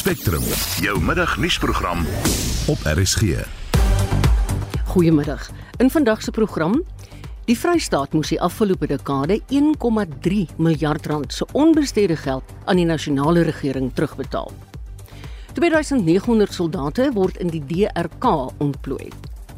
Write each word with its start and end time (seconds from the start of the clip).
Spectrum, 0.00 0.42
jou 0.80 1.00
middagnuusprogram 1.04 2.06
op 2.66 2.78
RSG. 2.82 3.22
Goeiemiddag. 4.84 5.50
In 5.76 5.90
vandag 5.90 6.22
se 6.22 6.30
program 6.30 6.84
Die 7.44 7.58
Vrystaat 7.58 8.12
moes 8.16 8.30
die 8.32 8.40
afgelope 8.40 8.86
dekade 8.86 9.40
1,3 9.52 10.56
miljard 10.56 11.06
rand 11.06 11.32
se 11.32 11.46
onbestede 11.52 12.16
geld 12.16 12.44
aan 12.64 12.80
die 12.80 12.86
nasionale 12.88 13.42
regering 13.42 13.90
terugbetaal. 13.94 14.48
2900 15.52 16.54
soldate 16.54 17.10
word 17.12 17.36
in 17.36 17.52
die 17.52 17.64
DRK 17.66 18.24
ontplooi. 18.56 19.12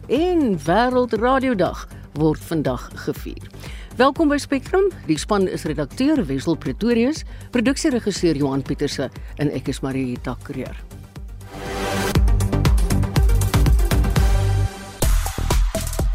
En 0.09 0.59
Wêreldradiodag 0.59 1.87
word 2.19 2.43
vandag 2.51 2.91
gevier. 3.07 3.47
Welkom 3.97 4.29
by 4.29 4.39
Spectrum. 4.41 4.87
Die 5.05 5.19
span 5.19 5.49
is 5.49 5.67
redakteur 5.69 6.23
Wessel 6.27 6.57
Pretorius, 6.57 7.27
produksieregisseur 7.53 8.37
Johan 8.41 8.63
Pieterse 8.65 9.11
en 9.37 9.51
ek 9.53 9.69
is 9.69 9.83
Marie 9.85 10.17
Takreur. 10.25 10.73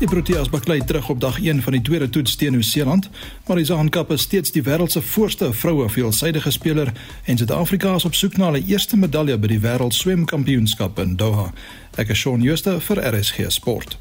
Die 0.02 0.10
Proteas 0.10 0.50
baklei 0.50 0.80
terug 0.90 1.10
op 1.14 1.22
dag 1.22 1.38
1 1.38 1.62
van 1.62 1.78
die 1.78 1.84
tweede 1.86 2.10
toets 2.10 2.36
teen 2.36 2.58
Nieu-Seeland, 2.58 3.12
maar 3.46 3.62
die 3.62 3.70
Zaankap 3.70 4.10
is 4.12 4.26
steeds 4.26 4.56
die 4.58 4.66
wêreld 4.66 4.92
se 4.92 5.02
voorste 5.02 5.52
vroue 5.54 5.86
veelsidige 5.90 6.52
speler 6.52 6.94
en 7.26 7.38
Suid-Afrika 7.38 7.94
is 8.02 8.10
op 8.10 8.18
soek 8.18 8.42
na 8.42 8.50
hulle 8.50 8.66
eerste 8.66 8.98
medalje 8.98 9.38
by 9.38 9.54
die 9.54 9.62
wêreld 9.62 9.94
swemkampioenskap 9.94 10.98
in 11.06 11.14
Doha. 11.22 11.52
Ek 11.94 12.10
is 12.10 12.26
Shaun 12.26 12.42
Schuster 12.42 12.82
vir 12.90 13.06
RSG 13.14 13.52
Sport. 13.54 14.00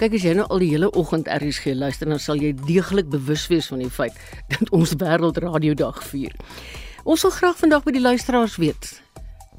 Kyk 0.00 0.14
as 0.16 0.22
jy 0.24 0.30
nou 0.32 0.46
al 0.48 0.62
die 0.62 0.70
hele 0.70 0.88
oggend 0.96 1.26
RSG 1.28 1.74
luister, 1.76 2.08
dan 2.08 2.16
sal 2.16 2.40
jy 2.40 2.54
deeglik 2.56 3.12
bewus 3.12 3.42
wees 3.52 3.66
van 3.68 3.82
die 3.82 3.90
feit 3.92 4.16
dat 4.48 4.70
ons 4.72 4.96
Wêreldradiodag 4.96 6.00
vier. 6.08 6.32
Ons 7.04 7.20
wil 7.26 7.34
graag 7.36 7.58
vandag 7.60 7.84
by 7.84 7.92
die 7.92 8.00
luisteraars 8.00 8.56
weet 8.62 9.02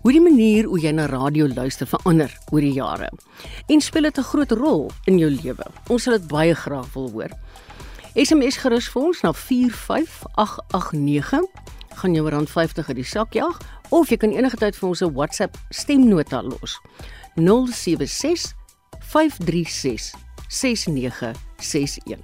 hoe 0.01 0.09
die 0.15 0.23
manier 0.25 0.65
hoe 0.65 0.81
jy 0.81 0.89
na 0.97 1.05
radio 1.11 1.45
luister 1.45 1.85
verander 1.85 2.33
oor 2.49 2.65
die 2.65 2.73
jare. 2.73 3.13
En 3.69 3.77
speel 3.85 4.09
dit 4.09 4.17
'n 4.17 4.29
groot 4.31 4.51
rol 4.51 4.89
in 5.05 5.21
jou 5.21 5.29
lewe? 5.29 5.65
Ons 5.93 6.03
sal 6.03 6.13
dit 6.17 6.27
baie 6.27 6.55
graag 6.55 6.93
wil 6.93 7.11
hoor. 7.11 7.29
SMS 8.15 8.57
gerus 8.57 8.89
vir 8.89 9.01
ons 9.01 9.21
na 9.21 9.33
45889 9.33 11.45
gaan 12.01 12.15
jou 12.15 12.29
rand 12.29 12.49
50 12.49 12.87
uit 12.87 12.95
die 12.95 13.05
sak 13.05 13.33
jag 13.33 13.57
of 13.91 14.09
jy 14.09 14.17
kan 14.17 14.31
enige 14.33 14.57
tyd 14.57 14.75
vir 14.75 14.89
ons 14.89 15.01
'n 15.01 15.13
WhatsApp 15.13 15.57
stemnota 15.69 16.41
los. 16.41 16.79
076 17.35 18.55
536 19.05 20.30
6961. 20.51 22.19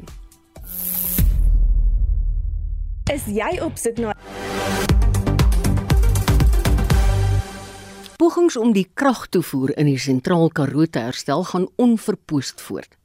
Is 3.14 3.24
jy 3.32 3.52
op 3.64 3.78
soek 3.80 4.02
na 4.04 4.12
Pogings 8.20 8.58
om 8.60 8.74
die 8.76 8.84
kragtoevoer 9.00 9.72
in 9.80 9.88
die 9.88 10.02
sentraal 10.02 10.52
Karoo 10.52 10.90
te 10.92 11.06
herstel 11.06 11.46
gaan 11.48 11.70
onverpoest 11.80 12.60
voort. 12.68 12.98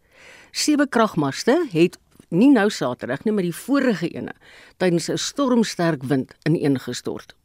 Sewe 0.50 0.88
kragmaste 0.90 1.54
het 1.70 2.00
nie 2.34 2.50
nou 2.50 2.66
Saterdag 2.70 3.22
nie, 3.22 3.36
maar 3.36 3.46
die 3.46 3.54
vorige 3.54 4.10
ene 4.10 4.34
tydens 4.82 5.06
'n 5.08 5.22
stormsterk 5.22 6.02
wind 6.02 6.34
ineengestort. 6.50 7.36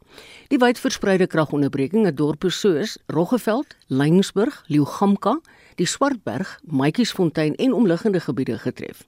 Die 0.49 0.57
wyd 0.57 0.79
verspreide 0.79 1.27
kragonderbreking 1.27 2.05
het 2.05 2.17
dorpe 2.17 2.49
soos 2.49 2.97
Roggeveld, 3.05 3.75
Lyngsburg, 3.87 4.63
Leeugamka, 4.67 5.37
die 5.77 5.85
Swartberg, 5.85 6.59
Maatjiesfontein 6.65 7.55
en 7.55 7.73
omliggende 7.73 8.19
gebiede 8.19 8.57
getref. 8.57 9.03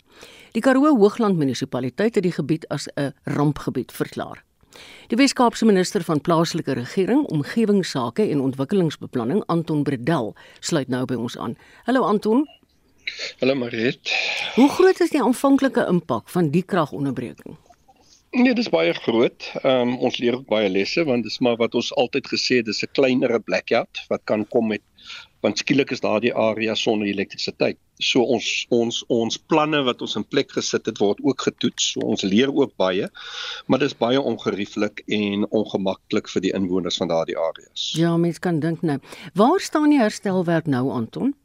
Die 0.54 0.62
Karoo 0.62 0.98
Hoogland 0.98 1.38
munisipaliteit 1.38 2.16
het 2.16 2.24
die 2.24 2.36
gebied 2.36 2.68
as 2.68 2.88
'n 2.96 3.14
rampgebied 3.24 3.92
verklaar. 3.92 4.44
Die 5.08 5.18
Wes-Kaapse 5.18 5.66
minister 5.66 6.04
van 6.04 6.22
plaaslike 6.22 6.74
regering, 6.74 7.26
omgewingsake 7.26 8.30
en 8.30 8.40
ontwikkelingsbeplanning, 8.40 9.44
Anton 9.46 9.84
Bredel, 9.84 10.36
sluit 10.60 10.88
nou 10.88 11.06
by 11.06 11.16
ons 11.16 11.38
aan. 11.38 11.58
Hallo 11.84 12.02
Anton. 12.02 12.48
Hallo 13.40 13.56
Mariet. 13.56 14.14
Hoe 14.56 14.70
groot 14.70 15.00
is 15.00 15.10
die 15.10 15.24
aanvanklike 15.24 15.88
impak 15.88 16.30
van 16.30 16.50
die 16.50 16.64
kragonderbreking? 16.64 17.58
Nee, 18.32 18.54
dis 18.54 18.70
baie 18.70 18.94
groot. 18.94 19.52
Ehm 19.64 19.90
um, 19.90 19.96
ons 20.06 20.20
leer 20.22 20.36
ook 20.38 20.46
baie 20.46 20.70
lesse 20.70 21.04
want 21.04 21.26
dis 21.26 21.40
maar 21.40 21.58
wat 21.58 21.74
ons 21.76 21.90
altyd 21.98 22.28
gesê 22.30 22.60
het, 22.62 22.66
dis 22.66 22.84
'n 22.86 22.94
kleinerre 22.94 23.40
blackout 23.40 24.06
wat 24.10 24.22
kan 24.24 24.46
kom 24.48 24.68
met 24.68 24.82
want 25.46 25.62
skielik 25.62 25.92
is 25.96 26.04
daardie 26.04 26.34
area 26.36 26.76
sonder 26.76 27.08
elektrisiteit. 27.08 27.78
So 28.00 28.24
ons 28.24 28.48
ons 28.76 29.02
ons 29.12 29.38
planne 29.52 29.82
wat 29.88 30.02
ons 30.02 30.16
in 30.20 30.26
plek 30.28 30.52
gesit 30.56 30.88
het 30.88 31.02
word 31.04 31.20
ook 31.24 31.48
getoets. 31.48 31.92
So 31.94 32.06
ons 32.08 32.24
leer 32.24 32.52
ook 32.56 32.76
baie. 32.80 33.10
Maar 33.68 33.84
dis 33.84 33.98
baie 33.98 34.22
ongerieflik 34.22 35.04
en 35.08 35.46
ongemaklik 35.50 36.32
vir 36.32 36.48
die 36.48 36.56
inwoners 36.56 37.00
van 37.02 37.12
daardie 37.12 37.38
areas. 37.38 37.92
Ja, 38.00 38.16
mens 38.18 38.40
kan 38.40 38.60
dink 38.64 38.82
nou. 38.82 39.00
Waar 39.34 39.60
staan 39.60 39.92
die 39.92 40.00
herstelwerk 40.00 40.68
nou, 40.68 40.90
Anton? 40.92 41.36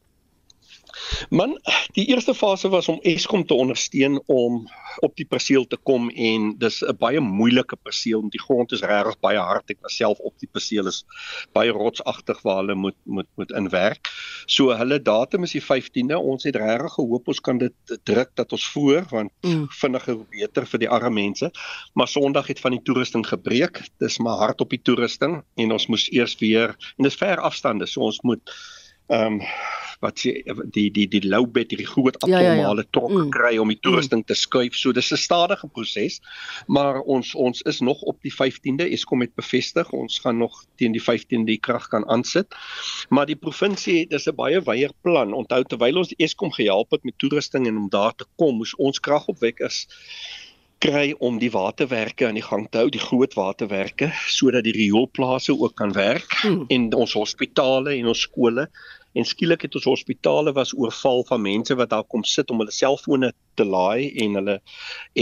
Man, 1.30 1.58
die 1.92 2.06
eerste 2.06 2.34
fase 2.34 2.68
was 2.68 2.88
om 2.88 2.98
Eskom 3.02 3.46
te 3.46 3.54
ondersteun 3.54 4.20
om 4.26 4.64
op 5.02 5.16
die 5.16 5.26
perseel 5.26 5.66
te 5.66 5.76
kom 5.76 6.10
en 6.10 6.54
dis 6.58 6.82
'n 6.82 6.96
baie 6.98 7.20
moeilike 7.20 7.76
perseel 7.76 8.20
want 8.20 8.32
die 8.32 8.42
grond 8.42 8.72
is 8.72 8.82
regtig 8.82 9.18
baie 9.20 9.38
hard. 9.38 9.70
Ek 9.70 9.78
was 9.82 9.96
self 9.96 10.18
op 10.18 10.34
die 10.38 10.48
perseel 10.52 10.86
is 10.86 11.04
baie 11.52 11.70
rotsagtig 11.70 12.42
waar 12.42 12.62
hulle 12.62 12.74
moet 12.74 12.96
moet 13.04 13.28
moet 13.36 13.50
inwerk. 13.50 14.08
So 14.46 14.70
hulle 14.76 15.02
datum 15.02 15.42
is 15.42 15.52
die 15.52 15.62
15de. 15.62 16.18
Ons 16.18 16.44
het 16.44 16.56
regtig 16.56 16.92
gehoop 16.92 17.28
ons 17.28 17.40
kan 17.40 17.58
dit 17.58 17.98
druk 18.04 18.30
dat 18.34 18.52
ons 18.52 18.66
voor 18.66 19.06
want 19.10 19.32
mm. 19.42 19.66
vinniger 19.70 20.18
beter 20.30 20.66
vir 20.66 20.78
die 20.78 20.88
arme 20.88 21.10
mense. 21.10 21.50
Maar 21.94 22.08
Sondag 22.08 22.46
het 22.46 22.60
van 22.60 22.76
die 22.76 22.82
toerusting 22.82 23.26
gebreek. 23.26 23.82
Dis 23.98 24.18
maar 24.18 24.38
hard 24.38 24.60
op 24.60 24.70
die 24.70 24.82
toerusting 24.82 25.42
en 25.54 25.72
ons 25.72 25.86
moes 25.86 26.08
eers 26.12 26.38
weer 26.40 26.76
en 26.96 27.08
dis 27.08 27.20
ver 27.20 27.40
afstande. 27.40 27.86
So 27.86 28.00
ons 28.00 28.20
moet 28.22 28.54
ehm 29.08 29.40
um, 29.40 29.40
wat 30.04 30.20
sê 30.20 30.32
die 30.74 30.88
die 30.92 31.06
die 31.08 31.22
low 31.24 31.46
bed 31.56 31.72
hierdie 31.72 31.88
groot 31.88 32.18
abnormale 32.20 32.60
ja, 32.60 32.68
ja, 32.68 32.74
ja. 32.76 32.86
trok 32.96 33.12
mm. 33.12 33.30
kry 33.34 33.54
om 33.62 33.72
die 33.72 33.80
toerusting 33.80 34.22
mm. 34.22 34.28
te 34.28 34.36
skuif. 34.38 34.76
So 34.76 34.92
dis 34.92 35.12
'n 35.12 35.20
stadige 35.20 35.68
proses. 35.68 36.20
Maar 36.66 37.00
ons 37.00 37.34
ons 37.34 37.62
is 37.62 37.80
nog 37.80 38.02
op 38.02 38.20
die 38.22 38.32
15de. 38.32 38.90
Eskom 38.96 39.24
het 39.24 39.34
bevestig 39.34 39.90
ons 39.90 40.18
gaan 40.24 40.38
nog 40.38 40.64
teen 40.76 40.92
die 40.92 41.02
15de 41.02 41.52
die 41.54 41.60
krag 41.60 41.88
kan 41.88 42.06
aansit. 42.08 42.54
Maar 43.08 43.26
die 43.26 43.40
provinsie 43.46 44.06
dis 44.06 44.28
'n 44.28 44.36
baie 44.36 44.60
wyeer 44.60 44.92
plan. 45.02 45.32
Onthou 45.32 45.62
terwyl 45.64 45.98
ons 45.98 46.14
Eskom 46.16 46.52
gehelp 46.52 46.90
het 46.90 47.04
met 47.04 47.18
toerusting 47.18 47.66
en 47.66 47.76
om 47.76 47.88
daar 47.88 48.14
te 48.14 48.26
kom, 48.36 48.56
moes 48.56 48.74
ons 48.76 49.00
kragopwekkers 49.00 49.86
kry 50.82 51.14
om 51.18 51.38
die 51.38 51.50
waterwerke 51.54 52.26
aan 52.28 52.38
die 52.38 52.44
gang 52.44 52.66
te 52.70 52.82
hou, 52.82 52.90
die 52.92 53.02
groot 53.02 53.34
waterwerke 53.38 54.10
sodat 54.28 54.66
die 54.66 54.74
rioolplase 54.76 55.54
ook 55.56 55.76
kan 55.76 55.94
werk 55.96 56.28
hmm. 56.42 56.64
en 56.68 56.90
ons 56.94 57.16
hospitale 57.18 57.94
en 57.96 58.10
ons 58.12 58.26
skole 58.26 58.68
en 59.14 59.26
skielik 59.28 59.62
het 59.66 59.76
ons 59.78 59.86
hospitale 59.92 60.52
was 60.56 60.74
oorval 60.74 61.22
van 61.28 61.42
mense 61.42 61.74
wat 61.78 61.92
daar 61.94 62.06
kom 62.10 62.24
sit 62.26 62.50
om 62.50 62.62
hulle 62.62 62.74
selfone 62.74 63.30
te 63.54 63.64
laai 63.64 64.10
en 64.24 64.38
hulle 64.40 64.58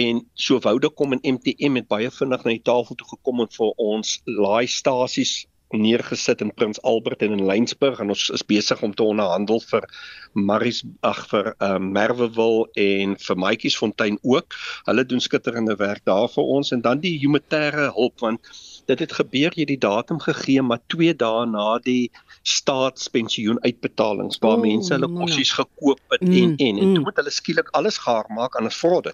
en 0.03 0.23
so 0.35 0.59
woude 0.65 0.91
kom 0.97 1.13
en 1.13 1.25
MTM 1.37 1.81
het 1.83 1.89
baie 1.93 2.11
vinnig 2.11 2.45
na 2.45 2.57
die 2.57 2.65
tafel 2.73 2.97
toe 2.97 3.09
gekom 3.15 3.45
en 3.45 3.53
vir 3.53 3.75
ons 3.93 4.19
laaistasies 4.27 5.43
neergesit 5.73 6.41
in 6.41 6.53
Prins 6.55 6.81
Albert 6.83 7.23
en 7.23 7.33
in 7.37 7.47
Lensburg 7.47 8.01
en 8.01 8.13
ons 8.15 8.29
is 8.35 8.45
besig 8.47 8.83
om 8.83 8.95
te 8.95 9.03
onderhandel 9.03 9.61
vir 9.71 9.87
Maries 10.33 10.83
ag 11.01 11.25
vir 11.31 11.53
uh, 11.59 11.79
Merwewil 11.79 12.67
en 12.81 13.17
vir 13.21 13.41
Maatjiesfontein 13.45 14.19
ook. 14.23 14.57
Hulle 14.89 15.05
doen 15.05 15.21
skitterende 15.21 15.77
werk 15.81 16.05
daar 16.09 16.29
vir 16.33 16.53
ons 16.57 16.73
en 16.73 16.85
dan 16.85 17.03
die 17.05 17.19
humanitêre 17.23 17.91
hulp 17.97 18.25
want 18.25 18.53
dit 18.91 18.99
het 18.99 19.13
gebeur 19.15 19.55
jy 19.55 19.67
die 19.69 19.79
datum 19.79 20.19
gegee 20.23 20.63
maar 20.63 20.81
2 20.95 21.15
dae 21.21 21.45
na 21.47 21.67
die 21.85 22.11
staatspensioen 22.43 23.61
uitbetalings 23.63 24.41
waar 24.43 24.59
oh, 24.59 24.65
mense 24.65 24.93
hulle 24.95 25.11
kossies 25.13 25.53
gekoop 25.59 26.01
het 26.15 26.25
mm, 26.27 26.33
en 26.41 26.57
en 26.59 26.79
en 26.79 26.89
mm. 26.89 26.95
toe 26.97 27.05
moet 27.07 27.21
hulle 27.23 27.35
skielik 27.35 27.71
alles 27.79 28.01
gaar 28.03 28.27
maak 28.35 28.57
aan 28.57 28.67
'n 28.67 28.75
fraud. 28.75 29.13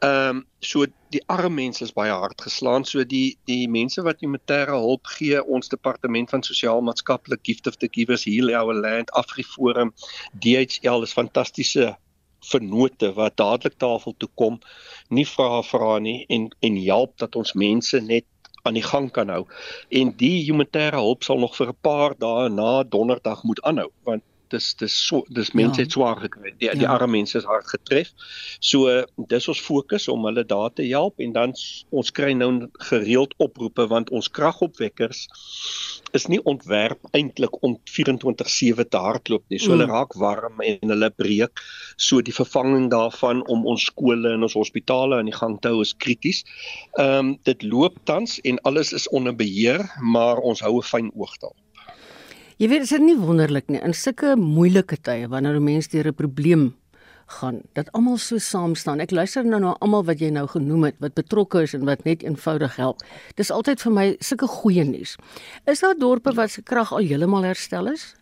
Ehm 0.00 0.36
um, 0.36 0.46
so 0.60 0.86
die 1.10 1.22
arme 1.26 1.54
mense 1.54 1.82
is 1.84 1.92
baie 1.92 2.12
hard 2.12 2.42
geslaan 2.46 2.84
so 2.84 3.04
die 3.12 3.38
die 3.50 3.68
mense 3.76 4.02
wat 4.06 4.20
humanitêre 4.22 4.76
hulp 4.84 5.10
gee 5.14 5.40
ons 5.56 5.70
departement 5.72 6.30
van 6.30 6.44
sosiaal 6.48 6.82
maatskaplik 6.86 7.42
gift 7.48 7.66
of 7.66 7.78
the 7.82 7.88
givers 7.96 8.26
heal 8.30 8.52
our 8.60 8.74
land 8.74 9.10
afriforum 9.22 9.90
DHL 10.44 11.06
is 11.08 11.16
fantastiese 11.18 11.96
vennote 12.52 13.12
wat 13.18 13.36
dadelik 13.42 13.78
tafel 13.82 14.14
toe 14.18 14.30
kom 14.42 14.60
nie 15.10 15.26
vra 15.26 15.62
vra 15.72 15.98
nie 15.98 16.18
en 16.36 16.48
en 16.70 16.80
help 16.84 17.16
dat 17.24 17.38
ons 17.42 17.56
mense 17.66 18.00
net 18.12 18.26
aan 18.68 18.74
die 18.78 18.84
gang 18.84 19.10
kan 19.10 19.28
hou. 19.32 19.44
En 19.88 20.10
die 20.20 20.44
humanitêre 20.44 21.00
hulp 21.00 21.24
sal 21.24 21.38
nog 21.42 21.56
vir 21.56 21.68
'n 21.72 21.78
paar 21.88 22.14
dae 22.24 22.48
na 22.48 22.82
donderdag 22.82 23.42
moet 23.42 23.62
aanhou 23.62 23.90
want 24.04 24.22
dis 24.52 24.74
dis 24.80 24.94
so 25.06 25.24
dis 25.34 25.52
mense 25.52 25.80
ja. 25.80 25.86
het 25.86 25.94
swaar 25.96 26.20
gekry. 26.22 26.54
Die 26.58 26.68
ja. 26.68 26.74
die 26.78 26.88
arme 26.88 27.18
mense 27.18 27.38
is 27.38 27.46
hard 27.48 27.66
getref. 27.68 28.12
So 28.60 28.88
dis 29.30 29.48
ons 29.48 29.60
fokus 29.60 30.08
om 30.12 30.24
hulle 30.28 30.44
daar 30.46 30.72
te 30.74 30.86
help 30.88 31.20
en 31.24 31.34
dan 31.36 31.54
ons 31.90 32.12
kry 32.14 32.32
nou 32.36 32.50
gereeld 32.90 33.34
oproepe 33.38 33.88
want 33.90 34.10
ons 34.10 34.30
kragopwekkers 34.30 35.26
is 36.16 36.26
nie 36.32 36.40
ontwerp 36.48 37.10
eintlik 37.12 37.62
om 37.62 37.76
24/7 37.90 38.88
te 38.88 39.02
hardloop 39.06 39.44
nie. 39.48 39.58
So 39.58 39.72
mm. 39.72 39.76
hulle 39.76 39.90
raak 39.92 40.16
warm 40.20 40.60
en 40.64 40.94
hulle 40.94 41.10
breek. 41.10 41.62
So 41.96 42.22
die 42.24 42.34
vervanging 42.34 42.90
daarvan 42.90 43.44
om 43.46 43.66
ons 43.66 43.88
skole 43.90 44.32
en 44.34 44.46
ons 44.46 44.58
hospitale 44.58 45.18
aan 45.18 45.30
die 45.30 45.36
gang 45.36 45.58
te 45.60 45.72
hou 45.72 45.82
is 45.84 45.94
krities. 45.96 46.44
Ehm 46.98 47.18
um, 47.18 47.36
dit 47.44 47.62
loop 47.62 47.98
tans 48.04 48.40
en 48.48 48.60
alles 48.68 48.92
is 48.92 49.08
onder 49.08 49.36
beheer, 49.36 49.84
maar 50.00 50.38
ons 50.38 50.60
hou 50.60 50.76
'n 50.78 50.88
fyn 50.92 51.10
oog 51.14 51.38
daarop. 51.38 51.67
Jy 52.58 52.66
weet 52.66 52.82
dit 52.82 52.90
is 52.90 52.98
nie 52.98 53.14
wonderlik 53.14 53.68
nie 53.70 53.78
in 53.86 53.92
sulke 53.94 54.32
moeilike 54.34 54.96
tye 55.06 55.28
wanneer 55.30 55.54
'n 55.60 55.62
mens 55.62 55.86
deur 55.92 56.08
'n 56.10 56.14
probleem 56.14 56.74
gaan 57.38 57.60
dat 57.74 57.92
almal 57.92 58.18
so 58.18 58.38
saam 58.38 58.74
staan. 58.74 59.00
Ek 59.00 59.12
luister 59.12 59.44
nou 59.44 59.60
na 59.60 59.76
almal 59.80 60.04
wat 60.04 60.18
jy 60.18 60.30
nou 60.30 60.46
genoem 60.48 60.82
het 60.84 60.96
wat 60.98 61.14
betrokke 61.14 61.62
is 61.62 61.74
en 61.74 61.84
wat 61.84 62.04
net 62.04 62.22
eenvoudig 62.22 62.76
help. 62.76 62.98
Dis 63.36 63.50
altyd 63.50 63.80
vir 63.80 63.92
my 63.92 64.16
sulke 64.18 64.48
goeie 64.48 64.84
nuus. 64.84 65.16
Is 65.66 65.80
daar 65.80 65.94
dorpe 65.94 66.34
wat 66.34 66.50
se 66.50 66.62
krag 66.62 66.92
al 66.92 66.98
heeltemal 66.98 67.44
herstel 67.44 67.86
is? 67.92 68.17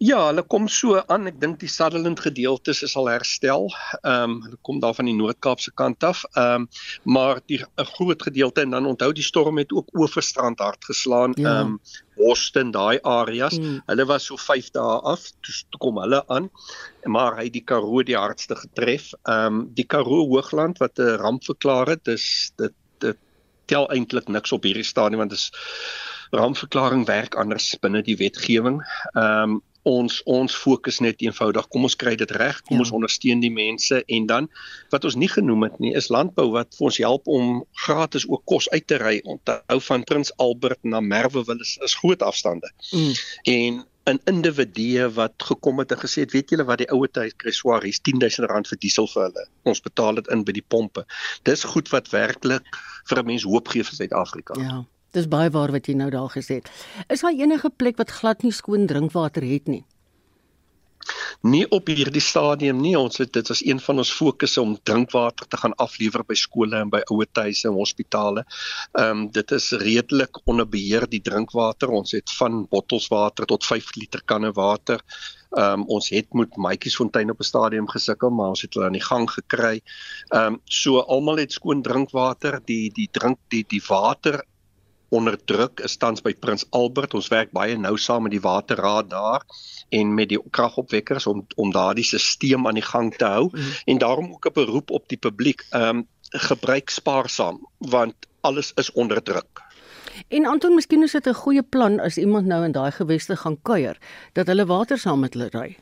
Ja, 0.00 0.30
hulle 0.30 0.40
kom 0.48 0.64
so 0.72 0.96
aan. 1.12 1.28
Ek 1.28 1.36
dink 1.42 1.58
die 1.60 1.68
Sutherland 1.68 2.22
gedeeltes 2.24 2.78
is 2.86 2.94
al 2.96 3.10
herstel. 3.12 3.66
Ehm 4.00 4.30
um, 4.30 4.36
hulle 4.46 4.56
kom 4.64 4.78
daar 4.80 4.94
van 4.96 5.10
die 5.10 5.16
Noord-Kaapse 5.18 5.74
kant 5.76 6.06
af. 6.08 6.22
Ehm 6.30 6.62
um, 6.62 6.68
maar 7.04 7.42
die 7.52 7.58
'n 7.60 7.84
groot 7.84 8.22
gedeelte 8.22 8.64
en 8.64 8.70
dan 8.70 8.86
onthou 8.88 9.12
die 9.12 9.26
storm 9.26 9.58
het 9.60 9.74
ook 9.76 9.92
Oeverstrand 9.92 10.58
hard 10.64 10.84
geslaan. 10.84 11.36
Ja. 11.36 11.44
Ehm 11.44 11.56
ja. 11.56 11.60
um, 11.60 11.80
Boston 12.16 12.70
daai 12.70 12.98
areas. 13.02 13.56
Hmm. 13.56 13.82
Hulle 13.86 14.06
was 14.06 14.24
so 14.24 14.36
5 14.36 14.70
dae 14.70 15.00
af 15.12 15.30
toe 15.40 15.78
kom 15.78 16.00
hulle 16.00 16.24
aan. 16.28 16.50
Maar 17.04 17.36
hy 17.36 17.50
die 17.50 17.64
Karoo 17.64 18.02
die 18.02 18.16
hardste 18.16 18.56
getref. 18.56 19.12
Ehm 19.28 19.46
um, 19.46 19.70
die 19.74 19.84
Karoo 19.84 20.24
Hoogland 20.32 20.78
wat 20.78 20.98
'n 20.98 21.20
ramp 21.20 21.44
verklaar 21.44 21.86
het, 21.86 22.04
dis 22.04 22.52
dit 22.56 22.72
dit 22.98 23.18
tel 23.66 23.90
eintlik 23.90 24.28
niks 24.28 24.52
op 24.52 24.62
hierdie 24.64 24.88
stadium 24.94 25.18
want 25.18 25.30
dit 25.30 25.38
is 25.38 25.52
rampverklaring 26.30 27.06
werk 27.06 27.34
anders 27.34 27.74
binne 27.82 28.02
die 28.02 28.16
wetgewing. 28.16 28.80
Ehm 29.12 29.50
um, 29.50 29.62
ons 29.88 30.20
ons 30.24 30.56
fokus 30.56 31.00
net 31.00 31.22
eenvoudig. 31.24 31.68
Kom 31.68 31.86
ons 31.88 31.96
kry 31.96 32.14
dit 32.20 32.30
reg 32.36 32.60
kom 32.66 32.76
ja. 32.76 32.84
ons 32.84 32.92
ondersteun 32.96 33.40
die 33.40 33.52
mense 33.52 34.02
en 34.06 34.26
dan 34.26 34.48
wat 34.92 35.04
ons 35.08 35.16
nie 35.16 35.28
genoem 35.28 35.68
het 35.68 35.78
nie 35.80 35.94
is 35.96 36.10
landbou 36.12 36.50
wat 36.56 36.74
vir 36.76 36.90
ons 36.90 37.00
help 37.04 37.28
om 37.28 37.62
gratis 37.86 38.26
ook 38.28 38.44
kos 38.44 38.68
uit 38.70 38.86
te 38.86 39.00
ry. 39.00 39.20
Onthou 39.24 39.80
van 39.88 40.04
Prins 40.04 40.32
Albert 40.36 40.82
na 40.82 41.00
Merwewil 41.00 41.60
is, 41.60 41.78
is 41.84 41.94
groot 41.94 42.22
afstande. 42.22 42.70
Mm. 42.92 43.14
en 43.44 43.84
'n 44.10 44.20
individu 44.24 45.08
wat 45.14 45.34
gekom 45.36 45.78
het 45.78 45.92
en 45.92 45.98
gesê 45.98 46.24
het 46.24 46.32
weet 46.32 46.50
julle 46.50 46.64
wat 46.64 46.78
die 46.78 46.90
ouer 46.90 47.10
tyd 47.10 47.36
kry 47.36 47.52
swaar 47.52 47.82
hier's 47.82 48.00
10000 48.00 48.48
rand 48.50 48.68
vir 48.68 48.78
diesel 48.78 49.06
vir 49.06 49.22
hulle. 49.22 49.44
Ons 49.62 49.80
betaal 49.80 50.14
dit 50.14 50.30
in 50.34 50.44
by 50.44 50.52
die 50.52 50.64
pompe. 50.68 51.04
Dis 51.42 51.64
goed 51.64 51.88
wat 51.88 52.08
werklik 52.10 52.64
vir 53.08 53.18
'n 53.18 53.26
mens 53.26 53.42
hoop 53.42 53.68
gee 53.68 53.84
vir 53.84 53.94
Suid-Afrika. 53.94 54.54
Ja 54.60 54.86
Dis 55.16 55.28
baie 55.28 55.50
waar 55.50 55.72
wat 55.74 55.86
jy 55.86 55.94
nou 55.98 56.10
daar 56.10 56.30
gesê 56.30 56.60
het. 56.60 56.70
Is 57.08 57.24
daar 57.26 57.34
enige 57.34 57.70
plek 57.70 57.96
wat 57.98 58.10
glad 58.10 58.42
nie 58.42 58.52
skoon 58.52 58.86
drinkwater 58.86 59.42
het 59.42 59.66
nie? 59.66 59.84
Nie 61.40 61.64
op 61.72 61.88
hierdie 61.88 62.20
stadium 62.20 62.80
nie. 62.84 62.92
Ons 62.98 63.20
het 63.22 63.32
dit 63.32 63.50
as 63.50 63.62
een 63.64 63.78
van 63.80 64.02
ons 64.02 64.10
fokusse 64.12 64.60
om 64.60 64.74
drinkwater 64.84 65.48
te 65.48 65.56
gaan 65.62 65.74
aflewer 65.80 66.24
by 66.28 66.36
skole 66.36 66.76
en 66.76 66.90
by 66.92 67.00
ouerhuise 67.06 67.68
en 67.70 67.78
hospitale. 67.78 68.44
Ehm 68.92 69.10
um, 69.10 69.22
dit 69.32 69.54
is 69.56 69.70
redelik 69.82 70.42
onder 70.44 70.68
beheer 70.68 71.08
die 71.08 71.22
drinkwater. 71.24 71.88
Ons 71.88 72.12
het 72.12 72.34
van 72.38 72.66
bottelwater 72.70 73.48
tot 73.48 73.64
5 73.64 73.94
liter 73.96 74.22
kanne 74.24 74.52
water. 74.52 75.00
Ehm 75.56 75.80
um, 75.80 75.86
ons 75.96 76.10
het 76.12 76.28
met 76.36 76.56
Maatjiesfontein 76.56 77.30
op 77.30 77.40
'n 77.40 77.50
stadium 77.52 77.88
gesukkel, 77.88 78.30
maar 78.30 78.52
ons 78.54 78.62
het 78.62 78.74
hulle 78.74 78.86
aan 78.86 78.98
die 79.00 79.08
gang 79.08 79.30
gekry. 79.30 79.80
Ehm 80.28 80.46
um, 80.46 80.60
so 80.64 81.00
almal 81.00 81.40
het 81.40 81.52
skoon 81.52 81.82
drinkwater. 81.82 82.60
Die 82.64 82.92
die 82.92 83.08
drink 83.10 83.38
die 83.48 83.64
die 83.66 83.82
water 83.88 84.44
onder 85.10 85.36
druk 85.44 85.80
is 85.84 85.96
tans 85.96 86.22
by 86.22 86.34
Prins 86.34 86.66
Albert. 86.70 87.14
Ons 87.14 87.28
werk 87.28 87.50
baie 87.56 87.76
nou 87.78 87.96
saam 87.98 88.22
met 88.22 88.34
die 88.34 88.40
waterraad 88.40 89.10
daar 89.10 89.44
en 89.90 90.14
met 90.14 90.28
die 90.30 90.38
kragopwekkers 90.50 91.26
om 91.26 91.46
om 91.56 91.72
daardie 91.74 92.04
stelsel 92.06 92.66
aan 92.66 92.78
die 92.78 92.86
gang 92.86 93.10
te 93.16 93.24
hou 93.24 93.48
mm. 93.50 93.72
en 93.84 93.98
daarom 93.98 94.32
ook 94.32 94.46
'n 94.46 94.52
beroep 94.54 94.90
op 94.90 95.08
die 95.08 95.18
publiek. 95.18 95.66
Ehm 95.70 95.96
um, 95.96 96.06
gebruik 96.30 96.90
spaarsaam 96.90 97.66
want 97.78 98.14
alles 98.40 98.72
is 98.74 98.92
onder 98.92 99.22
druk. 99.22 99.62
En 100.28 100.46
Anton, 100.46 100.74
miskien 100.74 101.02
is 101.02 101.12
dit 101.12 101.26
'n 101.26 101.34
goeie 101.34 101.62
plan 101.62 102.00
as 102.00 102.16
iemand 102.16 102.46
nou 102.46 102.64
in 102.64 102.72
daai 102.72 102.90
geweste 102.90 103.36
gaan 103.36 103.62
kuier 103.62 103.98
dat 104.32 104.46
hulle 104.46 104.66
water 104.66 104.98
saam 104.98 105.20
met 105.20 105.34
hulle 105.34 105.48
ry. 105.50 105.76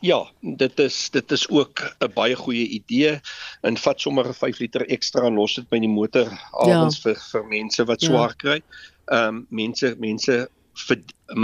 Ja, 0.00 0.30
dit 0.40 0.78
is 0.78 1.10
dit 1.10 1.32
is 1.32 1.48
ook 1.48 1.82
'n 2.00 2.12
baie 2.14 2.36
goeie 2.36 2.66
idee. 2.68 3.20
En 3.62 3.76
vat 3.76 4.00
sommer 4.00 4.28
'n 4.28 4.34
5 4.34 4.58
liter 4.58 4.86
ekstra 4.88 5.26
en 5.26 5.34
los 5.34 5.54
dit 5.54 5.68
by 5.68 5.78
die 5.78 5.88
motor 5.88 6.28
avonds 6.50 7.02
ja. 7.02 7.02
vir 7.02 7.20
vir 7.32 7.44
mense 7.44 7.84
wat 7.84 8.00
ja. 8.00 8.08
swaar 8.08 8.28
ja. 8.28 8.34
kry. 8.36 8.62
Ehm 9.06 9.28
um, 9.28 9.46
mense 9.50 9.94
mense 9.98 10.48
vir 10.86 10.98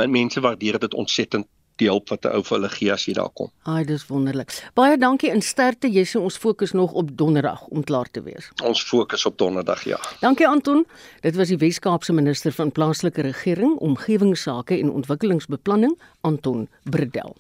mense 0.07 0.41
waardeer 0.41 0.79
dit 0.79 0.95
ontsettend 0.95 1.47
die 1.79 1.89
hulp 1.89 2.09
wat 2.09 2.25
'n 2.27 2.35
ou 2.35 2.43
vir 2.43 2.57
hulle 2.57 2.69
gee 2.69 2.93
as 2.93 3.07
jy 3.07 3.15
daar 3.15 3.31
kom. 3.31 3.51
Ai, 3.63 3.85
dis 3.85 4.07
wonderlik. 4.07 4.53
Baie 4.75 4.99
dankie 4.99 5.31
in 5.31 5.43
sterkte. 5.43 5.91
Jy 5.91 6.05
sê 6.05 6.21
ons 6.21 6.37
fokus 6.37 6.73
nog 6.73 6.93
op 6.93 7.17
donderdag 7.17 7.67
om 7.69 7.85
klaar 7.85 8.11
te 8.11 8.23
wees. 8.23 8.51
Ons 8.65 8.83
fokus 8.83 9.27
op 9.27 9.39
donderdag, 9.39 9.85
ja. 9.85 9.99
Dankie 10.21 10.49
Anton. 10.49 10.87
Dit 11.21 11.37
was 11.37 11.49
die 11.49 11.59
Wes-Kaapse 11.59 12.13
minister 12.13 12.53
van 12.53 12.73
plaaslike 12.73 13.23
regering, 13.23 13.77
omgewingsake 13.79 14.79
en 14.79 14.91
ontwikkelingsbeplanning, 14.91 15.99
Anton 16.21 16.69
Bredel. 16.83 17.37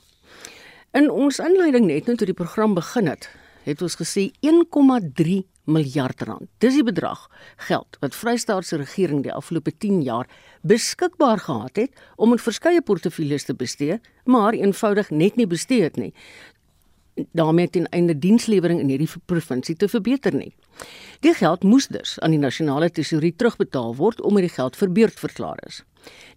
In 0.96 1.11
ons 1.12 1.37
inleiding 1.44 1.85
net 1.85 2.06
nou 2.08 2.14
toe 2.17 2.26
die 2.31 2.37
program 2.37 2.73
begin 2.73 3.11
het, 3.11 3.26
het 3.67 3.82
ons 3.85 3.99
gesê 4.00 4.31
1,3 4.40 5.35
miljard 5.69 6.23
rand. 6.25 6.49
Dis 6.64 6.79
die 6.79 6.85
bedrag 6.87 7.26
geld 7.69 7.99
wat 8.00 8.17
Vrystaatse 8.17 8.79
regering 8.81 9.20
die 9.26 9.35
afgelope 9.35 9.75
10 9.85 10.00
jaar 10.06 10.31
beskikbaar 10.64 11.44
gehad 11.44 11.76
het 11.76 12.00
om 12.17 12.32
in 12.32 12.40
verskeie 12.40 12.81
portefeuilles 12.81 13.44
te 13.44 13.55
bestee, 13.55 14.00
maar 14.25 14.56
eenvoudig 14.56 15.11
net 15.11 15.37
nie 15.37 15.46
bestee 15.46 15.85
het 15.85 16.00
nie 16.00 16.14
daarmee 17.32 17.70
ten 17.70 17.88
einde 17.88 18.19
dienslewering 18.19 18.81
in 18.81 18.88
hierdie 18.88 19.11
provinsie 19.25 19.76
te 19.76 19.88
verbeter 19.88 20.35
nie. 20.35 20.55
Die 21.20 21.35
geld 21.35 21.62
moes 21.62 21.88
dus 21.90 22.19
aan 22.20 22.31
die 22.31 22.38
nasionale 22.38 22.90
tesourie 22.90 23.35
terugbetaal 23.37 23.96
word 23.99 24.20
omdat 24.23 24.46
die 24.46 24.55
geld 24.55 24.76
verbeurd 24.76 25.19
verklaar 25.19 25.58
is. 25.67 25.82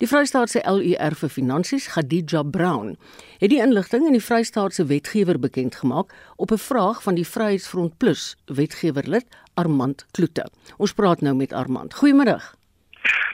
Die 0.01 0.07
Vrystaatse 0.09 0.63
LUR 0.65 1.13
vir 1.13 1.29
Finansies, 1.29 1.87
Khadija 1.93 2.41
Brown, 2.43 2.95
het 3.37 3.51
die 3.51 3.59
inligting 3.61 4.07
in 4.09 4.15
die 4.17 4.23
Vrystaatse 4.23 4.87
wetgewer 4.89 5.37
bekend 5.39 5.75
gemaak 5.75 6.13
op 6.37 6.51
'n 6.51 6.57
vraag 6.57 7.03
van 7.03 7.15
die 7.15 7.27
Vryheidsfront 7.27 7.97
Plus 7.97 8.35
wetgewerlid 8.45 9.25
Armand 9.53 10.05
Kloete. 10.11 10.49
Ons 10.77 10.93
praat 10.93 11.21
nou 11.21 11.35
met 11.35 11.53
Armand. 11.53 11.93
Goeiemôre. 11.93 12.41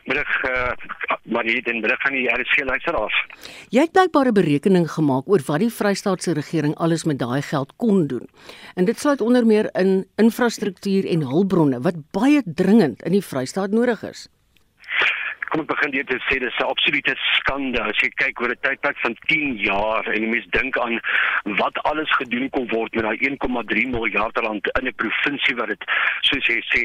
Middag 0.06 0.44
uh, 0.44 0.72
Marie 1.24 1.62
en 1.64 1.80
middag 1.80 2.06
aan 2.06 2.14
die 2.14 2.28
RSG 2.28 2.64
luisteraars. 2.64 3.16
Jy 3.70 3.82
het 3.82 3.92
blykbaar 3.92 4.28
'n 4.28 4.34
berekening 4.34 4.92
gemaak 4.92 5.28
oor 5.28 5.42
wat 5.48 5.60
die 5.60 5.72
Vrystaatse 5.72 6.32
regering 6.34 6.76
alles 6.76 7.04
met 7.04 7.20
daai 7.20 7.42
geld 7.42 7.74
kon 7.76 8.08
doen. 8.08 8.28
En 8.76 8.86
dit 8.86 9.00
sluit 9.00 9.22
onder 9.22 9.46
meer 9.46 9.70
in 9.74 10.08
infrastruktuur 10.16 11.06
en 11.06 11.22
hulpbronne 11.22 11.82
wat 11.82 11.96
baie 12.12 12.42
dringend 12.46 13.04
in 13.04 13.12
die 13.12 13.24
Vrystaat 13.24 13.72
nodig 13.72 14.04
is 14.04 14.28
kom 15.50 15.62
ek 15.64 15.72
begin 15.72 15.92
dit 15.92 16.14
sê 16.28 16.40
dis 16.40 16.60
'n 16.60 16.70
absolute 16.74 17.16
skande. 17.38 17.82
As 17.82 17.98
jy 18.02 18.10
kyk 18.22 18.42
oor 18.42 18.52
'n 18.52 18.62
tydperk 18.62 18.98
van 19.06 19.16
10 19.28 19.58
jaar 19.58 20.04
en 20.06 20.22
jy 20.22 20.30
mens 20.30 20.48
dink 20.52 20.78
aan 20.78 21.00
wat 21.62 21.78
alles 21.84 22.12
gedoen 22.20 22.50
kon 22.50 22.68
word 22.68 22.96
met 22.96 23.04
daai 23.04 23.18
1,3 23.18 23.88
miljard 23.88 24.38
rand 24.38 24.68
in 24.80 24.88
'n 24.88 24.96
provinsie 24.96 25.56
wat 25.56 25.68
dit 25.68 25.84
soos 26.22 26.46
jy 26.46 26.60
sê 26.72 26.82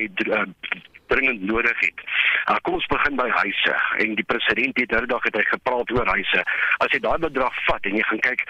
dringend 1.12 1.42
nodig 1.48 1.78
het. 1.84 2.04
Uh, 2.50 2.56
kom 2.66 2.78
ons 2.78 2.88
begin 2.90 3.18
by 3.20 3.28
huise 3.38 3.74
en 4.04 4.14
die 4.18 4.26
president 4.26 4.78
het 4.80 4.90
derdag 4.92 5.26
het 5.28 5.38
hy 5.38 5.44
gepraat 5.50 5.92
oor 5.94 6.08
huise. 6.14 6.44
As 6.84 6.94
jy 6.94 7.00
daai 7.04 7.18
bedrag 7.22 7.58
vat 7.68 7.88
en 7.88 7.98
jy 7.98 8.04
gaan 8.10 8.22
kyk 8.26 8.44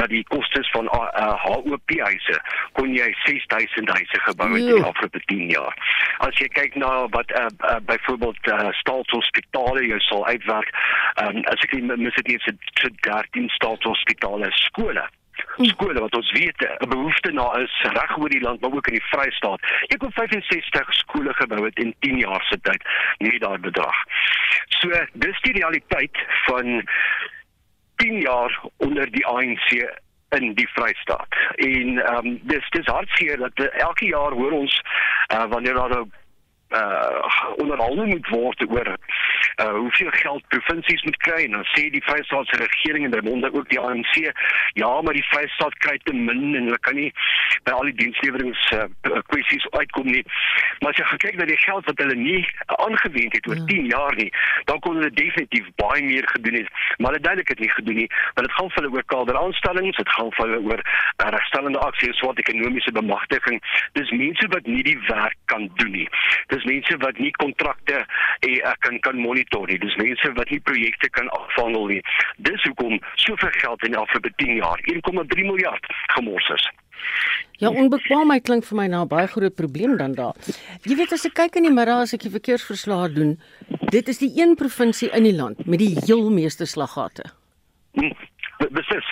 na 0.00 0.08
die 0.10 0.24
kostes 0.32 0.70
van 0.74 0.90
uh, 0.92 1.04
uh, 1.22 1.34
HOP 1.46 1.94
huise, 1.96 2.38
kon 2.78 2.94
jy 2.94 3.08
6000 3.24 3.94
huise 3.96 4.22
gebou 4.26 4.50
het 4.54 4.64
in 4.64 4.80
die 4.80 4.88
afgelope 4.90 5.22
10 5.32 5.46
jaar. 5.54 5.76
As 6.26 6.42
jy 6.42 6.48
kyk 6.58 6.78
na 6.80 6.92
wat 7.14 7.32
uh, 7.38 7.46
uh, 7.70 7.78
byvoorbeeld 7.90 8.52
uh, 8.52 8.68
staatshospitale 8.82 9.86
jy 9.86 10.00
sal 10.08 10.26
uitwerk, 10.26 10.74
um, 11.22 11.40
as 11.52 11.68
ek 11.68 11.78
mis 11.88 12.20
dit 12.22 12.34
is 12.36 12.50
so 12.82 12.92
13 13.06 13.48
staatshospitale 13.58 14.50
skole 14.64 15.06
skole 15.70 16.00
wat 16.00 16.14
ons 16.14 16.30
weet 16.32 16.60
'n 16.66 16.88
behoefte 16.88 17.32
na 17.32 17.52
is 17.58 17.74
reg 17.82 18.18
oor 18.18 18.28
die 18.28 18.40
land 18.40 18.60
maar 18.60 18.72
ook 18.72 18.86
in 18.86 18.98
die 18.98 19.08
Vrystaat. 19.10 19.60
Ek 19.88 20.02
het 20.02 20.14
65 20.14 20.94
skole 20.94 21.34
gebou 21.34 21.64
het 21.64 21.78
in 21.78 21.94
10 21.98 22.18
jaar 22.18 22.44
se 22.48 22.60
tyd 22.60 22.82
nie 23.18 23.38
daai 23.38 23.58
bedrag. 23.58 23.96
So 24.68 24.88
dis 25.12 25.40
die 25.40 25.52
realiteit 25.52 26.16
van 26.46 26.88
10 27.96 28.20
jaar 28.20 28.60
onder 28.76 29.10
die 29.10 29.26
ANC 29.26 29.98
in 30.28 30.54
die 30.54 30.68
Vrystaat. 30.68 31.34
En 31.54 31.98
ehm 31.98 32.26
um, 32.26 32.40
dis 32.42 32.70
dis 32.70 32.86
hartseer 32.86 33.38
dat 33.38 33.58
uh, 33.58 33.80
elke 33.80 34.04
jaar 34.04 34.32
hoor 34.32 34.52
ons 34.52 34.82
uh, 35.32 35.44
wanneer 35.48 35.74
daar 35.74 35.88
nou 35.88 36.06
uh 36.76 37.54
onderhandel 37.56 38.06
moet 38.06 38.28
word 38.28 38.64
oor 38.68 38.88
uh 38.88 39.68
hoeveel 39.68 40.10
geld 40.10 40.48
provinsies 40.48 41.02
moet 41.02 41.16
kry. 41.16 41.44
En 41.44 41.50
dan 41.50 41.64
sê 41.64 41.88
die 41.90 42.02
Vrystaatse 42.04 42.56
regering 42.56 43.04
en 43.04 43.10
daaronder 43.10 43.54
ook 43.54 43.68
die 43.68 43.80
ANC 43.80 44.14
ja 44.72 45.00
maar 45.02 45.14
die 45.14 45.26
Vrystaat 45.30 45.78
kry 45.78 45.98
te 46.02 46.12
min 46.12 46.54
en 46.54 46.64
hulle 46.68 46.78
kan 46.78 46.94
nie 46.94 47.12
by 47.64 47.72
al 47.72 47.88
die 47.88 47.94
dienslewerings 48.02 48.72
uh, 48.76 48.84
kwessies 49.32 49.66
uitkom 49.70 50.10
nie. 50.12 50.24
Maar 50.80 50.92
as 50.92 51.00
jy 51.00 51.18
kyk 51.24 51.40
na 51.40 51.48
die 51.48 51.60
geld 51.64 51.88
wat 51.88 52.02
hulle 52.04 52.18
nie 52.20 52.44
aangewend 52.66 53.32
het 53.32 53.48
oor 53.48 53.60
ja. 53.62 53.64
10 53.72 53.90
jaar 53.94 54.14
nie 54.20 54.28
dan 54.64 54.80
kon 54.84 55.00
hulle 55.00 55.10
definitief 55.10 55.66
baie 55.80 56.04
meer 56.04 56.28
gedoen 56.28 56.60
het. 56.60 56.68
Maar 56.98 57.12
hulle 57.12 57.24
duidelik 57.24 57.48
het 57.48 57.64
nie 57.64 57.72
gedoen 57.78 58.00
nie 58.02 58.10
want 58.34 58.46
dit 58.46 58.56
gaan 58.58 58.70
vir 58.74 58.82
hulle 58.82 58.94
oor 58.96 59.08
kaderaanstellings 59.14 59.96
dit 59.96 60.14
gaan 60.18 60.32
vir 60.36 60.46
hulle 60.46 60.60
oor 60.70 60.84
uh, 60.84 61.28
regstellende 61.38 61.82
aksie 61.88 62.12
en 62.12 62.20
swart 62.20 62.44
ekonomiese 62.44 62.92
bemagtiging. 62.92 63.60
Dis 63.98 64.10
mense 64.10 64.52
wat 64.54 64.66
nie 64.66 64.82
die 64.82 64.98
werk 65.08 65.36
kan 65.52 65.68
doen 65.80 65.92
nie. 65.96 66.08
Dis 66.52 66.57
mense 66.64 66.96
wat 67.04 67.18
nie 67.18 67.30
kontrakte 67.30 68.06
eh, 68.40 68.72
kan 68.84 68.98
kan 69.00 69.16
monitor 69.16 69.66
nie. 69.66 69.78
Dis 69.78 69.96
mense 69.96 70.32
wat 70.32 70.50
nie 70.50 70.60
projekte 70.60 71.10
kan 71.10 71.28
afhandel 71.28 71.86
nie. 71.86 72.02
Dis 72.36 72.62
hoekom 72.62 72.98
soveel 73.14 73.54
geld 73.60 73.84
in 73.84 73.96
die 73.96 74.00
afgelope 74.00 74.32
10 74.36 74.54
jaar, 74.62 74.80
1,3 74.82 75.44
miljard 75.44 75.90
gemors 76.14 76.48
is. 76.54 76.68
Ja, 77.58 77.70
onbekwaamheid 77.70 78.44
klink 78.46 78.64
vir 78.64 78.76
my 78.76 78.86
na 78.86 79.02
'n 79.02 79.08
baie 79.08 79.26
groot 79.26 79.54
probleem 79.54 79.96
dan 79.96 80.14
daar. 80.14 80.34
Jy 80.82 80.96
weet 80.96 81.12
as 81.12 81.26
ek 81.26 81.34
kyk 81.34 81.56
in 81.56 81.62
die 81.62 81.74
middag 81.74 82.02
as 82.02 82.14
ek 82.14 82.20
die 82.20 82.30
verkeersverslae 82.30 83.12
doen, 83.12 83.40
dit 83.90 84.08
is 84.08 84.18
die 84.18 84.32
een 84.36 84.54
provinsie 84.54 85.10
in 85.10 85.22
die 85.22 85.34
land 85.34 85.66
met 85.66 85.78
die 85.78 85.94
heel 86.06 86.30
meeste 86.30 86.66
slaggate. 86.66 87.24
Hmm 87.94 88.14
beslis 88.58 89.08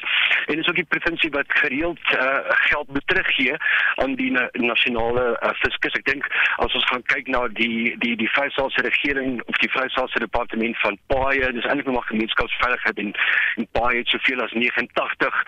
en 0.47 0.59
is 0.59 0.69
ook 0.69 0.79
die 0.79 0.89
provinsie 0.95 1.31
wat 1.31 1.45
gereeld 1.49 2.01
uh, 2.15 2.39
geld 2.69 2.89
teruggee 3.05 3.57
aan 3.95 4.15
die 4.15 4.31
na 4.31 4.49
nasionale 4.53 5.39
uh, 5.43 5.53
fiskus. 5.63 5.95
Ek 5.99 6.05
dink 6.05 6.27
as 6.63 6.75
ons 6.75 6.89
gaan 6.91 7.05
kyk 7.13 7.31
na 7.33 7.47
die 7.49 7.95
die 8.03 8.15
die 8.17 8.31
Vrystaatse 8.35 8.85
regering 8.87 9.41
of 9.47 9.59
die 9.63 9.71
Vrystaatse 9.75 10.23
departement 10.23 10.79
van 10.85 10.99
paaie, 11.13 11.53
dis 11.53 11.69
eintlik 11.69 11.93
nog 11.93 12.07
gemeenskapsveiligheid 12.13 13.03
en 13.05 13.15
en 13.57 13.69
paaie 13.79 14.03
het 14.03 14.13
soveel 14.15 14.43
as 14.45 14.53
89 14.53 15.43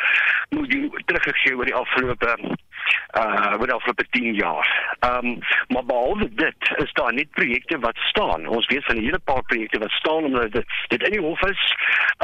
miljoen 0.50 0.90
teruggegee 1.06 1.56
oor 1.56 1.70
die 1.70 1.78
afgelope 1.82 2.36
uh 3.18 3.56
oor 3.58 3.66
die 3.66 3.74
afgelope 3.74 4.06
10 4.10 4.34
jaar. 4.34 4.96
Ehm 5.00 5.26
um, 5.26 5.38
maar 5.68 5.84
behalwe 5.84 6.28
dit 6.34 6.70
is 6.76 6.92
daar 6.92 7.12
net 7.12 7.30
projekte 7.30 7.78
wat 7.78 7.96
staan. 7.96 8.46
Ons 8.46 8.66
weet 8.66 8.84
van 8.84 8.96
'n 8.96 9.04
hele 9.04 9.18
paar 9.24 9.42
projekte 9.42 9.78
wat 9.78 9.90
staan 9.90 10.24
omdat 10.24 10.52
dit 10.52 10.66
dit 10.88 11.02
in 11.02 11.10
die 11.10 11.26
hof 11.26 11.42
is. 11.42 11.74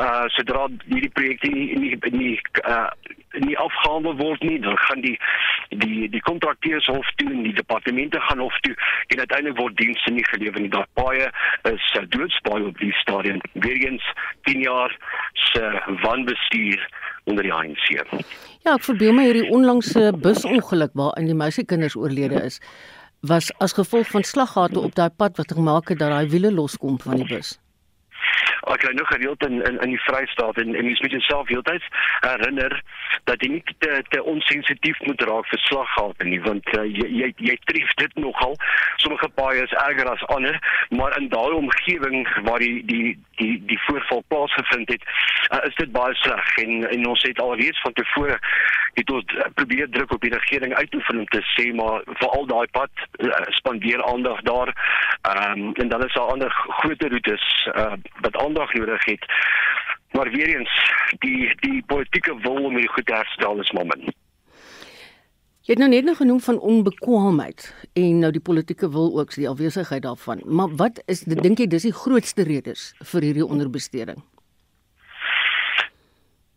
Uh 0.00 0.24
sodra 0.26 0.66
hierdie 0.86 1.10
projekte 1.10 1.48
nie 1.48 1.78
nie 1.78 1.98
nie 2.10 2.40
uh 2.68 2.90
nie 3.38 3.58
afgehandel 3.58 4.16
word 4.16 4.42
nie, 4.42 4.60
dan 4.60 4.78
gaan 4.78 5.00
die 5.00 5.18
die 5.68 6.08
die 6.08 6.20
kontrakteurs 6.20 6.86
hof 6.86 7.10
toe 7.16 7.30
en 7.30 7.42
die 7.42 7.54
departemente 7.54 8.20
gaan 8.20 8.38
hof 8.38 8.58
toe 8.60 8.74
en 9.06 9.18
uiteindelik 9.18 9.58
word 9.58 9.76
dienste 9.76 10.10
nie 10.10 10.26
gelewer 10.26 10.60
nie. 10.60 10.68
Daar 10.68 10.86
baie 10.92 11.30
is 11.62 11.94
uh, 11.98 12.04
doodsbaai 12.08 12.62
op 12.62 12.78
die 12.78 12.92
stadium. 12.92 13.40
Weerens 13.52 14.12
10 14.42 14.60
jaar 14.60 14.96
se 15.32 15.82
wanbestuur 16.02 16.88
onder 17.24 17.44
die 17.46 17.52
ANC. 17.52 17.86
Ja, 18.64 18.74
ek 18.74 18.84
verbeel 18.86 19.14
my 19.16 19.26
hierdie 19.28 19.48
onlangse 19.52 20.12
busongeluk 20.24 20.92
waarin 20.98 21.28
die 21.28 21.36
meisiekinders 21.36 21.96
oorlede 21.96 22.42
is 22.44 22.60
was 23.24 23.48
as 23.64 23.72
gevolg 23.72 24.10
van 24.12 24.24
slaggate 24.28 24.80
op 24.80 24.94
daai 24.94 25.10
pad 25.10 25.36
wat 25.40 25.52
gemaak 25.56 25.88
het 25.88 25.98
dat 25.98 26.12
daai 26.12 26.28
wiele 26.28 26.52
loskom 26.52 26.98
van 27.00 27.22
die 27.22 27.28
bus 27.28 27.56
ek 28.72 28.80
kry 28.84 28.92
nog 28.94 29.08
gereeld 29.08 29.46
in 29.46 29.62
in 29.62 29.78
in 29.80 29.92
die 29.94 30.02
Vrystaat 30.06 30.56
en 30.56 30.74
en 30.74 30.84
mens 30.84 31.00
moet 31.00 31.10
jouself 31.10 31.48
heeltyd 31.48 31.82
herinner 32.20 32.82
dat 33.24 33.42
jy 33.42 33.48
nie 33.48 33.62
te 33.78 34.02
te 34.08 34.22
onsensitief 34.22 35.00
moet 35.08 35.20
raak 35.28 35.48
vir 35.52 35.62
slaggate 35.66 36.24
nie 36.28 36.40
want 36.46 36.72
uh, 36.78 36.84
jy 36.84 37.08
jy 37.20 37.32
jy 37.36 37.56
tref 37.64 37.94
dit 38.02 38.14
nogal. 38.14 38.56
Sommige 38.96 39.28
paaie 39.40 39.62
is 39.62 39.76
erger 39.86 40.10
as 40.10 40.26
ander 40.36 40.58
maar 40.90 41.16
in 41.20 41.28
daai 41.28 41.52
omgewing 41.52 42.28
waar 42.48 42.58
die 42.58 42.84
die 42.84 43.18
die 43.40 43.54
die 43.66 43.80
voorval 43.86 44.24
plaasgevind 44.28 44.88
het 44.88 45.02
uh, 45.50 45.60
is 45.68 45.74
dit 45.74 45.92
baie 45.92 46.14
sleg. 46.22 46.56
En 46.64 46.88
en 46.90 47.06
ons 47.06 47.22
het 47.22 47.40
alreeds 47.40 47.80
van 47.80 47.92
tevore 47.92 48.38
het 48.94 49.10
ons 49.10 49.36
probeer 49.54 49.90
druk 49.90 50.12
op 50.12 50.20
die 50.22 50.34
regering 50.34 50.74
uitoefen 50.74 51.18
om 51.18 51.26
te 51.26 51.42
sê 51.54 51.70
maar 51.74 52.02
vir 52.06 52.28
al 52.28 52.46
daai 52.46 52.66
pad 52.76 52.90
uh, 53.18 53.30
spandeer 53.58 54.04
aandag 54.04 54.42
daar. 54.48 54.70
Um, 55.34 55.72
en 55.74 55.88
dan 55.88 56.04
is 56.04 56.12
daar 56.12 56.32
ander 56.34 56.50
groter 56.68 57.10
roetes 57.10 57.68
uh, 57.74 57.92
wat 58.20 58.36
aandag 58.54 58.74
nodig 58.74 59.04
het. 59.04 59.24
Maar 60.10 60.30
weer 60.30 60.58
eens, 60.58 60.92
die 61.18 61.54
die 61.60 61.82
politieke 61.86 62.36
wil 62.40 62.64
om 62.64 62.74
dit 62.74 62.88
goed 62.88 63.06
te 63.06 63.14
herstel 63.14 63.60
is 63.60 63.72
moment. 63.72 64.12
Jy 65.64 65.72
het 65.72 65.78
nou 65.78 65.90
net 65.90 66.04
nog 66.04 66.16
genoem 66.16 66.40
van 66.40 66.58
onbekwaamheid 66.58 67.88
en 67.92 68.18
nou 68.18 68.32
die 68.32 68.40
politieke 68.40 68.90
wil 68.90 69.18
ook, 69.18 69.34
die 69.34 69.48
afwesigheid 69.48 70.02
daarvan. 70.02 70.42
Maar 70.44 70.76
wat 70.76 71.02
is 71.06 71.24
dink 71.24 71.58
jy 71.58 71.66
dis 71.66 71.88
die 71.88 71.92
grootste 71.92 72.44
redes 72.44 72.92
vir 73.00 73.22
hierdie 73.22 73.46
onderbesteding? 73.46 74.20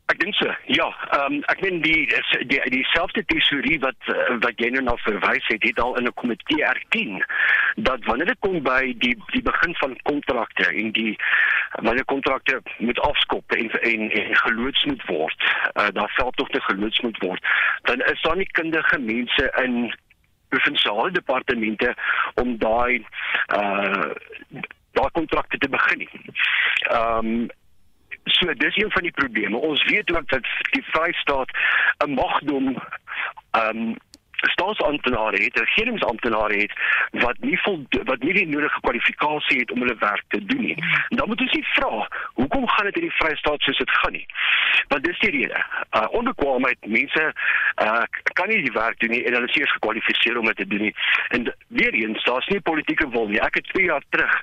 Ek 0.07 0.19
dink 0.21 0.35
so. 0.39 0.47
Ja, 0.71 0.87
ehm 1.11 1.33
um, 1.33 1.41
ek 1.51 1.61
meen 1.65 1.81
die 1.83 2.05
die 2.47 2.59
dieselfde 2.71 3.25
tesorie 3.27 3.75
wat 3.83 4.07
uh, 4.13 4.37
wat 4.45 4.61
jy 4.63 4.69
nou 4.71 4.85
na 4.85 4.93
verwys 5.03 5.49
het, 5.51 5.65
het 5.67 5.81
al 5.83 5.97
in 5.99 6.07
'n 6.07 6.15
komitee 6.21 6.63
erken 6.63 7.19
dat 7.89 8.05
wanneer 8.07 8.31
dit 8.31 8.39
kom 8.39 8.61
by 8.63 8.95
die 9.03 9.17
die 9.33 9.43
begin 9.49 9.75
van 9.81 9.97
kontrakte 10.07 10.69
en 10.71 10.91
die 10.95 11.17
wanneer 11.83 12.07
kontrakte 12.13 12.61
moet 12.77 13.03
afskop 13.09 13.51
en 13.51 13.69
en, 13.81 14.07
en 14.21 14.35
geloods 14.45 14.85
moet 14.85 15.03
word, 15.11 15.43
uh, 15.75 15.91
daar 15.99 16.15
veldtogte 16.15 16.61
geloods 16.61 16.99
moet 16.99 17.17
word, 17.27 17.43
dan 17.81 17.99
is 17.99 18.21
daar 18.21 18.37
nie 18.37 18.51
kundige 18.51 18.99
mense 18.99 19.51
in 19.63 19.93
provinsiale 20.49 21.11
departemente 21.11 21.95
om 22.35 22.57
daai 22.57 23.03
uh 23.59 24.11
daai 24.95 25.11
kontrakte 25.11 25.57
te 25.57 25.69
begin. 25.69 26.07
Ehm 26.87 27.25
um, 27.27 27.49
So 28.27 28.53
dis 28.53 28.75
een 28.75 28.91
van 28.91 29.01
die 29.01 29.11
probleme. 29.11 29.57
Ons 29.57 29.83
weet 29.83 30.15
ook 30.15 30.29
dat 30.29 30.45
die 30.71 30.83
Vrystaat 30.91 31.49
'n 32.05 32.13
magdom 32.13 32.77
ehm 33.51 33.77
um, 33.77 33.95
staatsamptenare 34.37 35.43
het, 35.43 35.59
regeringsamptenare 35.59 36.57
het 36.57 36.71
wat 37.11 37.37
nie 37.39 37.59
vol 37.61 37.85
wat 37.89 38.19
nie 38.19 38.33
die 38.33 38.47
nodige 38.47 38.79
kwalifikasie 38.79 39.59
het 39.59 39.71
om 39.71 39.81
hulle 39.81 39.95
werk 39.99 40.23
te 40.27 40.45
doen 40.45 40.61
nie. 40.61 40.75
En 41.09 41.17
dan 41.17 41.27
moet 41.27 41.41
ons 41.41 41.51
net 41.51 41.65
vra, 41.65 42.07
hoekom 42.33 42.67
gaan 42.67 42.85
dit 42.85 42.95
in 42.95 43.07
die 43.07 43.17
Vrystaat 43.17 43.61
soos 43.61 43.77
dit 43.77 43.91
gaan 43.91 44.11
nie? 44.11 44.25
Want 44.87 45.03
dis 45.03 45.19
die 45.19 45.31
rede. 45.31 45.63
Uh 45.91 46.05
onbekwaamheid, 46.19 46.77
mense 46.85 47.33
uh 47.83 48.03
kan 48.33 48.49
nie 48.49 48.61
die 48.61 48.75
werk 48.77 48.99
doen 48.99 49.09
nie 49.15 49.23
en 49.23 49.33
hulle 49.33 49.49
is 49.49 49.55
nie 49.55 49.69
gekwalifiseer 49.73 50.37
om 50.37 50.45
dit 50.45 50.55
te 50.55 50.67
doen 50.67 50.85
nie. 50.89 50.95
En 51.27 51.53
weer 51.67 51.93
eens, 51.93 52.23
daar's 52.23 52.47
nie 52.47 52.61
politieke 52.61 53.09
wil 53.09 53.27
nie. 53.27 53.41
Ek 53.41 53.61
het 53.61 53.73
2 53.73 53.85
jaar 53.85 54.03
terug 54.09 54.41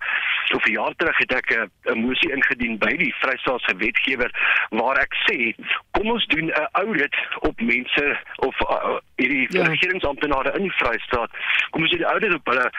of 0.52 0.64
'n 0.64 0.72
jaar 0.72 0.94
terug 0.96 1.18
het 1.18 1.32
ek 1.32 1.68
'n 1.84 1.98
moesie 1.98 2.32
ingedien 2.32 2.78
by 2.78 2.96
die 2.96 3.14
Vrystaatse 3.20 3.76
wetgewer 3.76 4.30
waar 4.70 4.98
ek 4.98 5.14
sê, 5.28 5.54
kom 5.90 6.10
ons 6.10 6.26
doen 6.26 6.46
'n 6.46 6.68
audit 6.72 7.16
op 7.40 7.60
mense 7.60 8.18
of 8.36 8.60
uh, 8.60 8.98
hierdie 9.16 9.46
ja 9.50 9.62
regeringsamptenare 9.64 10.52
in 10.56 10.62
die 10.62 10.76
Vrystaat. 10.78 11.30
Kom 11.70 11.82
ons 11.82 11.92
sê 11.92 11.96
die 11.96 12.06
ouers 12.06 12.34
op 12.34 12.46
hulle 12.46 12.70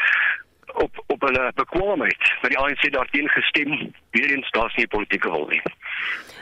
op 0.75 1.03
op 1.07 1.21
hulle 1.21 1.51
bekwaamheid. 1.55 2.21
Maar 2.41 2.49
die 2.49 2.59
ANC 2.59 2.91
daarteen 2.91 3.29
gestem. 3.29 3.93
Weer 4.11 4.29
eens 4.29 4.51
daar's 4.51 4.75
nie 4.75 4.87
politieke 4.87 5.29
wil 5.29 5.47
nie. 5.47 5.61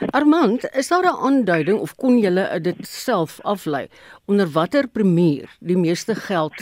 Armand, 0.09 0.69
is 0.75 0.87
daar 0.87 1.03
'n 1.03 1.21
aanduiding 1.27 1.79
of 1.79 1.95
kon 1.95 2.19
julle 2.19 2.59
dit 2.61 2.87
self 2.87 3.39
aflei 3.41 3.87
onder 4.25 4.51
watter 4.51 4.87
premier 4.87 5.49
die 5.59 5.77
meeste 5.77 6.15
geld, 6.15 6.53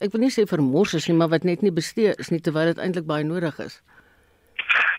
ek 0.00 0.12
wil 0.12 0.20
nie 0.20 0.32
sê 0.32 0.42
vermors 0.46 0.94
is 0.94 1.06
nie, 1.08 1.16
maar 1.16 1.28
wat 1.28 1.42
net 1.42 1.62
nie 1.62 1.72
bestee 1.72 2.14
is 2.18 2.28
nie 2.28 2.40
terwyl 2.40 2.64
dit 2.64 2.78
eintlik 2.78 3.06
baie 3.06 3.24
nodig 3.24 3.58
is? 3.58 3.82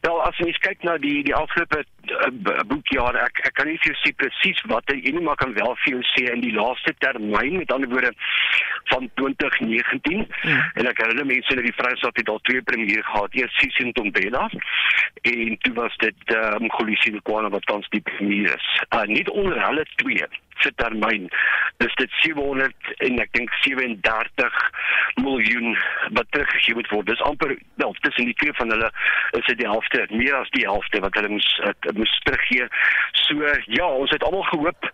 Wel 0.02 0.22
as 0.26 0.38
jy 0.42 0.52
kyk 0.66 0.84
na 0.88 0.98
die 1.02 1.22
die 1.24 1.36
afgelope 1.36 1.84
uh, 1.84 2.64
boekjaar 2.70 3.18
ek 3.22 3.42
ek 3.48 3.54
kan 3.60 3.70
nie 3.70 3.78
vir 3.84 3.92
jou 3.92 3.98
sê 4.02 4.12
presies 4.18 4.62
wat 4.72 4.90
jy 4.92 5.14
nie 5.14 5.24
maar 5.26 5.40
kan 5.42 5.54
wel 5.58 5.76
vir 5.84 5.96
jou 5.96 6.02
sê 6.14 6.26
in 6.34 6.44
die 6.44 6.54
laaste 6.56 6.94
termyn 7.04 7.60
met 7.60 7.74
ander 7.76 7.92
woorde 7.92 8.12
van 8.92 9.10
2019 9.22 10.26
ja. 10.26 10.60
en 10.76 10.90
ek 10.92 11.02
herinner 11.04 11.30
mense 11.30 11.58
dat 11.58 11.68
die 11.68 11.76
Vrystaat 11.78 12.22
het 12.22 12.34
al 12.34 12.42
twee 12.50 12.66
premier 12.72 13.04
gehad 13.12 13.38
eers 13.38 13.58
Sisi 13.62 13.88
Ntombela 13.90 14.48
en 15.32 15.58
toe 15.64 15.74
was 15.78 15.98
dit 16.04 16.36
um, 16.36 16.66
Mkhulisi 16.68 17.14
Nkwana 17.16 17.54
wat 17.54 17.68
tans 17.70 17.90
die 17.96 18.04
premier 18.14 18.56
is 18.56 18.72
uh, 18.90 19.06
nie 19.06 19.26
onder 19.32 19.62
hulle 19.68 19.86
twee 20.02 20.28
se 20.62 20.72
termyn 20.82 21.30
is 21.86 21.94
dit 21.98 22.12
700 22.22 22.94
en 23.08 23.20
ek 23.24 23.32
dink 23.38 23.54
37 23.64 24.60
miljoen 25.22 25.78
wat 26.18 26.30
teruggegee 26.30 26.76
moet 26.78 26.90
word. 26.94 27.08
Dis 27.10 27.24
amper 27.26 27.56
wel 27.82 27.96
tussen 28.06 28.30
die 28.30 28.38
twee 28.42 28.54
van 28.60 28.74
hulle 28.74 28.90
is 29.38 29.46
dit 29.50 29.58
die 29.62 29.70
helfte, 29.70 30.06
meer 30.10 30.36
as 30.40 30.52
die 30.56 30.66
helfte 30.68 31.02
wat 31.04 31.18
hulle 31.18 31.32
moes 31.36 31.50
het, 31.64 31.90
moes 31.98 32.14
teruggee. 32.28 32.68
So 33.24 33.54
ja, 33.66 33.88
ons 33.88 34.14
het 34.14 34.24
almal 34.28 34.46
gehoop 34.52 34.90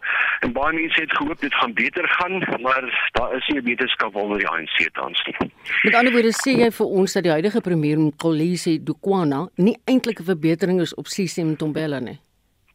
en 0.45 0.53
baie 0.55 0.75
mense 0.77 1.01
het 1.01 1.15
gehoop 1.19 1.41
dit 1.43 1.55
gaan 1.59 1.73
beter 1.77 2.07
gaan, 2.17 2.39
maar 2.63 2.87
daar 3.19 3.35
is 3.37 3.47
nie 3.51 3.63
beterskap 3.71 4.15
onder 4.15 4.41
die 4.41 4.49
ANC 4.49 4.79
tans 4.97 5.23
nie. 5.27 5.51
Met 5.83 5.97
ander 5.97 6.13
woorde 6.15 6.33
sê 6.37 6.55
jy 6.61 6.71
vir 6.79 6.95
ons 7.01 7.17
dat 7.17 7.27
die 7.27 7.35
huidige 7.35 7.63
premier 7.65 7.99
Mkolisi 7.99 8.77
Dukwana 8.83 9.47
nie 9.57 9.77
eintlik 9.85 10.21
'n 10.21 10.31
verbetering 10.31 10.81
is 10.81 10.95
op 10.95 11.07
Sisi 11.07 11.43
Mtombela 11.43 11.99
nie. 11.99 12.19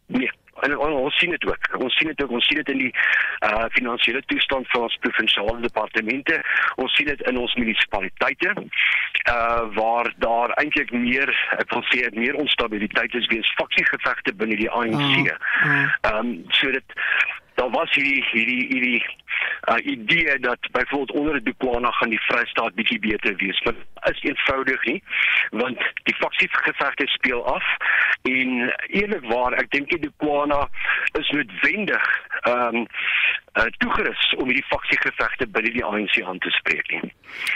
Nee, 0.07 0.31
en, 0.67 0.73
en 0.73 0.97
ons 1.03 1.19
sien 1.19 1.31
dit 1.31 1.45
ook. 1.49 1.69
Ons 1.79 1.97
sien 1.99 2.11
dit 2.11 2.23
ook. 2.23 2.31
Ons 2.39 2.47
sien 2.47 2.61
dit 2.61 2.73
in 2.75 2.83
die 2.87 2.93
uh 3.47 3.67
finansiële 3.77 4.23
toestand 4.31 4.71
van 4.71 4.87
ons 4.89 4.99
provinsiale 5.07 5.61
departemente. 5.61 6.41
Ons 6.83 6.95
sien 6.97 7.11
dit 7.11 7.27
in 7.31 7.41
ons 7.43 7.55
munisipaliteite 7.61 8.55
uh 8.57 9.63
waar 9.77 10.13
daar 10.23 10.55
eintlik 10.63 10.93
meer 10.93 11.31
ek 11.59 11.71
wil 11.75 11.85
sê 11.91 12.09
meer 12.17 12.39
onstabiliteit 12.39 13.15
is 13.15 13.29
weens 13.33 13.55
faksiegevegte 13.61 14.35
binne 14.35 14.59
die 14.61 14.71
ANC. 14.71 15.33
Ah, 15.33 15.39
ah. 15.69 15.87
Ehm 16.13 16.19
um, 16.19 16.35
so 16.61 16.71
dit 16.71 16.99
daar 17.63 17.71
was 17.71 17.95
hierdie 17.95 18.25
hierdie 18.33 18.67
hierdie 18.73 19.03
uh, 19.71 19.93
idee 19.95 20.39
dat 20.39 20.59
byvoorbeeld 20.73 21.13
onder 21.13 21.35
die 21.35 21.43
Dukwana 21.43 21.91
gaan 21.91 22.11
die 22.11 22.21
Vrystaat 22.21 22.75
bietjie 22.75 22.99
beter 22.99 23.37
wees. 23.37 23.63
Maar 23.63 23.75
is 24.11 24.23
eenvoudig 24.23 24.85
nie 24.85 25.03
want 25.51 25.79
die 26.09 26.15
faksiegevegte 26.15 27.07
speel 27.07 27.45
af 27.55 27.67
en 28.23 28.51
eerlikwaar 28.87 29.55
ek 29.63 29.71
dink 29.71 29.95
die 29.95 30.01
Dukwana 30.09 30.67
is 31.21 31.31
noodwendig 31.37 32.09
ehm 32.43 32.83
um, 32.83 32.87
uh, 33.61 33.69
toegerus 33.79 34.27
om 34.41 34.51
hierdie 34.51 34.67
faksiegevegte 34.73 35.47
binne 35.55 35.71
die 35.79 35.85
ANC 35.87 36.19
aan 36.27 36.43
te 36.43 36.51
spreek 36.59 36.91
nie. 36.91 37.13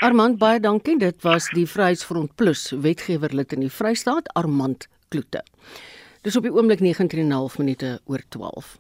Armand 0.06 0.38
baie 0.38 0.60
dankie. 0.62 0.98
Dit 1.02 1.22
was 1.26 1.50
die 1.56 1.66
Vryheidsfront 1.66 2.36
Plus 2.38 2.70
wetgewer 2.70 3.34
lid 3.34 3.56
in 3.56 3.66
die 3.66 3.72
Vrystaat 3.72 4.30
Armand 4.38 4.86
Kloete. 5.10 5.42
Dis 6.22 6.36
op 6.38 6.46
die 6.46 6.54
oomblik 6.54 6.84
19:30 6.84 7.58
minute 7.62 7.98
oor 8.06 8.22
12. 8.28 8.76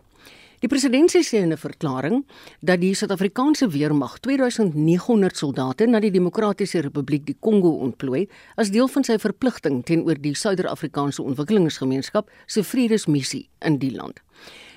Die 0.56 0.68
president 0.72 1.10
sê 1.12 1.36
in 1.42 1.52
'n 1.52 1.56
verklaring 1.56 2.24
dat 2.60 2.80
die 2.80 2.94
Suid-Afrikaanse 2.94 3.68
weermag 3.68 4.18
2900 4.20 5.36
soldate 5.36 5.86
na 5.86 6.00
die 6.00 6.10
Demokratiese 6.10 6.80
Republiek 6.80 7.26
die 7.26 7.36
Kongo 7.40 7.68
ontplooi 7.68 8.26
as 8.56 8.70
deel 8.70 8.88
van 8.88 9.04
sy 9.04 9.18
verpligting 9.18 9.84
teenoor 9.84 10.16
die 10.20 10.34
Suider-Afrikaanse 10.34 11.22
Ontwikkelingsgemeenskap 11.22 12.30
se 12.46 12.62
vredesmissie 12.64 13.48
in 13.60 13.78
die 13.78 13.90
land. 13.90 14.22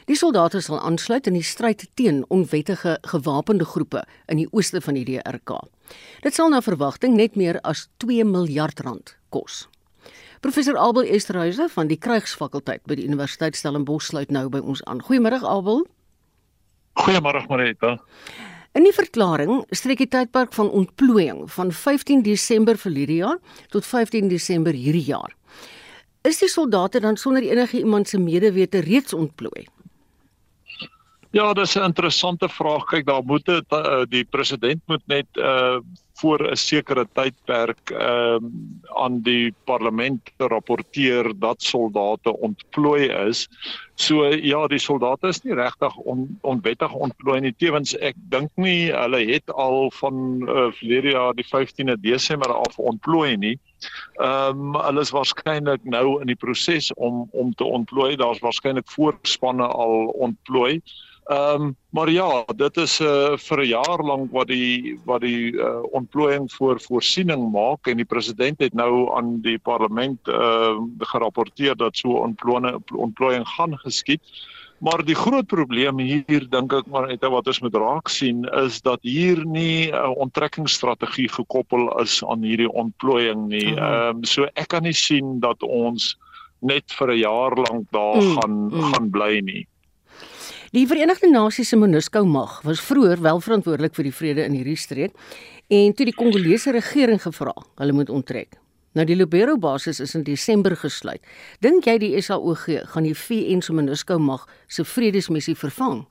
Die 0.05 0.17
soldate 0.17 0.59
sal 0.61 0.79
aansluit 0.79 1.27
in 1.27 1.33
die 1.33 1.43
stryd 1.43 1.87
teen 1.93 2.25
onwettige 2.27 2.97
gewapende 3.01 3.65
groepe 3.65 4.03
in 4.27 4.37
die 4.37 4.47
ooste 4.51 4.81
van 4.81 4.93
die 4.93 5.05
DRK. 5.05 5.61
Dit 6.21 6.33
sal 6.33 6.49
na 6.49 6.61
verwagting 6.61 7.15
net 7.15 7.35
meer 7.35 7.61
as 7.61 7.87
2 7.97 8.25
miljard 8.25 8.79
rand 8.79 9.15
kos. 9.29 9.69
Professor 10.39 10.77
Abel 10.77 11.03
Esterhuise 11.03 11.65
van 11.67 11.89
die 11.89 11.97
Krygsfakulteit 11.99 12.85
by 12.87 12.95
die 12.95 13.03
Universiteit 13.09 13.57
Stellenbosch 13.59 14.05
sluit 14.07 14.29
nou 14.31 14.45
by 14.47 14.61
ons 14.63 14.79
aan. 14.87 15.01
Goeiemôre 15.03 15.41
Abel. 15.43 15.81
Goeiemôre 17.01 17.41
Marita. 17.49 17.97
In 18.71 18.85
die 18.87 18.93
verklaring 18.95 19.65
strek 19.75 19.99
die 19.99 20.07
tydperk 20.07 20.55
van 20.55 20.71
ontplooiing 20.71 21.41
van 21.51 21.73
15 21.75 22.23
Desember 22.23 22.79
verlede 22.79 23.17
jaar 23.17 23.41
tot 23.73 23.83
15 23.83 24.31
Desember 24.31 24.71
hierdie 24.71 25.09
jaar. 25.09 25.35
Is 26.23 26.39
die 26.39 26.47
soldate 26.51 27.03
dan 27.03 27.19
sonder 27.19 27.43
enige 27.43 27.83
iemand 27.83 28.07
se 28.07 28.19
medewete 28.19 28.79
reeds 28.87 29.13
ontplooi? 29.13 29.67
Ja, 31.31 31.53
dis 31.53 31.75
'n 31.75 31.83
interessante 31.83 32.49
vraag. 32.49 32.83
Kyk, 32.83 33.05
daar 33.05 33.23
moet 33.23 33.45
dit 33.45 33.65
uh, 33.69 34.01
die 34.09 34.23
president 34.23 34.81
moet 34.85 35.03
net 35.05 35.27
uh 35.33 35.77
voor 36.19 36.51
'n 36.51 36.55
sekere 36.55 37.07
tydperk 37.13 37.89
ehm 37.89 38.45
uh, 38.45 39.01
aan 39.03 39.21
die 39.21 39.53
parlement 39.63 40.31
rapporteer 40.37 41.33
dat 41.39 41.61
soldate 41.61 42.37
ontplooi 42.39 43.07
is. 43.27 43.47
So 43.95 44.25
ja, 44.25 44.67
die 44.67 44.79
soldate 44.79 45.27
is 45.27 45.41
nie 45.43 45.53
regtig 45.53 45.95
on, 45.95 46.39
onwettig 46.41 46.93
ontplooi 46.93 47.39
nie. 47.39 47.53
Tewens 47.57 47.95
ek 47.97 48.15
dink 48.17 48.49
nie 48.55 48.91
hulle 48.91 49.21
het 49.31 49.51
al 49.51 49.91
van 49.91 50.15
uh, 50.49 50.71
verlede 50.71 51.09
jaar 51.09 51.33
die 51.33 51.47
15de 51.47 51.95
Desember 52.01 52.53
af 52.53 52.79
ontplooi 52.79 53.37
nie. 53.37 53.59
Ehm 54.17 54.75
um, 54.75 54.81
hulle 54.81 55.01
is 55.01 55.11
waarskynlik 55.11 55.83
nou 55.83 56.21
in 56.21 56.27
die 56.27 56.41
proses 56.45 56.93
om 56.93 57.29
om 57.31 57.53
te 57.53 57.63
ontplooi. 57.63 58.15
Daar's 58.15 58.39
waarskynlik 58.39 58.89
voorspanne 58.91 59.67
al 59.67 60.07
ontplooi. 60.07 60.73
Ehm 60.73 61.08
um, 61.29 61.75
maar 61.89 62.09
ja, 62.09 62.43
dit 62.55 62.77
is 62.77 62.99
uh, 62.99 63.37
vir 63.37 63.59
'n 63.61 63.67
jaar 63.67 64.01
lank 64.03 64.31
wat 64.31 64.47
die 64.47 64.99
wat 65.05 65.21
die 65.21 65.51
uh, 65.53 65.81
ontplooiing 65.91 66.51
voor 66.51 66.79
voorsiening 66.81 67.51
maak 67.51 67.87
en 67.87 67.97
die 67.97 68.05
president 68.05 68.59
het 68.59 68.73
nou 68.73 69.15
aan 69.17 69.41
die 69.41 69.59
parlement 69.59 70.27
uh, 70.27 70.77
gerapporteer 70.99 71.75
dat 71.75 71.97
so 71.97 72.09
ontplooiing 72.09 72.81
ontplooiing 72.93 73.47
gaan 73.47 73.77
geskied. 73.77 74.21
Maar 74.79 75.03
die 75.05 75.15
groot 75.15 75.47
probleem 75.47 75.99
hier 75.99 76.45
dink 76.49 76.73
ek 76.73 76.87
maar 76.87 77.07
net 77.07 77.25
wat 77.27 77.47
ons 77.47 77.59
moet 77.59 77.75
raak 77.75 78.07
sien 78.07 78.45
is 78.63 78.81
dat 78.81 78.99
hier 79.01 79.45
nie 79.45 79.91
'n 79.91 79.93
uh, 79.93 80.15
onttrekkingsstrategie 80.15 81.29
gekoppel 81.29 81.99
is 81.99 82.23
aan 82.23 82.43
hierdie 82.43 82.71
ontplooiing 82.71 83.47
nie. 83.47 83.71
Mhm. 83.71 83.77
Ehm 83.77 84.15
um, 84.17 84.23
so 84.23 84.47
ek 84.55 84.67
kan 84.67 84.83
nie 84.83 84.95
sien 84.95 85.39
dat 85.39 85.63
ons 85.63 86.17
net 86.59 86.91
vir 86.91 87.11
'n 87.11 87.19
jaar 87.19 87.55
lank 87.55 87.91
daar 87.91 88.21
mm, 88.21 88.37
gaan 88.39 88.55
mm. 88.67 88.81
gaan 88.93 89.09
bly 89.09 89.39
nie. 89.39 89.67
Die 90.69 90.85
Verenigde 90.85 91.25
Nasies 91.31 91.69
se 91.69 91.77
MONUSCO 91.81 92.21
mag 92.29 92.59
was 92.61 92.81
vroeër 92.85 93.23
wel 93.25 93.39
verantwoordelik 93.41 93.95
vir 93.97 94.05
die 94.05 94.13
vrede 94.13 94.43
in 94.45 94.53
hierdie 94.53 94.77
streek 94.77 95.15
en 95.73 95.95
toe 95.97 96.05
die 96.05 96.13
Kongolese 96.13 96.69
regering 96.75 97.17
gevra, 97.23 97.55
hulle 97.81 97.95
moet 97.97 98.11
onttrek. 98.13 98.59
Nou 98.93 99.07
die 99.09 99.17
Lubero 99.17 99.57
basis 99.57 99.97
is 100.05 100.13
in 100.13 100.27
Desember 100.27 100.75
gesluit. 100.77 101.25
Dink 101.65 101.89
jy 101.89 101.97
die 102.05 102.11
SAOG 102.21 102.67
gaan 102.93 103.09
die 103.09 103.15
VN 103.17 103.65
se 103.65 103.73
MONUSCO 103.73 104.19
mag 104.21 104.45
se 104.67 104.85
vredesmissie 104.85 105.57
vervang? 105.57 106.03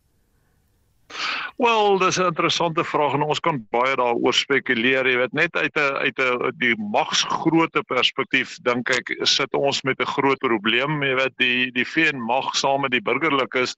Wel, 1.56 1.98
dis 1.98 2.18
'n 2.18 2.24
interessante 2.24 2.84
vraag 2.84 3.12
en 3.12 3.22
ons 3.22 3.40
kan 3.40 3.66
baie 3.70 3.96
daaroor 3.96 4.34
spekuleer. 4.34 5.06
Jy 5.08 5.16
weet 5.16 5.32
net 5.32 5.56
uit 5.56 5.76
'n 5.76 5.96
uit 6.04 6.18
'n 6.18 6.52
die 6.58 6.76
magsgrootte 6.78 7.82
perspektief 7.82 8.56
dink 8.62 8.90
ek 8.90 9.16
sit 9.22 9.54
ons 9.54 9.82
met 9.82 10.00
'n 10.00 10.12
groot 10.16 10.38
probleem. 10.38 11.02
Jy 11.02 11.14
weet 11.14 11.36
die 11.36 11.70
die 11.72 11.86
VN 11.86 12.20
mag 12.20 12.54
saam 12.54 12.80
met 12.80 12.90
die 12.90 13.02
burgerlikes 13.02 13.76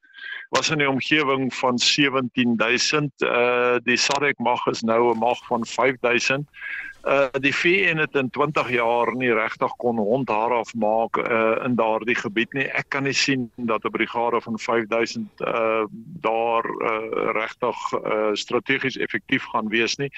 was 0.51 0.71
in 0.71 0.79
die 0.79 0.89
omgewing 0.89 1.55
van 1.55 1.79
17000. 1.79 3.13
Uh 3.23 3.79
die 3.85 3.97
SADC 3.97 4.39
mag 4.39 4.67
is 4.67 4.83
nou 4.83 5.15
'n 5.15 5.19
mag 5.19 5.39
van 5.47 5.65
5000 5.65 6.49
uh 7.05 7.29
die 7.41 7.55
VN 7.55 7.97
het 7.97 8.15
in 8.15 8.31
20 8.31 8.71
jaar 8.71 9.15
nie 9.17 9.33
regtig 9.33 9.73
kon 9.81 9.97
hondhaar 9.97 10.53
afmaak 10.53 11.17
uh 11.17 11.65
in 11.65 11.75
daardie 11.75 12.15
gebied 12.15 12.53
nie. 12.53 12.67
Ek 12.77 12.91
kan 12.93 13.05
nie 13.09 13.17
sien 13.17 13.51
dat 13.57 13.85
'n 13.85 13.91
brigade 13.91 14.41
van 14.41 14.59
5000 14.59 15.41
uh 15.41 15.85
daar 16.21 16.65
uh 16.65 17.33
regtig 17.33 17.77
uh 17.93 18.31
strategies 18.33 18.97
effektief 18.97 19.45
gaan 19.45 19.69
wees 19.69 19.97
nie. 19.97 20.11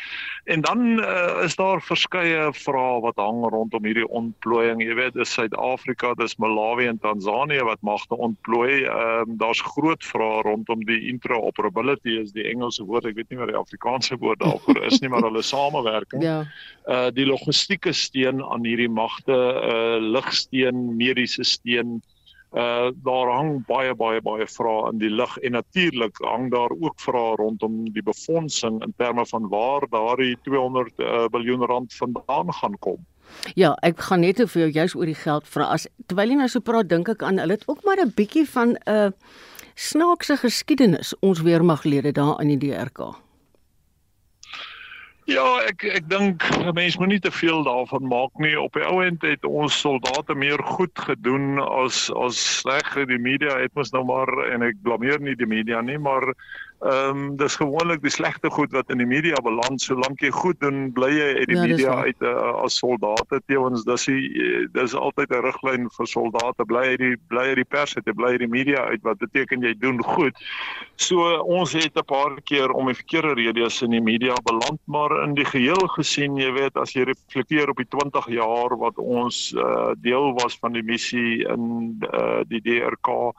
En 0.44 0.60
dan 0.60 0.98
uh 0.98 1.44
is 1.44 1.56
daar 1.56 1.82
verskeie 1.82 2.52
vrae 2.52 3.00
wat 3.00 3.16
hang 3.16 3.46
rondom 3.46 3.84
hierdie 3.84 4.08
ontplooiing. 4.08 4.82
Jy 4.82 4.94
weet, 4.94 5.14
dis 5.14 5.32
Suid-Afrika, 5.32 6.14
dis 6.14 6.36
Malawi 6.36 6.86
en 6.86 6.98
Tansanië 6.98 7.62
wat 7.62 7.80
magte 7.80 8.16
ontplooi. 8.16 8.84
Ehm 8.84 9.30
uh, 9.30 9.38
daar's 9.38 9.60
groot 9.60 10.04
vrae 10.04 10.42
rondom 10.42 10.84
die 10.84 11.08
interoperability 11.08 12.18
is 12.18 12.32
die 12.32 12.48
Engelse 12.48 12.84
woord. 12.84 13.04
Ek 13.04 13.14
weet 13.14 13.30
nie 13.30 13.38
wat 13.38 13.48
die 13.48 13.56
Afrikaanse 13.56 14.16
woord 14.18 14.40
daarvoor 14.40 14.84
is 14.84 15.00
nie, 15.00 15.08
maar 15.08 15.22
hulle 15.22 15.42
samewerking. 15.54 16.22
Ja 16.22 16.44
uh 16.86 17.10
die 17.14 17.26
logistieke 17.26 17.92
steun 17.92 18.42
aan 18.42 18.64
hierdie 18.66 18.90
magte, 18.90 19.34
uh 19.34 19.98
ligsteen, 20.00 20.96
mediese 20.96 21.44
steun. 21.44 22.00
Uh 22.52 22.90
daar 23.04 23.30
hang 23.32 23.62
baie 23.66 23.94
baie 23.94 24.20
baie 24.20 24.46
vrae 24.46 24.90
in 24.90 24.98
die 24.98 25.10
lug 25.10 25.36
en 25.38 25.52
natuurlik 25.52 26.18
hang 26.20 26.50
daar 26.52 26.70
ook 26.70 27.00
vrae 27.00 27.36
rondom 27.36 27.84
die 27.92 28.02
befondsing 28.02 28.82
in 28.82 28.94
terme 28.96 29.26
van 29.26 29.48
waar 29.48 29.86
daardie 29.90 30.36
200 30.42 30.98
uh, 30.98 31.24
miljard 31.32 31.68
rand 31.70 31.94
vandaan 31.94 32.52
gaan 32.52 32.78
kom. 32.78 33.00
Ja, 33.54 33.72
ek 33.82 34.00
gaan 34.00 34.20
net 34.20 34.42
vir 34.42 34.66
jou 34.66 34.70
juist 34.70 34.96
oor 34.98 35.08
die 35.08 35.16
geld 35.16 35.48
vra. 35.48 35.70
As 35.72 35.88
terwyl 36.06 36.34
jy 36.34 36.36
nou 36.36 36.48
so 36.52 36.60
praat, 36.60 36.90
dink 36.90 37.08
ek 37.08 37.24
aan 37.24 37.40
hulle 37.40 37.56
het 37.56 37.64
ook 37.68 37.84
maar 37.84 38.02
'n 38.04 38.12
bietjie 38.16 38.44
van 38.48 38.76
'n 38.76 38.90
uh, 38.90 39.10
snaakse 39.74 40.36
geskiedenis 40.36 41.14
ons 41.20 41.40
weermaglede 41.40 42.12
daar 42.12 42.40
in 42.40 42.58
die 42.58 42.68
DRK. 42.68 43.14
Ja, 45.30 45.44
ek 45.62 45.84
ek 45.86 46.08
dink 46.10 46.42
mense 46.74 46.98
moet 46.98 47.12
nie 47.12 47.20
te 47.22 47.30
veel 47.30 47.62
daarvan 47.62 48.08
maak 48.10 48.34
nie. 48.42 48.56
Op 48.58 48.74
die 48.74 48.82
ou 48.82 48.98
end 49.04 49.22
het 49.22 49.44
ons 49.46 49.76
soldate 49.78 50.34
meer 50.34 50.58
goed 50.74 50.98
gedoen 50.98 51.60
as 51.62 52.08
as 52.18 52.40
sleg. 52.58 52.90
Die 53.06 53.20
media 53.22 53.54
het 53.60 53.74
mos 53.78 53.92
nou 53.94 54.02
maar 54.08 54.32
en 54.48 54.66
ek 54.66 54.80
blameer 54.82 55.22
nie 55.22 55.36
die 55.38 55.46
media 55.46 55.80
nie, 55.80 55.98
maar 55.98 56.26
Ehm 56.82 57.16
um, 57.16 57.36
dis 57.36 57.54
gewoonlik 57.56 58.00
die 58.02 58.10
slegte 58.10 58.50
goed 58.50 58.72
wat 58.74 58.88
in 58.90 58.98
die 58.98 59.06
media 59.06 59.38
beland. 59.46 59.80
Solank 59.80 60.20
jy 60.20 60.32
goed 60.34 60.58
doen, 60.60 60.88
bly 60.92 61.12
jy 61.14 61.28
uit 61.38 61.50
die 61.52 61.56
ja, 61.56 61.66
media 61.70 61.92
uit 62.08 62.24
uh, 62.26 62.32
as 62.64 62.80
soldate. 62.80 63.38
Teewens 63.46 63.84
dis 63.86 64.06
die 64.10 64.66
dis 64.74 64.94
altyd 64.98 65.30
'n 65.30 65.44
riglyn 65.46 65.86
vir 65.94 66.10
soldate. 66.10 66.66
Bly 66.66 66.82
uit 66.96 66.98
die 66.98 67.14
bly 67.30 67.46
uit 67.52 67.60
die 67.62 67.68
pers 67.70 67.94
uit, 67.94 68.10
bly 68.18 68.32
uit 68.34 68.42
die 68.42 68.50
media 68.50 68.82
uit 68.90 69.06
wat 69.06 69.22
beteken 69.22 69.62
jy 69.62 69.76
doen 69.78 70.02
goed. 70.02 70.34
So 70.98 71.38
ons 71.46 71.72
het 71.72 71.94
'n 71.94 72.04
paar 72.04 72.34
keer 72.50 72.74
om 72.74 72.90
die 72.90 72.98
verkeerde 72.98 73.38
redes 73.38 73.82
in 73.82 73.94
die 73.94 74.02
media 74.02 74.34
beland, 74.42 74.80
maar 74.86 75.22
in 75.22 75.34
die 75.38 75.46
geheel 75.46 75.86
gesien, 75.94 76.36
jy 76.36 76.50
weet, 76.52 76.76
as 76.76 76.98
jy 76.98 77.06
reflekteer 77.06 77.70
op 77.70 77.76
die 77.76 77.90
20 77.94 78.26
jaar 78.26 78.74
wat 78.78 78.98
ons 78.98 79.54
uh, 79.54 79.94
deel 80.02 80.34
was 80.34 80.58
van 80.58 80.72
die 80.72 80.82
missie 80.82 81.46
in 81.46 82.02
uh, 82.10 82.42
die 82.50 82.60
DRK 82.60 83.30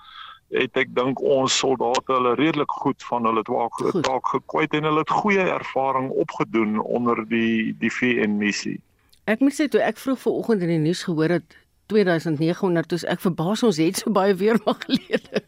het 0.54 0.78
ek 0.78 0.94
dink 0.96 1.22
ons 1.22 1.58
soldate 1.58 2.14
hulle 2.14 2.36
redelik 2.40 2.72
goed 2.84 3.04
van 3.10 3.26
hulle 3.26 3.44
taak 3.48 3.82
taak 4.06 4.28
gekwyt 4.36 4.74
en 4.78 4.88
hulle 4.90 5.04
het 5.04 5.14
goeie 5.22 5.46
ervaring 5.56 6.10
opgedoen 6.24 6.80
onder 6.80 7.24
die 7.30 7.74
die 7.82 7.92
VN 7.92 8.38
missie. 8.38 8.80
Ek 9.26 9.40
moet 9.40 9.56
sê 9.56 9.68
toe 9.72 9.82
ek 9.82 9.98
vroeg 9.98 10.20
vanoggend 10.20 10.66
in 10.68 10.74
die 10.76 10.84
nuus 10.90 11.04
gehoor 11.08 11.38
het 11.40 11.58
2900 11.92 12.88
toe 12.92 13.00
ek 13.08 13.24
verbaas 13.24 13.64
ons 13.64 13.80
het 13.82 14.00
so 14.02 14.12
baie 14.12 14.36
weermaglede. 14.36 15.44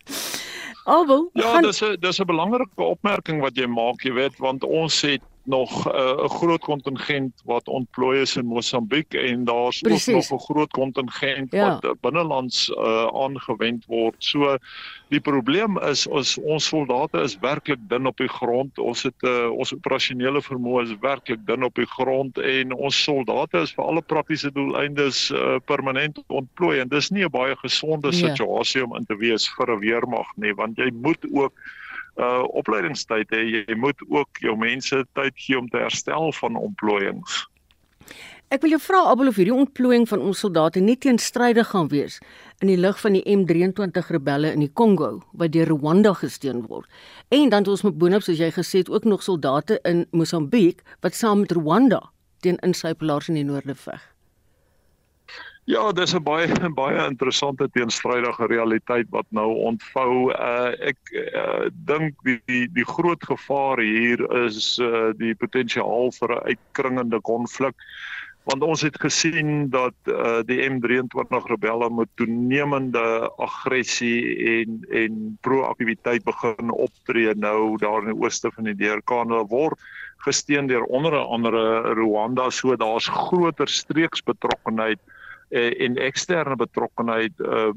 Albel, 0.86 1.30
Ja, 1.34 1.56
gaan 1.56 1.63
dis 1.65 1.82
'n 1.82 1.98
dis 2.00 2.20
'n 2.22 2.26
belangrike 2.30 2.82
opmerking 2.82 3.41
wat 3.41 3.56
jy 3.58 3.65
maak, 3.65 4.04
jy 4.04 4.13
weet, 4.13 4.38
want 4.38 4.63
ons 4.63 5.02
het 5.02 5.22
nog 5.46 5.86
'n 5.86 5.90
uh, 5.96 6.30
groot 6.30 6.62
kontingent 6.62 7.34
wat 7.46 7.68
ontplooi 7.68 8.22
is 8.22 8.36
in 8.36 8.46
Mosambiek 8.46 9.14
en 9.14 9.44
daar's 9.46 9.84
ook 9.84 10.06
nog 10.16 10.32
'n 10.32 10.40
groot 10.54 10.72
kontingent 10.72 11.52
Ja. 11.52 11.70
wat 11.70 11.84
uh, 11.84 11.92
binnelands 12.02 12.70
uh, 12.70 13.08
aangewend 13.14 13.86
word. 13.86 14.16
So 14.20 14.58
die 15.10 15.20
probleem 15.20 15.78
is 15.80 16.08
ons 16.08 16.38
ons 16.38 16.66
soldate 16.68 17.22
is 17.22 17.38
werklik 17.40 17.80
dun 17.88 18.06
op 18.08 18.18
die 18.18 18.28
grond. 18.28 18.80
Ons 18.80 19.04
het 19.04 19.16
uh, 19.24 19.50
ons 19.52 19.74
operasionele 19.74 20.42
vermoë 20.42 20.82
is 20.84 20.96
werklik 21.00 21.46
dun 21.46 21.64
op 21.64 21.76
die 21.76 21.86
grond 21.88 22.38
en 22.38 22.74
ons 22.74 23.04
soldate 23.04 23.58
is 23.62 23.74
vir 23.74 23.86
alle 23.86 24.02
praktiese 24.02 24.52
doeleindes 24.52 25.32
uh, 25.32 25.56
permanent 25.66 26.24
ontplooi 26.28 26.80
en 26.80 26.88
dis 26.88 27.10
nie 27.12 27.24
'n 27.26 27.30
baie 27.32 27.56
gesonde 27.56 28.08
Ja. 28.12 28.12
situasie 28.28 28.84
om 28.84 28.96
in 28.96 29.06
te 29.06 29.16
wees 29.18 29.50
vir 29.58 29.72
'n 29.72 29.80
weermag 29.80 30.28
nie, 30.36 30.54
want 30.54 30.78
jy 30.78 30.90
moet 30.94 31.26
ook 31.34 31.54
uh 32.21 32.43
opleidingstyd 32.56 33.32
hê. 33.34 33.41
Jy 33.67 33.75
moet 33.75 33.99
ook 34.08 34.39
jou 34.43 34.56
mense 34.58 35.04
tyd 35.13 35.36
gee 35.36 35.60
om 35.60 35.67
te 35.69 35.82
herstel 35.84 36.32
van 36.39 36.56
ontplooiings. 36.56 37.43
Ek 38.54 38.62
wil 38.62 38.75
jou 38.75 38.80
vra 38.80 38.99
Abel 39.10 39.32
of 39.32 39.39
hierdie 39.41 39.56
ontplooiing 39.56 40.06
van 40.08 40.21
ons 40.21 40.43
soldate 40.45 40.80
nie 40.80 40.95
teenstrydig 41.01 41.71
gaan 41.71 41.89
wees 41.89 42.19
in 42.62 42.69
die 42.69 42.78
lig 42.78 42.99
van 43.01 43.17
die 43.17 43.23
M23 43.25 44.12
rebelle 44.13 44.54
in 44.54 44.62
die 44.62 44.71
Kongo 44.71 45.10
wat 45.34 45.51
deur 45.56 45.73
Rwanda 45.73 46.13
gesteun 46.13 46.62
word. 46.69 46.86
En 47.34 47.49
dan 47.49 47.65
het 47.65 47.73
ons 47.73 47.84
met 47.88 47.97
boonop 47.97 48.23
soos 48.23 48.39
jy 48.39 48.51
gesê 48.54 48.86
het 48.86 48.93
ook 48.93 49.10
nog 49.10 49.25
soldate 49.25 49.82
in 49.84 50.06
Mosambiek 50.13 50.86
wat 51.01 51.17
saam 51.17 51.43
met 51.43 51.58
Rwanda 51.58 52.04
teen 52.45 52.62
insypelaars 52.62 53.34
in 53.34 53.41
die 53.41 53.47
noorde 53.49 53.75
veg. 53.75 54.14
Ja, 55.65 55.91
dis 55.91 56.13
'n 56.13 56.21
baie 56.21 56.45
baie 56.78 57.06
interessante 57.10 57.65
teenstrydige 57.73 58.45
realiteit 58.45 59.08
wat 59.10 59.25
nou 59.30 59.47
ontvou. 59.69 60.30
Uh 60.30 60.73
ek 60.91 60.99
uh, 61.12 61.71
dink 61.89 62.19
die, 62.28 62.38
die 62.45 62.67
die 62.75 62.86
groot 62.86 63.23
gevaar 63.25 63.82
hier 63.82 64.21
is 64.45 64.78
uh 64.78 65.10
die 65.17 65.34
potensiaal 65.34 66.13
vir 66.19 66.36
'n 66.36 66.45
uitkringende 66.51 67.21
konflik. 67.21 67.73
Want 68.45 68.62
ons 68.62 68.86
het 68.86 68.99
gesien 69.01 69.69
dat 69.73 69.97
uh, 70.06 70.45
die 70.45 70.62
M23 70.69 71.49
rebelle 71.49 71.89
met 71.89 72.13
toenemende 72.21 73.34
aggressie 73.41 74.21
en 74.60 74.86
en 74.93 75.38
proaktiwiteit 75.41 76.23
begin 76.30 76.69
optree 76.69 77.34
nou 77.34 77.78
daar 77.82 78.06
in 78.06 78.13
die 78.13 78.21
ooste 78.21 78.54
van 78.54 78.69
die 78.69 78.78
DRK 78.78 79.17
en 79.17 79.34
hulle 79.34 79.49
word 79.49 79.82
gesteun 80.30 80.69
deur 80.69 80.86
onder 80.86 81.17
andere 81.17 81.82
Rwanda. 81.97 82.49
So 82.49 82.78
daar's 82.78 83.10
groter 83.10 83.67
streeksbetrokkenheid 83.67 85.01
eh, 85.01 85.14
en 85.56 85.98
eksterne 85.98 86.58
betrokkenheid 86.60 87.39
uh, 87.39 87.72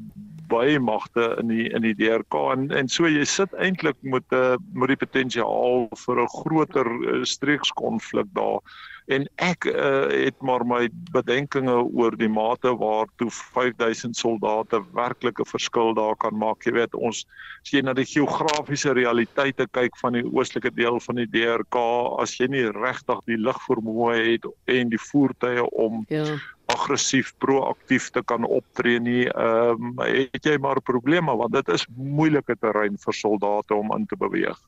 by 0.49 0.79
magte 0.81 1.37
in 1.41 1.51
die 1.53 1.69
in 1.77 1.85
die 1.85 1.95
DRK 1.95 2.35
en 2.55 2.69
en 2.75 2.89
so 2.89 3.09
jy 3.09 3.25
sit 3.29 3.53
eintlik 3.61 3.99
met 4.03 4.25
'n 4.33 4.37
uh, 4.37 4.57
met 4.73 4.95
die 4.95 5.03
potensiaal 5.05 5.89
vir 6.05 6.23
'n 6.23 6.35
groter 6.41 6.89
uh, 6.89 7.25
streekskonflik 7.25 8.31
daar 8.33 8.61
en 9.09 9.25
ek 9.41 9.65
uh, 9.65 10.09
het 10.13 10.37
maar 10.45 10.65
my 10.69 10.89
bedenkinge 11.13 11.77
oor 11.97 12.17
die 12.17 12.29
mate 12.29 12.75
waartoe 12.77 13.31
5000 13.31 14.17
soldate 14.17 14.83
werklik 14.93 15.41
'n 15.41 15.49
verskil 15.49 15.95
daar 15.95 16.17
kan 16.17 16.37
maak. 16.37 16.65
Jy 16.65 16.73
weet 16.73 16.95
ons 16.95 17.25
as 17.63 17.73
jy 17.73 17.81
na 17.81 17.93
die 17.93 18.05
geografiese 18.05 18.93
realiteite 18.93 19.67
kyk 19.73 19.97
van 19.97 20.13
die 20.13 20.25
oostelike 20.25 20.75
deel 20.75 21.01
van 21.01 21.17
die 21.17 21.27
DRK, 21.27 21.77
as 22.21 22.37
jy 22.39 22.47
nie 22.47 22.69
regtig 22.69 23.25
die 23.27 23.41
lugvermoë 23.41 24.17
het 24.33 24.45
en 24.67 24.89
die 24.89 25.05
voertuie 25.11 25.65
om 25.71 26.05
Ja. 26.09 26.25
Aggressief 26.73 27.33
proaktief 27.39 28.11
te 28.11 28.23
kan 28.23 28.45
optree 28.45 29.01
nie, 29.01 29.25
ehm 29.29 29.93
um, 29.93 30.03
het 30.05 30.45
jy 30.45 30.57
maar 30.61 30.81
probleme 30.85 31.37
want 31.37 31.53
dit 31.57 31.69
is 31.75 31.87
moeilike 31.97 32.57
terrein 32.61 32.99
vir 33.05 33.15
soldate 33.15 33.75
om 33.75 33.95
in 33.97 34.07
te 34.07 34.17
beweeg. 34.17 34.59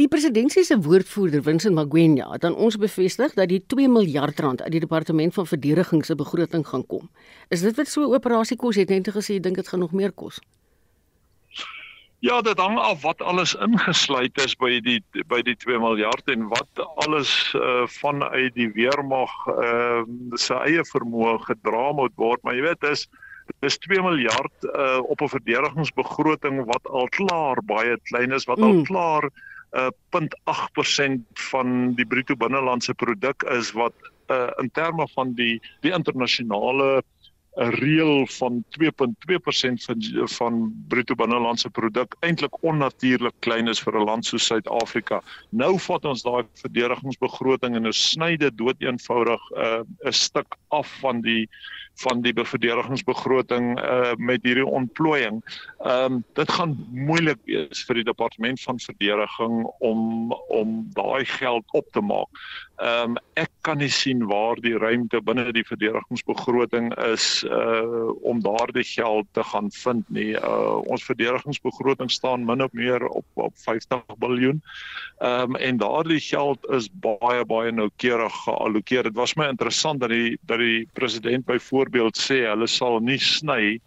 Die 0.00 0.08
presidentsie 0.08 0.64
se 0.64 0.78
woordvoerder, 0.80 1.42
Vincent 1.42 1.74
Magwenya, 1.74 2.30
het 2.32 2.44
aan 2.48 2.56
ons 2.56 2.78
bevestig 2.80 3.34
dat 3.36 3.50
die 3.50 3.60
2 3.66 3.88
miljard 3.92 4.40
rand 4.40 4.62
uit 4.62 4.72
die 4.72 4.80
departement 4.80 5.34
van 5.34 5.46
verdediging 5.46 6.04
se 6.04 6.16
begroting 6.16 6.64
gaan 6.68 6.86
kom. 6.86 7.10
Is 7.48 7.60
dit 7.60 7.76
wat 7.76 7.88
so 7.88 8.00
'n 8.08 8.14
operasie 8.14 8.56
kos? 8.56 8.76
Het 8.76 8.88
net 8.88 9.10
gesê 9.10 9.34
jy 9.34 9.40
dink 9.40 9.56
dit 9.56 9.68
gaan 9.68 9.80
nog 9.80 9.92
meer 9.92 10.12
kos. 10.12 10.40
Ja, 12.22 12.36
dit 12.42 12.58
hang 12.58 12.76
af 12.78 13.00
wat 13.02 13.22
alles 13.22 13.54
ingesluit 13.58 14.36
is 14.38 14.52
by 14.54 14.76
die 14.86 15.00
by 15.26 15.40
die 15.42 15.56
2 15.58 15.80
miljard 15.82 16.28
en 16.30 16.44
wat 16.52 16.82
alles 17.02 17.32
uh, 17.58 17.82
vanuit 17.90 18.54
die 18.54 18.68
weermag 18.76 19.32
uh, 19.50 20.04
se 20.38 20.54
eie 20.62 20.84
vermoë 20.92 21.40
gedra 21.48 21.88
moet 21.98 22.14
word, 22.22 22.38
maar 22.46 22.54
jy 22.54 22.62
weet 22.68 22.86
dis 22.86 23.08
dis 23.64 23.78
2 23.88 24.04
miljard 24.06 24.68
uh, 24.70 25.00
op 25.02 25.18
'n 25.18 25.32
verdedigingsbegroting 25.34 26.62
wat 26.70 26.86
al 26.86 27.10
klaar 27.10 27.58
baie 27.66 27.98
klein 28.06 28.30
is, 28.30 28.46
wat 28.46 28.62
mm. 28.62 28.70
al 28.70 28.78
Mm. 28.78 28.86
klaar 28.86 29.26
uh, 29.74 29.90
0.8% 30.14 31.42
van 31.50 31.94
die 31.98 32.06
bruto 32.06 32.38
binnelandse 32.38 32.94
produk 32.94 33.42
is 33.50 33.72
wat 33.74 33.94
uh, 34.30 34.50
in 34.62 34.70
terme 34.70 35.08
van 35.18 35.34
die 35.34 35.58
die 35.82 35.92
internasionale 35.92 37.02
'n 37.60 37.70
reël 37.70 38.26
van 38.26 38.64
2.2% 38.70 39.84
van 39.84 40.28
van 40.28 40.84
bruto 40.88 41.14
binnelandse 41.14 41.70
produk 41.70 42.16
eintlik 42.20 42.62
onnatuurlik 42.62 43.34
klein 43.44 43.68
is 43.68 43.80
vir 43.80 43.98
'n 43.98 44.04
land 44.04 44.24
soos 44.24 44.46
Suid-Afrika. 44.46 45.20
Nou 45.50 45.78
vat 45.78 46.04
ons 46.04 46.22
daai 46.22 46.44
verdedigingsbegroting 46.62 47.76
en 47.76 47.86
ons 47.86 48.10
sny 48.10 48.36
dit 48.36 48.56
doeteenvoudig 48.56 49.42
'n 49.50 49.60
uh, 49.60 49.82
'n 50.08 50.12
stuk 50.12 50.56
af 50.70 50.88
van 51.00 51.20
die 51.20 51.48
van 52.02 52.22
die 52.24 52.34
verdedigingsbegroting 52.34 53.76
uh, 53.80 54.12
met 54.16 54.42
hierdie 54.46 54.66
ontplooiing. 54.66 55.42
Ehm 55.82 56.18
um, 56.18 56.24
dit 56.38 56.50
gaan 56.50 56.74
moeilik 56.90 57.38
wees 57.44 57.84
vir 57.86 58.00
die 58.00 58.06
departement 58.06 58.60
van 58.60 58.78
verdediging 58.80 59.64
om 59.78 60.32
om 60.48 60.74
daai 60.94 61.24
geld 61.24 61.64
op 61.72 61.86
te 61.92 62.00
maak. 62.00 62.42
Ehm 62.82 63.16
um, 63.16 63.16
ek 63.38 63.50
kan 63.62 63.78
nie 63.78 63.90
sien 63.90 64.24
waar 64.26 64.58
die 64.60 64.74
ruimte 64.78 65.20
binne 65.22 65.52
die 65.54 65.66
verdedigingsbegroting 65.66 66.90
is 67.06 67.44
uh 67.46 68.10
om 68.22 68.42
daardie 68.42 68.86
geld 68.86 69.26
te 69.32 69.44
gaan 69.52 69.70
vind 69.70 70.08
nie. 70.08 70.32
Uh 70.38 70.80
ons 70.90 71.04
verdedigingsbegroting 71.04 72.10
staan 72.10 72.46
min 72.46 72.62
of 72.62 72.72
meer 72.72 73.06
op 73.08 73.26
op 73.34 73.54
50 73.64 74.02
miljard. 74.18 74.58
Ehm 75.18 75.54
um, 75.54 75.56
en 75.56 75.76
daardie 75.76 76.20
geld 76.20 76.66
is 76.70 76.90
baie 76.92 77.44
baie 77.44 77.72
noukeurig 77.72 78.42
geallokeer. 78.44 79.02
Dit 79.02 79.14
was 79.16 79.34
my 79.34 79.46
interessant 79.46 80.00
dat 80.00 80.10
die 80.10 80.38
dat 80.46 80.58
die 80.58 80.88
president 80.92 81.44
byvoorbeeld 81.44 81.91
sê 82.16 82.46
hulle 82.48 82.66
sal 82.66 83.00
nie 83.00 83.18
sny 83.18 83.80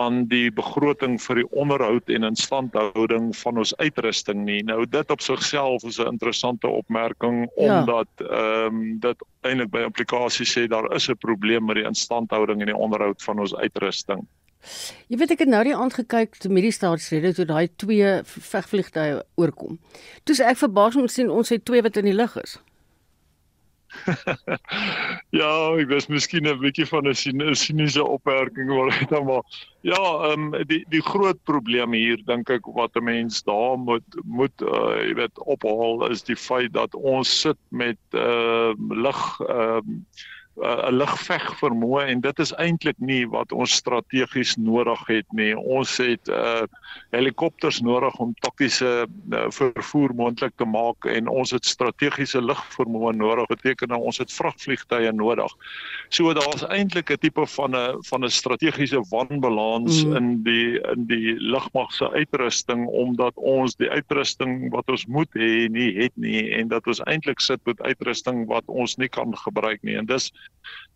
aan 0.00 0.24
die 0.28 0.48
begroting 0.50 1.18
vir 1.20 1.42
die 1.42 1.48
onderhoud 1.52 2.08
en 2.08 2.24
instandhouding 2.24 3.36
van 3.36 3.58
ons 3.60 3.76
uitrusting 3.76 4.44
nie. 4.46 4.62
Nou 4.64 4.86
dit 4.88 5.10
op 5.10 5.20
sigself 5.20 5.84
is 5.84 5.98
'n 6.00 6.08
interessante 6.08 6.68
opmerking 6.68 7.50
Ja. 7.56 7.80
omdat 7.80 8.08
ehm 8.16 8.66
um, 8.66 8.98
dit 9.00 9.16
eintlik 9.42 9.70
by 9.70 9.80
implikasies 9.80 10.56
sê 10.56 10.66
daar 10.68 10.94
is 10.94 11.08
'n 11.08 11.16
probleem 11.16 11.64
met 11.64 11.76
die 11.76 11.84
instandhouding 11.84 12.60
en 12.60 12.66
die 12.66 12.76
onderhoud 12.76 13.22
van 13.22 13.38
ons 13.38 13.54
uitrusting. 13.54 14.26
Jy 15.08 15.16
weet 15.16 15.30
ek 15.30 15.38
het 15.38 15.48
nou 15.48 15.64
die 15.64 15.76
aand 15.76 15.94
gekyk 15.94 16.36
te 16.36 16.48
met 16.48 16.62
die 16.62 16.74
staatsrede 16.74 17.34
toe 17.34 17.44
daai 17.44 17.68
twee 17.76 18.20
vegvliegtuie 18.24 19.22
oorkom. 19.40 19.78
Toe 20.24 20.36
sê 20.36 20.44
ek 20.44 20.56
verbaas 20.56 20.96
om 20.96 21.06
te 21.06 21.12
sien 21.12 21.30
ons 21.30 21.48
het 21.48 21.64
twee 21.64 21.82
wat 21.82 21.96
in 21.96 22.04
die 22.04 22.14
lug 22.16 22.36
is. 22.42 22.58
ja, 25.40 25.50
ek 25.80 25.90
was 25.90 26.08
miskien 26.10 26.46
'n 26.46 26.60
bietjie 26.62 26.86
van 26.86 27.08
'n 27.08 27.54
siniese 27.58 28.04
opmerking 28.04 28.70
maar 28.70 28.90
dit 28.98 29.08
dan 29.14 29.26
maar. 29.26 29.44
Ja, 29.82 30.30
ehm 30.30 30.54
um, 30.54 30.66
die 30.66 30.84
die 30.88 31.02
groot 31.02 31.38
probleem 31.44 31.92
hier 31.92 32.20
dink 32.26 32.50
ek 32.50 32.66
wat 32.74 32.96
'n 32.96 33.04
mens 33.04 33.42
daar 33.42 33.78
moet 33.78 34.06
moet 34.24 34.62
uh, 34.62 35.00
jy 35.02 35.14
weet 35.14 35.38
ophaal 35.38 36.10
is 36.10 36.22
die 36.22 36.36
feit 36.36 36.72
dat 36.72 36.94
ons 36.94 37.40
sit 37.40 37.58
met 37.68 38.00
ehm 38.10 38.92
uh, 38.92 39.02
lig 39.06 39.22
ehm 39.48 39.86
um, 39.86 40.04
'n 40.58 40.92
lugveg 40.92 41.44
vermoë 41.60 42.02
en 42.12 42.20
dit 42.20 42.40
is 42.42 42.52
eintlik 42.60 42.98
nie 42.98 43.22
wat 43.30 43.52
ons 43.52 43.72
strategies 43.80 44.56
nodig 44.60 45.00
het 45.08 45.26
nie. 45.32 45.54
Ons 45.56 45.96
het 46.02 46.28
uh 46.28 46.66
helikopters 47.14 47.80
nodig 47.80 48.16
om 48.22 48.32
taktiese 48.42 49.06
uh, 49.06 49.44
vervoer 49.54 50.12
moontlik 50.14 50.52
te 50.58 50.66
maak 50.66 51.06
en 51.06 51.28
ons 51.30 51.50
het 51.54 51.66
strategiese 51.66 52.42
lugvermoë 52.42 53.12
nodig. 53.16 53.46
Beteken 53.50 53.90
nou 53.94 54.00
ons 54.10 54.18
het 54.18 54.32
vragvliegtuie 54.32 55.12
nodig. 55.14 55.54
So 56.10 56.34
daar's 56.34 56.66
eintlik 56.66 57.10
'n 57.10 57.22
tipe 57.22 57.46
van 57.46 57.76
'n 57.76 58.02
van 58.10 58.24
'n 58.24 58.30
strategiese 58.30 59.00
wanbalans 59.10 60.04
mm. 60.04 60.16
in 60.16 60.42
die 60.42 60.80
in 60.92 61.06
die 61.06 61.34
lugmag 61.38 61.92
se 61.92 62.10
uitrusting 62.10 62.86
omdat 62.86 63.34
ons 63.36 63.76
die 63.76 63.90
uitrusting 63.90 64.70
wat 64.70 64.88
ons 64.88 65.06
moet 65.06 65.30
hê 65.34 65.70
nie 65.70 65.94
het 66.02 66.12
nie 66.14 66.50
en 66.58 66.68
dat 66.68 66.86
ons 66.86 67.00
eintlik 67.06 67.40
sit 67.40 67.60
met 67.64 67.80
uitrusting 67.82 68.46
wat 68.46 68.64
ons 68.66 68.96
nie 68.96 69.08
kan 69.08 69.36
gebruik 69.36 69.82
nie 69.82 69.96
en 69.96 70.06
dis 70.06 70.32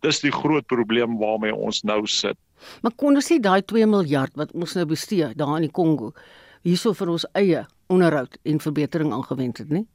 dis 0.05 0.21
die 0.21 0.33
groot 0.33 0.65
probleem 0.67 1.17
waarmee 1.19 1.55
ons 1.55 1.83
nou 1.83 2.03
sit. 2.07 2.37
Maar 2.81 2.93
kon 2.95 3.15
ons 3.15 3.29
nie 3.29 3.41
daai 3.43 3.61
2 3.61 3.87
miljard 3.89 4.35
wat 4.39 4.53
ons 4.53 4.75
nou 4.77 4.85
bestee 4.89 5.31
daar 5.35 5.57
in 5.57 5.67
die 5.67 5.75
Kongo 5.75 6.13
hierso 6.65 6.93
vir 6.97 7.11
ons 7.13 7.27
eie 7.37 7.65
onderhoud 7.93 8.37
en 8.43 8.61
verbetering 8.61 9.13
aangewend 9.13 9.61
het 9.61 9.69
nie? 9.69 9.85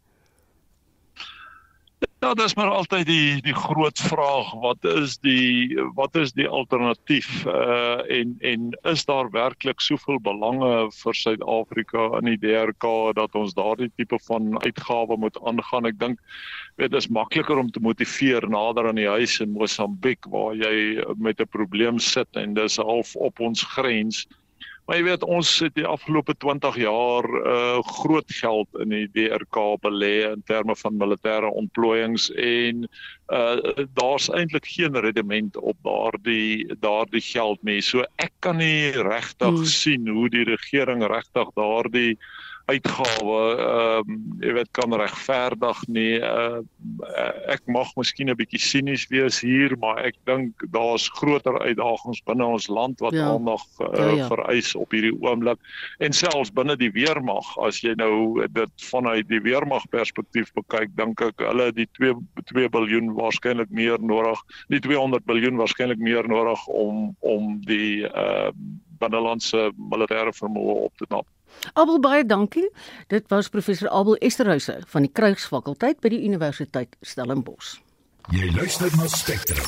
Ja, 2.20 2.34
dis 2.36 2.52
maar 2.54 2.68
altyd 2.68 3.06
die 3.08 3.40
die 3.44 3.54
groot 3.56 4.00
vraag, 4.00 4.50
wat 4.60 4.84
is 4.84 5.14
die 5.24 5.72
wat 5.96 6.16
is 6.20 6.34
die 6.36 6.48
alternatief 6.48 7.28
uh 7.48 8.00
en 8.16 8.34
en 8.50 8.66
is 8.92 9.04
daar 9.08 9.30
werklik 9.32 9.80
soveel 9.80 10.20
belange 10.20 10.72
vir 10.98 11.16
Suid-Afrika 11.16 12.10
in 12.18 12.28
die 12.28 12.40
DRK 12.42 12.88
dat 13.16 13.36
ons 13.40 13.56
daardie 13.56 13.88
tipe 13.96 14.18
van 14.28 14.52
uitgawe 14.64 15.16
moet 15.16 15.40
aangaan? 15.48 15.88
Ek 15.88 15.96
dink 16.00 16.20
dit 16.80 16.96
is 17.00 17.08
makliker 17.08 17.60
om 17.60 17.72
te 17.72 17.80
motiveer 17.80 18.48
nader 18.52 18.88
aan 18.92 19.00
die 19.00 19.08
huis 19.08 19.38
in 19.40 19.56
Mosambiek 19.56 20.28
waar 20.28 20.52
jy 20.60 21.00
met 21.16 21.40
'n 21.40 21.48
probleem 21.56 21.98
sit 21.98 22.28
en 22.36 22.54
dis 22.54 22.76
half 22.76 23.16
op 23.16 23.40
ons 23.40 23.64
grens. 23.76 24.26
Maar 24.90 24.98
jy 24.98 25.05
weet 25.07 25.22
ons 25.22 25.50
het 25.62 25.76
die 25.79 25.85
afgelope 25.87 26.35
20 26.42 26.74
jaar 26.83 27.26
uh 27.46 27.83
groot 28.03 28.33
geld 28.35 28.81
in 28.83 28.90
die 28.90 29.07
DRK 29.14 29.59
belê 29.85 30.33
in 30.33 30.40
terme 30.42 30.74
van 30.81 30.98
militêre 30.98 31.46
ontplooiings 31.61 32.24
en 32.35 32.88
uh 33.31 33.87
daar's 33.95 34.29
eintlik 34.29 34.66
geen 34.66 34.97
redement 35.01 35.57
op 35.57 35.77
daardie 35.87 36.66
daardie 36.81 37.23
geld 37.23 37.62
nie. 37.62 37.81
So 37.81 38.05
ek 38.16 38.33
kan 38.38 38.57
nie 38.57 38.90
regtig 38.90 39.57
hmm. 39.57 39.64
sien 39.64 40.09
hoe 40.09 40.29
die 40.29 40.45
regering 40.45 41.07
regtig 41.07 41.51
daardie 41.55 42.16
uitgawe 42.71 43.40
ehm 43.57 44.11
um, 44.11 44.19
jy 44.40 44.53
weet 44.57 44.71
kan 44.77 44.95
regverdig 44.97 45.81
nie. 45.93 46.19
Uh, 46.23 46.61
ek 47.53 47.66
mag 47.73 47.90
miskien 47.99 48.31
'n 48.31 48.38
bietjie 48.38 48.61
sinies 48.62 49.07
wees 49.12 49.40
hier, 49.45 49.75
maar 49.83 50.01
ek 50.05 50.16
dink 50.29 50.64
daar's 50.75 51.09
groter 51.19 51.59
uitdagings 51.61 52.23
binne 52.29 52.47
ons 52.47 52.69
land 52.69 53.01
wat 53.05 53.16
ja. 53.16 53.29
aandag 53.35 53.64
uh, 53.81 53.90
ja, 53.93 54.09
ja. 54.23 54.29
vereis 54.31 54.75
op 54.79 54.95
hierdie 54.95 55.14
oomblik 55.21 55.59
en 55.99 56.16
selfs 56.16 56.53
binne 56.55 56.77
die 56.81 56.93
weermag 56.95 57.47
as 57.66 57.83
jy 57.85 57.95
nou 57.99 58.47
dit 58.47 58.87
vanuit 58.90 59.29
die 59.29 59.43
weermag 59.43 59.85
perspektief 59.90 60.53
bekyk, 60.55 60.95
dink 60.97 61.21
ek 61.21 61.43
hulle 61.45 61.71
die 61.77 61.88
2 61.99 62.14
2 62.55 62.69
miljard 62.73 63.14
waarskynlik 63.20 63.70
meer 63.70 64.00
nodig, 64.02 64.40
die 64.68 64.80
200 64.80 65.26
miljard 65.26 65.59
waarskynlik 65.61 65.98
meer 65.98 66.28
nodig 66.28 66.66
om 66.66 67.11
om 67.20 67.59
die 67.66 68.06
ehm 68.06 68.54
uh, 68.54 68.54
binnelandse 69.00 69.70
militêre 69.90 70.33
vermoë 70.37 70.74
op 70.85 70.98
te 71.00 71.06
knap. 71.09 71.24
Abel 71.72 72.00
baie 72.04 72.24
dankie. 72.26 72.66
Dit 73.09 73.28
was 73.33 73.48
professor 73.48 73.88
Abel 73.88 74.18
Esterhuise 74.20 74.80
van 74.92 75.06
die 75.06 75.12
Krugsfakulteit 75.12 76.02
by 76.04 76.12
die 76.12 76.20
Universiteit 76.26 76.96
Stellenbosch. 77.00 77.78
Jy 78.30 78.50
luister 78.54 78.92
na 78.96 79.09
Spectrum. 79.09 79.64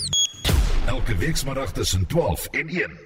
Elke 0.92 1.16
week 1.16 1.36
saterdag 1.36 1.72
tussen 1.72 2.06
12 2.06 2.46
en 2.60 2.68
1. 2.68 3.00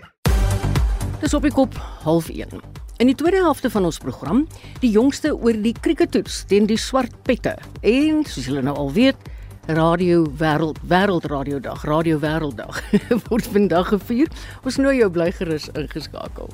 Dis 1.21 1.35
op 1.35 1.47
die 1.47 1.55
kop 1.55 1.79
half 2.05 2.29
1. 2.29 2.59
In 2.97 3.11
die 3.11 3.15
tweede 3.17 3.43
helfte 3.45 3.71
van 3.71 3.85
ons 3.85 3.99
program, 4.01 4.47
die 4.81 4.91
jongste 4.91 5.35
oor 5.37 5.57
die 5.61 5.75
krieketoets 5.81 6.45
teen 6.49 6.67
die 6.69 6.81
swart 6.81 7.13
pette. 7.29 7.53
En 7.85 8.25
soos 8.25 8.49
julle 8.49 8.63
nou 8.65 8.77
al 8.77 8.93
weet, 8.97 9.29
Radio 9.69 10.25
Wêreld 10.39 10.79
Wêreldradio 10.87 11.59
Dag, 11.61 11.83
Radio 11.85 12.19
Wêrelddag 12.19 12.79
word 13.27 13.49
vandag 13.51 13.91
gevier. 13.91 14.31
Ons 14.63 14.79
nooi 14.79 15.01
jou 15.01 15.11
bly 15.11 15.33
gerus 15.35 15.67
ingeskakel. 15.75 16.53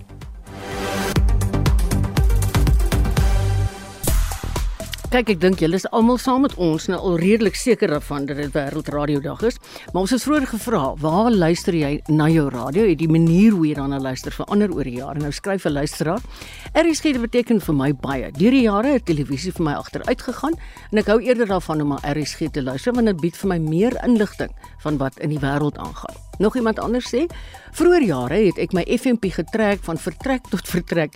Kyk, 5.13 5.29
ek 5.35 5.41
dink 5.43 5.61
julle 5.61 5.77
is 5.77 5.85
almal 5.93 6.17
saam 6.17 6.47
met 6.47 6.55
ons 6.57 6.87
nou 6.89 6.97
al 6.97 7.19
redelik 7.21 7.59
seker 7.61 7.91
daarvan 7.93 8.25
dat 8.25 8.39
dit 8.41 8.55
Wêreldradio 8.55 9.21
Dag 9.21 9.43
is. 9.45 9.59
Maar 9.91 10.07
ons 10.07 10.15
het 10.15 10.23
vroeër 10.25 10.47
gevra, 10.55 10.81
waar 11.03 11.29
luister 11.29 11.77
jy 11.77 11.91
na 12.09 12.31
jou 12.33 12.47
radio? 12.49 12.87
Het 12.89 13.03
die 13.03 13.11
manier 13.13 13.53
hoe 13.53 13.67
jy 13.69 13.75
daarna 13.77 13.99
luister 14.01 14.33
verander 14.33 14.73
oor 14.73 14.89
die 14.89 14.95
jare? 15.03 15.21
Nou 15.21 15.29
skryf 15.29 15.67
'n 15.69 15.77
luisteraar. 15.77 16.25
RSG 16.73 17.21
beteken 17.21 17.61
vir 17.61 17.75
my 17.75 17.93
baie. 17.93 18.33
Deur 18.33 18.57
die 18.57 18.65
jare 18.65 18.97
het 18.97 19.05
televisie 19.05 19.53
vir 19.53 19.65
my 19.65 19.75
agteruit 19.75 20.23
gegaan 20.23 20.57
en 20.93 20.99
ek 20.99 21.07
hou 21.07 21.21
eerder 21.21 21.47
daarvan 21.47 21.83
om 21.83 21.89
na 21.89 22.01
RSG 22.13 22.49
te 22.51 22.63
luister 22.63 22.95
want 22.95 23.07
dit 23.07 23.21
bied 23.21 23.37
vir 23.37 23.49
my 23.49 23.59
meer 23.59 23.93
inligting 24.05 24.51
van 24.81 24.97
wat 24.97 25.21
in 25.21 25.29
die 25.29 25.41
wêreld 25.41 25.77
aangaan. 25.77 26.17
Nog 26.39 26.57
iemand 26.57 26.79
anders 26.79 27.15
sê, 27.15 27.27
vroeër 27.73 28.03
jare 28.03 28.47
het 28.47 28.59
ek 28.59 28.73
my 28.73 28.85
FMP 28.89 29.29
getrek 29.29 29.85
van 29.85 29.99
vertrek 29.99 30.49
tot 30.49 30.69
vertrek. 30.69 31.13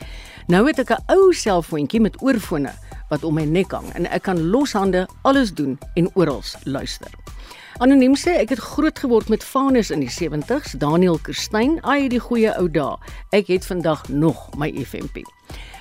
Nou 0.49 0.67
het 0.67 0.79
ek 0.79 0.91
'n 0.91 1.03
ou 1.09 1.33
selfoontjie 1.33 2.01
met 2.01 2.23
oorfone 2.23 2.73
wat 3.09 3.25
om 3.25 3.35
my 3.35 3.45
nek 3.45 3.73
hang 3.73 3.89
en 3.95 4.09
ek 4.11 4.27
kan 4.29 4.41
loshande 4.51 5.07
alles 5.23 5.55
doen 5.55 5.79
en 5.95 6.11
oral 6.15 6.43
luister. 6.65 7.11
Anoniem 7.79 8.15
sê 8.17 8.39
ek 8.41 8.55
het 8.55 8.63
groot 8.73 8.99
geword 8.99 9.29
met 9.29 9.45
Vanus 9.45 9.91
in 9.93 10.01
die 10.01 10.13
70s, 10.13 10.79
Daniel 10.81 11.19
Kerstyn, 11.21 11.77
ai 11.85 12.09
die 12.09 12.21
goeie 12.21 12.55
ou 12.57 12.71
dae. 12.73 12.97
Ek 13.37 13.51
het 13.53 13.67
vandag 13.69 14.07
nog 14.09 14.47
my 14.57 14.71
FMP. 14.81 15.21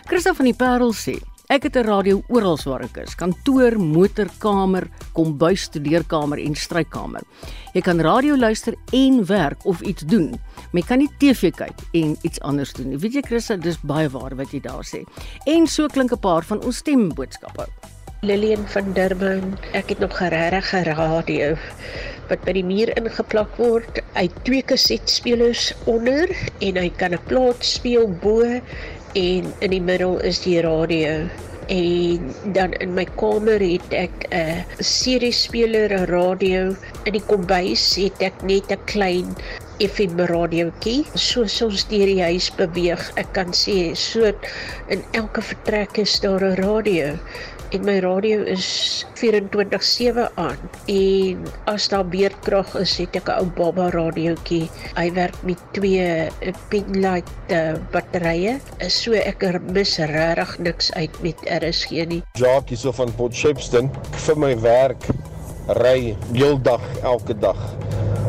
Christa 0.09 0.33
van 0.35 0.49
die 0.49 0.57
Parel 0.57 0.91
sê 0.91 1.15
Ek 1.45 1.63
het 1.63 1.75
'n 1.77 1.85
radio 1.85 2.23
oral 2.27 2.57
waar 2.65 2.81
ek 2.81 2.97
is: 2.97 3.15
kantoor, 3.15 3.77
motorkamer, 3.79 4.87
kombuis, 5.13 5.61
studeerkamer 5.61 6.39
en 6.39 6.55
strykamer. 6.55 7.21
Jy 7.73 7.81
kan 7.81 8.01
radio 8.01 8.37
luister 8.37 8.73
en 8.91 9.25
werk 9.25 9.65
of 9.65 9.81
iets 9.81 10.01
doen. 10.01 10.29
Maar 10.71 10.81
jy 10.81 10.87
kan 10.87 10.97
nie 10.97 11.11
TV 11.17 11.51
kyk 11.51 11.77
en 11.93 12.17
iets 12.21 12.41
anders 12.41 12.73
doen 12.73 12.89
nie. 12.89 12.97
Weet 12.97 13.13
jy 13.13 13.21
Christa, 13.21 13.57
dis 13.57 13.77
baie 13.81 14.09
waar 14.09 14.35
wat 14.35 14.51
jy 14.51 14.59
daar 14.59 14.83
sê. 14.83 15.03
En 15.45 15.67
so 15.67 15.87
klink 15.87 16.11
'n 16.11 16.19
paar 16.19 16.43
van 16.43 16.63
ons 16.63 16.77
stemboodskappe. 16.77 17.67
Lillian 18.21 18.67
van 18.67 18.93
Durban, 18.93 19.57
ek 19.73 19.89
het 19.89 19.99
nog 19.99 20.19
regtig 20.19 20.71
radio 20.71 21.55
wat 22.29 22.41
by 22.45 22.55
die 22.57 22.63
muur 22.63 22.89
ingeplak 22.97 23.57
word. 23.61 23.99
Hy 24.15 24.29
twee 24.47 24.63
kasetspelers 24.65 25.73
onder 25.85 26.31
en 26.59 26.77
hy 26.81 26.89
kan 26.97 27.13
'n 27.13 27.21
plaat 27.27 27.61
speel 27.61 28.07
bo 28.23 28.41
en 29.15 29.51
in 29.63 29.71
die 29.71 29.81
middel 29.81 30.17
is 30.27 30.41
die 30.43 30.59
radio 30.61 31.25
en 31.71 32.33
dan 32.53 32.73
in 32.83 32.93
my 32.93 33.05
kamer 33.17 33.63
het 33.63 33.93
ek 33.95 34.27
'n 34.29 34.65
CD 34.79 35.31
speler, 35.33 35.89
'n 35.89 36.05
radio. 36.05 36.75
In 37.05 37.13
die 37.13 37.23
kombuis 37.25 37.95
het 37.95 38.21
ek 38.21 38.43
net 38.43 38.71
'n 38.71 38.83
klein 38.85 39.35
FM 39.79 40.19
radiootjie. 40.19 41.05
So 41.15 41.45
soms 41.47 41.87
deur 41.87 42.05
die 42.05 42.21
huis 42.21 42.51
beweeg, 42.55 43.11
ek 43.15 43.33
kan 43.33 43.51
sê 43.51 43.95
so 43.95 44.31
in 44.87 45.03
elke 45.11 45.41
vertrek 45.41 45.97
is 45.97 46.19
daar 46.19 46.43
'n 46.43 46.55
radio 46.61 47.17
en 47.69 47.85
my 47.85 47.99
radio 47.99 48.43
is 48.43 49.05
24/7 49.13 50.29
aan. 50.35 50.57
En 50.85 51.43
as 51.65 51.87
daar 51.87 52.07
beerdkrag 52.07 52.75
is, 52.79 52.97
het 52.97 53.15
ek 53.15 53.29
'n 53.29 53.39
ou 53.39 53.47
baba 53.57 53.89
radiootjie. 53.89 54.69
Hy 54.95 55.11
werk 55.13 55.37
met 55.43 55.59
twee 55.71 56.29
pinlight 56.69 57.29
uh, 57.49 57.73
batterye. 57.91 58.59
So 58.87 59.13
ek 59.13 59.43
mis 59.71 59.97
regtig 59.97 60.57
niks 60.59 60.93
uit 60.93 61.21
met 61.21 61.37
RSG 61.61 61.89
nie. 62.07 62.23
Jacques 62.33 62.81
so 62.81 62.91
van 62.91 63.15
Potchefstroom 63.15 63.89
vir 64.25 64.37
my 64.37 64.59
werk 64.59 65.03
ry 65.81 66.15
heeldag 66.33 66.83
elke 67.03 67.37
dag. 67.39 67.59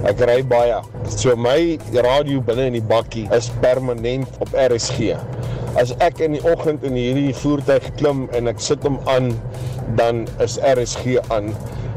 Ek 0.07 0.21
ry 0.29 0.43
baie. 0.47 0.81
So 1.11 1.37
my 1.37 1.79
radio 1.93 2.41
binne 2.45 2.71
in 2.71 2.79
die 2.79 2.85
bakkie 2.85 3.27
is 3.35 3.51
permanent 3.63 4.31
op 4.41 4.55
RSG 4.55 5.17
as 5.77 5.93
ek 6.01 6.23
in 6.25 6.37
die 6.37 6.43
oggend 6.49 6.85
in 6.89 6.97
hierdie 6.97 7.35
voertuig 7.37 7.85
klim 8.01 8.25
en 8.37 8.49
ek 8.49 8.63
sit 8.65 8.85
hom 8.87 8.97
aan, 9.13 9.33
dan 9.99 10.25
is 10.45 10.57
RSG 10.65 11.19
aan. 11.35 11.53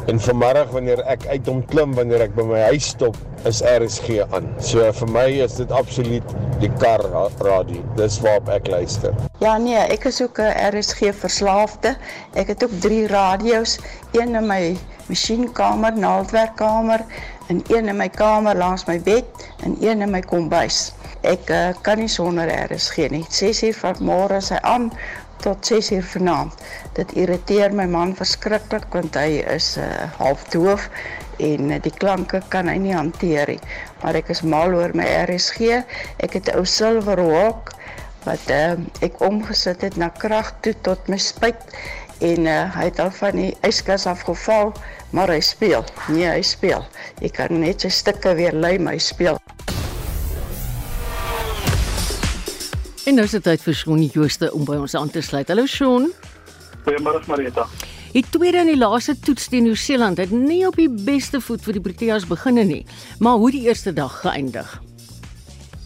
En 0.10 0.17
vanmiddag 0.19 0.72
wanneer 0.74 1.04
ek 1.06 1.28
uit 1.30 1.45
hom 1.45 1.60
klim, 1.69 1.91
wanneer 1.93 2.24
ek 2.24 2.32
by 2.34 2.41
my 2.50 2.62
huis 2.72 2.88
stop, 2.95 3.17
is 3.45 3.60
RSG 3.62 4.24
aan. 4.34 4.48
So 4.65 4.88
vir 4.98 5.12
my 5.13 5.26
is 5.43 5.60
dit 5.60 5.69
absoluut 5.76 6.32
die 6.63 6.69
kar 6.82 7.04
radio. 7.45 7.84
Dis 8.00 8.17
waarop 8.24 8.50
ek 8.56 8.72
luister. 8.74 9.13
Ja 9.43 9.54
nee, 9.62 9.78
ek 9.78 10.08
is 10.10 10.17
ook 10.26 10.41
'n 10.41 10.50
RSG 10.72 11.13
verslaafde. 11.13 11.93
Ek 12.34 12.50
het 12.50 12.65
ook 12.65 12.74
3 12.82 13.06
radio's, 13.13 13.78
een 14.17 14.34
in 14.34 14.48
my 14.50 14.78
masjienkamer, 15.13 15.93
naaldwerkkamer 15.93 17.06
en 17.54 17.62
een 17.67 17.93
in 17.93 17.98
my 17.98 18.10
kamer 18.10 18.58
langs 18.58 18.86
my 18.89 18.98
bed 19.02 19.26
en 19.62 19.78
een 19.80 20.02
in 20.02 20.10
my 20.10 20.22
kombuis. 20.22 20.91
Ek 21.22 21.50
uh, 21.50 21.69
kan 21.82 22.02
nie 22.02 22.10
sonder 22.10 22.50
RSG 22.50 23.10
nie. 23.13 23.26
6 23.30 23.63
uur 23.63 23.78
van 23.86 24.02
môre 24.02 24.41
is 24.41 24.50
hy 24.50 24.58
aan 24.62 24.89
tot 25.43 25.65
6 25.65 25.91
uur 25.91 26.04
vanaand. 26.04 26.54
Dit 26.97 27.13
irriteer 27.17 27.73
my 27.75 27.86
man 27.86 28.15
verskriklik 28.15 28.88
want 28.93 29.15
hy 29.19 29.41
is 29.56 29.75
uh, 29.78 29.88
half 30.19 30.43
doof 30.54 30.89
en 31.39 31.71
uh, 31.71 31.80
die 31.84 31.93
klanke 31.95 32.41
kan 32.54 32.67
hy 32.71 32.78
nie 32.82 32.95
hanteer 32.95 33.56
nie. 33.56 33.60
Maar 34.02 34.19
ek 34.21 34.34
is 34.36 34.43
mal 34.43 34.75
oor 34.75 34.95
my 34.97 35.08
RSG. 35.23 35.82
Ek 36.23 36.38
het 36.39 36.52
'n 36.52 36.60
ou 36.60 36.65
Silver 36.65 37.21
Hawk 37.23 37.73
wat 38.28 38.52
uh, 38.52 38.75
ek 39.06 39.21
omgesit 39.23 39.82
het 39.82 39.97
na 39.97 40.10
krag 40.10 40.52
toe 40.62 40.75
tot 40.84 41.08
my 41.08 41.17
spyt 41.17 41.63
en 42.19 42.47
uh, 42.52 42.63
hy 42.75 42.89
het 42.89 42.99
al 42.99 43.12
van 43.15 43.39
die 43.39 43.54
yskas 43.63 44.06
afgeval, 44.10 44.73
maar 45.15 45.32
hy 45.32 45.39
speel. 45.39 45.86
Nee, 46.12 46.28
hy 46.28 46.43
speel. 46.43 46.84
Jy 47.23 47.32
kan 47.32 47.56
net 47.63 47.88
sy 47.88 47.93
stukke 47.93 48.36
weer 48.36 48.56
lei, 48.56 48.78
maar 48.78 48.99
hy 48.99 49.04
speel. 49.04 49.39
En 53.10 53.15
nou 53.17 53.24
is 53.26 53.32
dit 53.34 53.41
tyd 53.41 53.62
vir 53.65 53.74
Shaun 53.74 54.02
Jooste 54.13 54.52
om 54.54 54.67
by 54.67 54.76
ons 54.78 54.93
aan 54.93 55.10
te 55.10 55.22
sluit. 55.26 55.50
Hallo 55.50 55.63
Shaun. 55.65 56.04
Goeiemôre 56.86 57.24
Marita. 57.26 57.63
Die 58.13 58.22
tweede 58.36 58.60
en 58.62 58.69
die 58.69 58.78
laaste 58.78 59.15
toets 59.26 59.48
teen 59.50 59.65
Nieu-Seeland 59.65 60.22
het 60.22 60.30
nie 60.30 60.60
op 60.67 60.78
die 60.78 60.86
beste 61.08 61.41
voet 61.41 61.65
vir 61.65 61.80
die 61.80 61.82
Proteas 61.88 62.28
beginne 62.30 62.67
nie, 62.69 62.84
maar 63.17 63.41
hoe 63.41 63.50
die 63.56 63.63
eerste 63.65 63.95
dag 63.98 64.19
geëindig. 64.22 64.78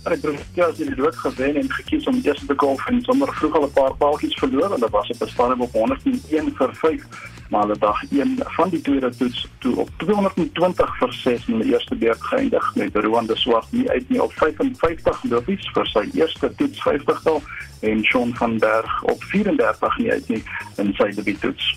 Hy 0.03 0.11
het 0.11 0.21
Proteas 0.21 0.79
in 0.83 0.89
die 0.91 0.95
dood 0.99 1.15
gewen 1.15 1.55
en 1.55 1.69
gekies 1.71 2.07
om 2.11 2.17
eers 2.23 2.41
te 2.47 2.55
golf 2.59 2.87
en 2.91 2.97
sommer 3.07 3.29
vroeg 3.37 3.55
al 3.55 3.67
'n 3.67 3.71
paar 3.71 3.93
paaltjies 3.95 4.35
verloor. 4.35 4.71
Hulle 4.75 4.89
was 4.89 5.09
op 5.09 5.21
'n 5.21 5.29
stadium 5.29 5.61
op 5.61 5.71
101 5.71 6.55
vir 6.57 6.75
5 6.75 7.05
maar 7.49 7.61
hulle 7.61 7.77
dag 7.77 8.03
1 8.11 8.37
van 8.57 8.69
die 8.69 8.81
tweede 8.81 9.09
toets 9.15 9.47
toe 9.57 9.75
op 9.75 9.89
220 9.97 10.97
vir 10.97 11.13
6 11.13 11.47
in 11.47 11.59
die 11.59 11.71
eerste 11.71 11.95
beurt 11.95 12.23
geëindig 12.23 12.75
met 12.75 12.95
Roan 12.95 13.25
de 13.25 13.37
Swart 13.37 13.71
nie 13.71 13.89
uit 13.89 14.09
nie 14.09 14.21
op 14.21 14.33
55 14.33 15.23
lopies 15.23 15.69
vir 15.73 15.85
sy 15.85 16.09
eerste 16.13 16.55
toets 16.55 16.81
50tal 16.81 17.41
en 17.79 18.03
Shaun 18.03 18.35
van 18.35 18.57
Berg 18.57 19.03
op 19.03 19.23
34 19.23 19.97
nie 19.97 20.11
uit 20.11 20.29
nie 20.29 20.43
in 20.77 20.93
sy 20.93 21.11
debuuttoets. 21.13 21.75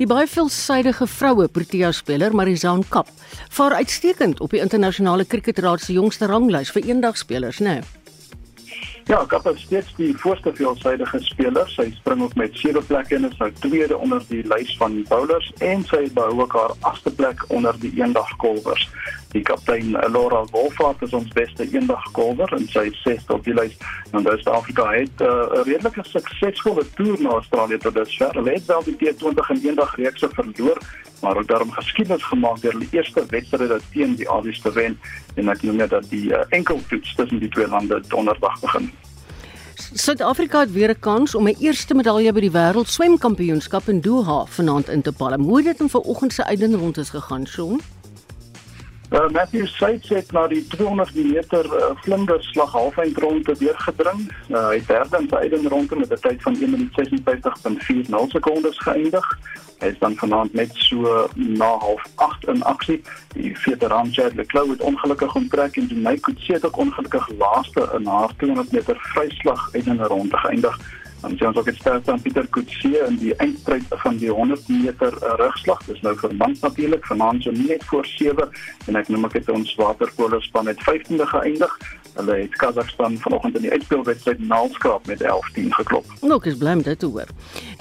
Die 0.00 0.06
baie 0.08 0.24
veelsidige 0.24 1.04
vroue 1.04 1.44
Protea 1.52 1.90
speler 1.92 2.32
Marizaan 2.32 2.86
Kap 2.88 3.10
vaar 3.52 3.74
uitstekend 3.82 4.38
op 4.40 4.54
die 4.54 4.62
internasionale 4.64 5.26
kriketraad 5.28 5.82
se 5.84 5.92
jongste 5.92 6.24
ranglys 6.30 6.70
vir 6.72 6.86
eendagspelers, 6.88 7.58
né? 7.60 7.74
Nee. 7.82 8.00
Ja, 9.10 9.18
Kap 9.28 9.44
is 9.50 9.60
steeds 9.66 9.92
die 9.98 10.14
voorste 10.22 10.54
veelsidige 10.56 11.20
speler. 11.26 11.68
Sy 11.74 11.90
spring 11.98 12.22
op 12.24 12.32
met 12.38 12.56
7 12.56 12.80
plekke 12.86 13.18
en 13.18 13.28
is 13.28 13.36
nou 13.42 13.50
tweede 13.60 13.98
onder 13.98 14.24
die 14.28 14.40
lys 14.48 14.72
van 14.80 15.00
bowlers 15.08 15.52
en 15.66 15.84
sy 15.90 16.04
behou 16.14 16.44
ook 16.44 16.56
haar 16.56 16.76
agste 16.88 17.12
plek 17.20 17.44
onder 17.52 17.76
die 17.82 17.92
eendagkolwers. 18.00 18.88
Die 19.30 19.42
kaptein 19.42 19.92
Laura 20.10 20.44
Wolfhard 20.50 21.02
is 21.02 21.12
ons 21.14 21.28
beste 21.36 21.62
eendagkolwer 21.70 22.50
en 22.56 22.64
sy 22.72 22.88
is 22.88 23.02
sesde 23.04 23.36
op 23.36 23.44
die 23.46 23.54
lys. 23.54 23.76
En 24.10 24.24
Suid-Afrika 24.26 24.88
het 24.90 25.22
uh, 25.22 25.28
'n 25.28 25.62
redelike 25.68 26.02
suksesvolle 26.08 26.84
toer 26.98 27.20
na 27.22 27.36
Australië 27.38 27.78
tot 27.78 27.94
dusver. 27.94 28.34
Hulle 28.34 28.56
het 28.56 28.66
wel 28.66 28.82
die 28.88 28.96
T20 28.98 29.52
en 29.54 29.60
eendag 29.62 29.94
reekse 29.96 30.28
verloor, 30.32 30.78
maar 31.22 31.36
ook 31.36 31.46
daarom 31.46 31.70
geskiedenis 31.70 32.22
gemaak 32.22 32.60
deur 32.60 32.78
die 32.78 32.88
eerste 32.90 33.24
wedstryd 33.28 33.82
teen 33.92 34.14
die 34.14 34.26
Aussies 34.26 34.60
te 34.60 34.72
wen 34.72 34.98
en 35.34 35.48
ek 35.48 35.62
noem 35.62 35.76
net 35.76 35.90
dat 35.90 36.10
die 36.10 36.26
uh, 36.34 36.42
enkeltoets 36.48 37.14
tussen 37.14 37.38
die 37.38 37.48
twee 37.48 37.68
lande 37.68 38.02
donderdag 38.08 38.60
begin. 38.60 38.90
Suid-Afrika 39.94 40.60
het 40.60 40.72
weer 40.72 40.90
'n 40.90 40.98
kans 41.00 41.34
om 41.34 41.48
'n 41.48 41.56
eerste 41.60 41.94
medalje 41.94 42.32
by 42.32 42.40
die 42.40 42.50
wêreld 42.50 42.88
swemkampioenskap 42.88 43.88
in 43.88 44.00
Doha 44.00 44.44
vanaand 44.44 44.88
in 44.88 45.02
te 45.02 45.12
palm. 45.12 45.42
Hoe 45.42 45.56
het 45.56 45.66
dit 45.66 45.80
in 45.80 45.88
vanoggend 45.88 46.32
se 46.32 46.44
uitdenrondes 46.44 47.10
gegaan, 47.10 47.46
Shaun? 47.46 47.80
Uh, 49.10 49.28
Matthew 49.28 49.66
Seitz 49.66 50.08
het 50.08 50.32
na 50.32 50.46
die 50.46 50.66
200 50.66 51.14
meter 51.14 51.64
uh, 51.66 51.90
vlinderslag 51.94 52.70
halfeindronde 52.72 53.54
deurgedring. 53.58 54.20
Uh, 54.48 54.68
hy 54.68 54.76
het 54.76 54.86
derde 54.86 55.18
in 55.18 55.26
die 55.26 55.36
uitdenronde 55.36 55.96
met 55.96 56.12
'n 56.14 56.20
tyd 56.20 56.42
van 56.42 56.54
1 56.60 56.70
minuut 56.70 56.94
56.40 56.94 58.30
sekondes 58.30 58.78
geëindig. 58.78 59.26
Hy 59.80 59.86
is 59.86 59.98
dan 59.98 60.14
vanaand 60.14 60.52
net 60.52 60.70
so 60.72 61.26
na 61.34 61.72
half 61.78 62.06
8 62.14 62.46
in 62.54 62.62
aksie. 62.62 63.02
Die 63.34 63.58
veteran 63.58 64.12
Chad 64.12 64.34
Leclerc 64.34 64.70
het 64.70 64.80
ongelukkig 64.80 65.34
onttrek 65.34 65.76
en 65.76 65.86
Jenny 65.86 66.16
Kutse 66.18 66.52
het 66.52 66.66
ook 66.66 66.76
ongelukkig 66.76 67.28
laaste 67.38 67.90
in 67.98 68.06
haar 68.06 68.30
200 68.36 68.72
meter 68.72 68.96
vryslag 69.00 69.74
uit 69.74 69.86
in 69.86 69.96
'n 69.96 70.06
ronde 70.06 70.36
geëindig. 70.36 70.99
Dan 71.20 71.36
sien 71.36 71.46
ons 71.46 71.56
ook 71.56 71.68
dit 71.68 71.76
staan 71.76 72.02
aan 72.04 72.22
Pieter 72.22 72.46
Kutse 72.48 73.04
in 73.08 73.16
die 73.20 73.34
eindstryd 73.36 73.84
van 74.02 74.16
die 74.16 74.30
100 74.30 74.68
meter 74.68 75.12
rugslag. 75.36 75.82
Dis 75.84 76.00
nou 76.00 76.14
vir 76.16 76.34
mans 76.36 76.60
natuurlik 76.64 77.04
vanaand 77.06 77.42
so 77.44 77.52
net 77.52 77.84
voor 77.84 78.06
7 78.06 78.48
en 78.86 78.96
ek 78.96 79.12
noem 79.12 79.28
ek 79.28 79.36
dit 79.40 79.52
ons 79.52 79.74
waterpolo 79.76 80.40
span 80.40 80.70
met 80.70 80.80
15de 80.88 81.28
geëindig. 81.34 81.76
Hulle 82.16 82.40
het 82.40 82.56
Kazakhstan 82.62 83.20
vanoggend 83.20 83.60
in 83.60 83.68
die 83.68 83.72
uitspelwedstryd 83.76 84.42
naalskraap 84.48 85.06
met 85.06 85.22
11-10 85.22 85.70
geklop. 85.82 86.18
Nou, 86.24 86.40
ek 86.40 86.50
is 86.54 86.58
bly 86.58 86.78
om 86.80 86.84
dit 86.88 86.98
te 86.98 87.12
hoor. 87.12 87.30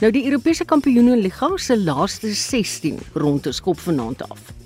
Nou 0.03 0.11
die 0.11 0.27
Europese 0.27 0.67
Kampioenenligga 0.67 1.55
se 1.55 1.79
laaste 1.79 2.33
16 2.35 2.99
rondes 3.15 3.63
skop 3.63 3.79
vanaand 3.79 4.27
af. 4.29 4.58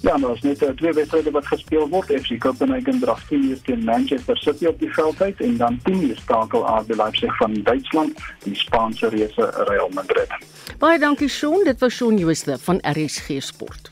Ja, 0.00 0.16
nou 0.16 0.34
is 0.34 0.42
net 0.46 0.62
uh, 0.62 0.68
twee 0.78 0.92
wedstryde 0.92 1.30
wat 1.34 1.46
gespeel 1.46 1.88
word. 1.90 2.12
FC 2.20 2.38
Copenhagen 2.38 3.00
draf 3.00 3.24
10 3.28 3.44
uur 3.50 3.60
teen 3.66 3.84
Manchester 3.84 4.38
City 4.38 4.66
op 4.66 4.78
die 4.78 4.92
veld 4.94 5.22
uit 5.22 5.40
en 5.40 5.56
dan 5.56 5.80
10 5.82 6.02
uur 6.02 6.16
skakel 6.16 6.66
RB 6.66 6.94
Leipzig 6.94 7.36
van 7.36 7.54
Duitsland 7.62 8.20
die 8.44 8.54
Spaanse 8.54 9.08
reuse 9.08 9.50
Real 9.66 9.90
Madrid. 9.94 10.30
Baie 10.78 10.98
dankie 10.98 11.28
Shaun, 11.28 11.64
dit 11.64 11.80
was 11.80 11.94
Shaun 11.94 12.18
Jooste 12.18 12.58
van 12.58 12.78
RSG 12.82 13.42
Sport. 13.42 13.90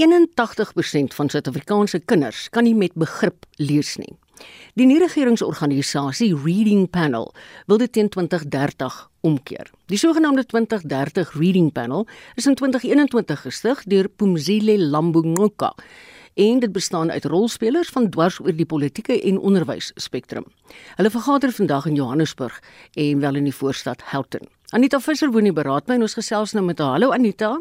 81% 0.00 1.14
van 1.14 1.28
Suid-Afrikaanse 1.28 2.00
kinders 2.00 2.48
kan 2.48 2.64
nie 2.64 2.74
met 2.74 2.94
begrip 2.94 3.44
lees 3.56 3.96
nie. 3.96 4.12
Die 4.74 4.86
nie-regeringsorganisasie 4.86 6.32
Reading 6.44 6.90
Panel 6.90 7.32
wil 7.66 7.78
dit 7.78 7.92
teen 7.92 8.08
2030 8.08 9.09
omkeer. 9.20 9.70
Die 9.86 9.98
sogenaamde 9.98 10.46
2030 10.46 11.32
Reading 11.32 11.72
Panel 11.72 12.06
is 12.34 12.46
in 12.46 12.54
2021 12.54 13.40
gestig 13.40 13.82
deur 13.84 14.08
Pumzile 14.08 14.78
Lambungoka 14.78 15.74
en 16.34 16.58
dit 16.58 16.72
bestaan 16.72 17.10
uit 17.10 17.24
rolspelers 17.24 17.88
van 17.88 18.10
dwars 18.10 18.38
oor 18.40 18.54
die 18.56 18.66
politieke 18.66 19.20
en 19.20 19.38
onderwys 19.38 19.90
spektrum. 19.94 20.46
Hulle 20.96 21.10
vergader 21.10 21.52
vandag 21.52 21.86
in 21.86 21.94
Johannesburg 21.94 22.62
en 22.94 23.20
wel 23.20 23.34
in 23.34 23.44
die 23.44 23.54
voorstad 23.54 24.02
Houghton. 24.12 24.48
Anita 24.70 25.00
Visser 25.00 25.30
woon 25.30 25.46
in 25.46 25.54
beraad 25.54 25.88
my 25.88 25.98
en 25.98 26.06
ons 26.06 26.14
gesels 26.14 26.54
nou 26.54 26.64
met 26.64 26.78
haar. 26.78 26.96
Hallo 26.96 27.12
Anita. 27.12 27.58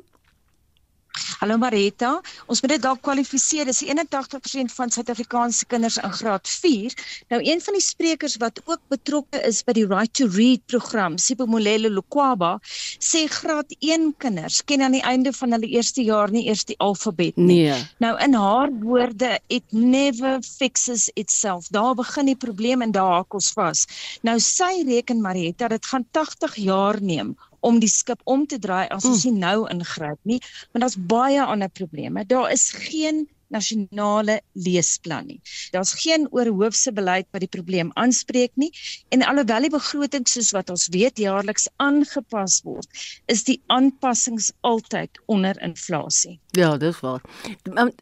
Hallo 1.39 1.57
Marita, 1.57 2.09
ons 2.51 2.61
moet 2.61 2.73
dit 2.73 2.81
dalk 2.83 3.01
kwalifiseer. 3.05 3.67
Dis 3.69 3.81
81% 3.85 4.73
van 4.75 4.91
Suid-Afrikaanse 4.91 5.67
kinders 5.71 5.97
in 6.01 6.13
graad 6.17 6.49
4. 6.49 6.95
Nou 7.33 7.39
een 7.45 7.61
van 7.63 7.77
die 7.77 7.83
sprekers 7.83 8.37
wat 8.41 8.61
ook 8.65 8.81
betrokke 8.91 9.41
is 9.47 9.61
by 9.63 9.75
die 9.77 9.85
Right 9.87 10.13
to 10.19 10.27
Read 10.35 10.65
program, 10.71 11.17
Sipomolelo 11.17 11.91
Lukwaba, 11.93 12.57
sê 12.99 13.25
graad 13.31 13.75
1 13.79 14.13
kinders 14.21 14.61
ken 14.65 14.83
aan 14.85 14.97
die 14.97 15.03
einde 15.03 15.33
van 15.33 15.55
hulle 15.55 15.69
eerste 15.69 16.03
jaar 16.03 16.31
nie 16.31 16.45
eers 16.47 16.65
die 16.69 16.77
alfabet 16.83 17.37
nie. 17.37 17.63
Nee. 17.69 17.81
Nou 18.03 18.15
in 18.23 18.35
haar 18.37 18.71
woorde, 18.83 19.37
it 19.47 19.65
never 19.71 20.39
fixes 20.45 21.09
itself. 21.15 21.67
Daar 21.73 21.95
begin 21.95 22.31
die 22.31 22.37
probleem 22.39 22.81
en 22.85 22.95
daar 22.95 23.19
hakels 23.19 23.51
vas. 23.55 23.85
Nou 24.27 24.39
sy 24.43 24.83
reken 24.87 25.21
Marita, 25.23 25.67
dit 25.71 25.85
gaan 25.91 26.07
80 26.11 26.59
jaar 26.69 27.01
neem 27.01 27.35
om 27.59 27.79
die 27.79 27.91
skip 27.91 28.21
om 28.23 28.45
te 28.47 28.59
draai 28.59 28.87
as 28.87 29.05
ons 29.05 29.25
nie 29.25 29.35
nou 29.39 29.67
ingryp 29.71 30.19
nie, 30.23 30.39
want 30.71 30.85
daar's 30.85 30.99
baie 30.99 31.43
ander 31.43 31.69
probleme. 31.69 32.25
Daar 32.25 32.51
is 32.51 32.69
geen 32.75 33.27
nasionale 33.49 34.41
leesplan 34.51 35.25
nie. 35.25 35.41
Daar's 35.73 35.93
geen 36.01 36.27
oorhoofse 36.31 36.93
beleid 36.93 37.27
wat 37.31 37.43
die 37.43 37.51
probleem 37.51 37.91
aanspreek 37.93 38.51
nie 38.61 38.69
en 39.09 39.25
alhoewel 39.25 39.65
die 39.65 39.73
begroting 39.73 40.27
soos 40.29 40.51
wat 40.55 40.69
ons 40.69 40.87
weet 40.93 41.17
jaarliks 41.17 41.67
aangepas 41.81 42.61
word, 42.67 42.89
is 43.25 43.43
die 43.49 43.59
aanpassings 43.73 44.51
altyd 44.61 45.21
onder 45.25 45.57
inflasie. 45.65 46.37
Ja, 46.57 46.75
dis 46.77 47.01
waar. 47.05 47.25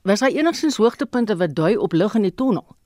Was 0.04 0.26
hy 0.26 0.34
enigstens 0.36 0.80
hoogtepunte 0.82 1.38
wat 1.40 1.56
dui 1.56 1.76
op 1.78 1.96
lig 1.96 2.16
in 2.20 2.28
die 2.28 2.36
tonnel? 2.36 2.77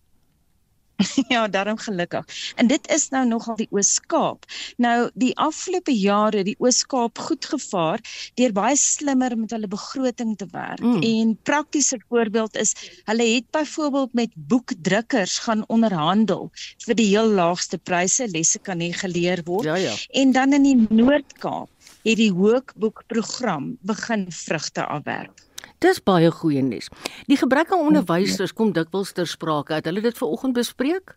ja, 1.34 1.48
daarom 1.48 1.78
gelukkig. 1.78 2.26
En 2.56 2.68
dit 2.68 2.88
is 2.92 3.10
nou 3.10 3.26
nogal 3.28 3.56
die 3.56 3.68
Oos-Kaap. 3.72 4.46
Nou 4.78 5.10
die 5.14 5.32
afgelope 5.38 5.94
jare 5.96 6.44
die 6.48 6.56
Oos-Kaap 6.60 7.18
goed 7.18 7.46
gevaar 7.46 8.04
deur 8.40 8.54
baie 8.56 8.78
slimmer 8.80 9.36
met 9.38 9.52
hulle 9.56 9.68
begroting 9.72 10.38
te 10.38 10.48
werk. 10.52 10.84
Mm. 10.84 11.02
En 11.02 11.36
praktiese 11.44 12.00
voorbeeld 12.10 12.58
is 12.58 12.76
hulle 13.10 13.28
het 13.36 13.50
byvoorbeeld 13.52 14.14
met 14.14 14.34
boekdrukkers 14.36 15.40
gaan 15.48 15.64
onderhandel 15.68 16.50
vir 16.86 16.96
die 16.96 17.10
heel 17.14 17.30
laagste 17.30 17.78
pryse, 17.78 18.28
lesse 18.32 18.60
kan 18.60 18.82
nie 18.82 18.94
geleer 18.94 19.44
word. 19.46 19.66
Ja, 19.66 19.76
ja. 19.76 19.94
En 20.10 20.32
dan 20.32 20.54
in 20.54 20.68
die 20.68 20.80
Noord-Kaap 20.90 21.70
het 22.02 22.18
die 22.18 22.32
Hookboekprogram 22.34 23.78
begin 23.86 24.26
vrugte 24.34 24.86
afwerp. 24.86 25.38
Dis 25.82 25.98
baie 26.06 26.30
goeie 26.32 26.62
nuus. 26.62 26.92
Die 27.26 27.38
gebrek 27.42 27.72
aan 27.74 27.88
onderwysers 27.90 28.54
kom 28.54 28.70
dikwels 28.76 29.16
ter 29.18 29.26
sprake. 29.28 29.74
Het 29.80 29.88
hulle 29.90 30.04
dit 30.06 30.18
vanoggend 30.18 30.54
bespreek? 30.54 31.16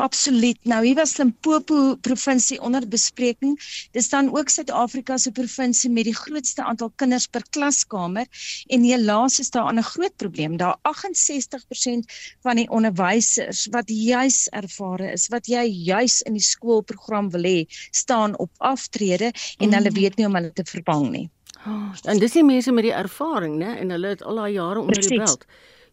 Absoluut. 0.00 0.58
Nou 0.64 0.80
hier 0.84 0.96
was 0.96 1.16
Limpopo 1.16 1.96
provinsie 2.00 2.56
onder 2.60 2.88
bespreking. 2.88 3.58
Dis 3.92 4.08
dan 4.08 4.32
ook 4.32 4.48
Suid-Afrika 4.48 5.18
se 5.20 5.32
provinsie 5.32 5.90
met 5.90 6.08
die 6.08 6.14
grootste 6.16 6.64
aantal 6.64 6.90
kinders 6.96 7.26
per 7.26 7.44
klaskamer 7.50 8.26
en 8.66 8.88
helaas 8.88 9.38
is 9.44 9.50
daar 9.50 9.72
'n 9.72 9.82
groot 9.82 10.16
probleem. 10.16 10.56
Daar 10.56 10.76
68% 10.82 12.08
van 12.40 12.56
die 12.56 12.68
onderwysers 12.70 13.66
wat 13.70 13.88
juis 13.88 14.48
ervare 14.48 15.12
is, 15.12 15.28
wat 15.28 15.46
jy 15.46 15.64
juis 15.92 16.22
in 16.22 16.32
die 16.32 16.48
skoolprogram 16.52 17.30
wil 17.30 17.44
hê, 17.44 17.64
staan 17.90 18.38
op 18.38 18.50
aftrede 18.58 19.32
en 19.58 19.72
hulle 19.72 19.90
mm. 19.90 19.94
weet 19.94 20.16
nie 20.16 20.26
om 20.26 20.34
hulle 20.34 20.52
te 20.52 20.64
vervang 20.64 21.10
nie. 21.10 21.30
Oh, 21.66 21.90
en 22.04 22.18
dis 22.18 22.32
die 22.32 22.44
mense 22.44 22.72
met 22.72 22.84
die 22.86 22.92
ervaring, 22.94 23.56
né? 23.58 23.72
En 23.80 23.90
hulle 23.90 24.12
het 24.14 24.22
al 24.22 24.38
daai 24.38 24.52
jare 24.52 24.80
onder 24.80 25.00
die 25.00 25.18
belt. 25.18 25.46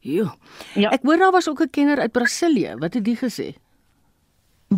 Jo. 0.04 0.28
Ja. 0.76 0.92
Ek 0.92 1.02
hoor 1.08 1.18
daar 1.18 1.32
was 1.32 1.50
ook 1.50 1.62
'n 1.62 1.70
kenner 1.70 2.00
uit 2.00 2.12
Brasilië. 2.12 2.76
Wat 2.78 2.94
het 2.94 3.06
die 3.06 3.18
gesê? 3.18 3.54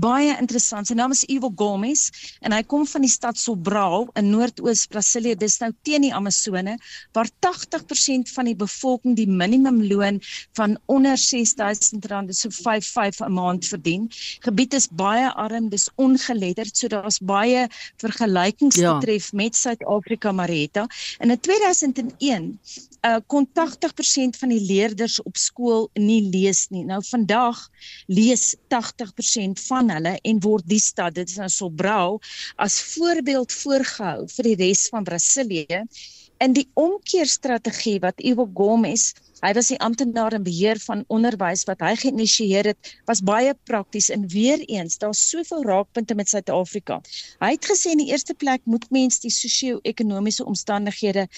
Baie 0.02 0.34
interessant. 0.40 0.88
Sy 0.88 0.96
naam 0.98 1.14
is 1.16 1.24
Ivo 1.32 1.52
Gomes 1.56 2.10
en 2.42 2.56
hy 2.56 2.62
kom 2.64 2.86
van 2.90 3.06
die 3.06 3.12
stad 3.12 3.40
Sobral 3.40 4.08
in 4.20 4.30
Noordoos 4.34 4.86
Brasilië. 4.92 5.38
Dis 5.40 5.60
nou 5.62 5.72
teen 5.88 6.06
die 6.08 6.14
Amazone 6.14 6.78
waar 7.16 7.30
80% 7.46 8.32
van 8.36 8.50
die 8.50 8.56
bevolking 8.56 9.16
die 9.18 9.28
minimumloon 9.30 10.22
van 10.58 10.78
onder 10.92 11.18
R6000 11.18 12.34
so 12.36 12.50
55 12.50 13.26
'n 13.26 13.34
maand 13.34 13.66
verdien. 13.66 14.10
Gebied 14.40 14.74
is 14.74 14.88
baie 14.92 15.32
arm, 15.34 15.70
dis 15.70 15.90
ongeletterd, 15.96 16.78
so 16.78 16.88
daar's 16.88 17.20
baie 17.20 17.68
vergelykings 17.98 18.76
ja. 18.76 18.98
betref 18.98 19.34
met 19.34 19.56
Suid-Afrika 19.56 20.32
Marietta. 20.32 20.88
En 21.20 21.32
in 21.32 21.40
2001 21.40 22.60
uh 23.06 23.22
kon 23.28 23.46
80% 23.60 24.40
van 24.40 24.50
die 24.50 24.62
leerders 24.62 25.20
op 25.22 25.38
skool 25.38 25.90
nie 25.94 26.22
lees 26.34 26.66
nie. 26.74 26.84
Nou 26.88 27.02
vandag 27.06 27.60
lees 28.08 28.56
80% 28.74 29.62
van 29.68 29.92
hulle 29.94 30.16
en 30.22 30.42
word 30.42 30.66
die 30.70 30.82
stad, 30.82 31.16
dit 31.20 31.30
is 31.30 31.38
nou 31.42 31.50
Sobral, 31.52 32.20
as 32.58 32.80
voorbeeld 32.96 33.54
voorgehou 33.54 34.26
vir 34.38 34.50
die 34.50 34.60
res 34.64 34.88
van 34.94 35.06
Brasilië. 35.06 35.84
In 36.44 36.52
die 36.52 36.66
omkeerstrategie 36.76 38.00
wat 38.04 38.20
Ivo 38.20 38.44
Gomes, 38.58 39.14
hy 39.40 39.54
was 39.56 39.70
die 39.72 39.80
amptenaar 39.86 40.34
in 40.36 40.44
beheer 40.44 40.82
van 40.84 41.06
onderwys 41.08 41.64
wat 41.70 41.84
hy 41.86 41.94
geïnisieer 42.02 42.72
het, 42.74 42.90
was 43.08 43.22
baie 43.24 43.54
prakties 43.70 44.10
en 44.12 44.26
weer 44.34 44.60
eens, 44.66 44.98
daar's 45.00 45.22
soveel 45.30 45.64
raakpunte 45.64 46.18
met 46.18 46.32
Suid-Afrika. 46.32 47.00
Hy 47.40 47.54
het 47.54 47.70
gesê 47.70 47.94
in 47.96 48.04
die 48.04 48.10
eerste 48.12 48.36
plek 48.36 48.66
moet 48.66 48.90
mens 48.92 49.22
die 49.24 49.32
sosio-ekonomiese 49.32 50.44
omstandighede 50.44 51.30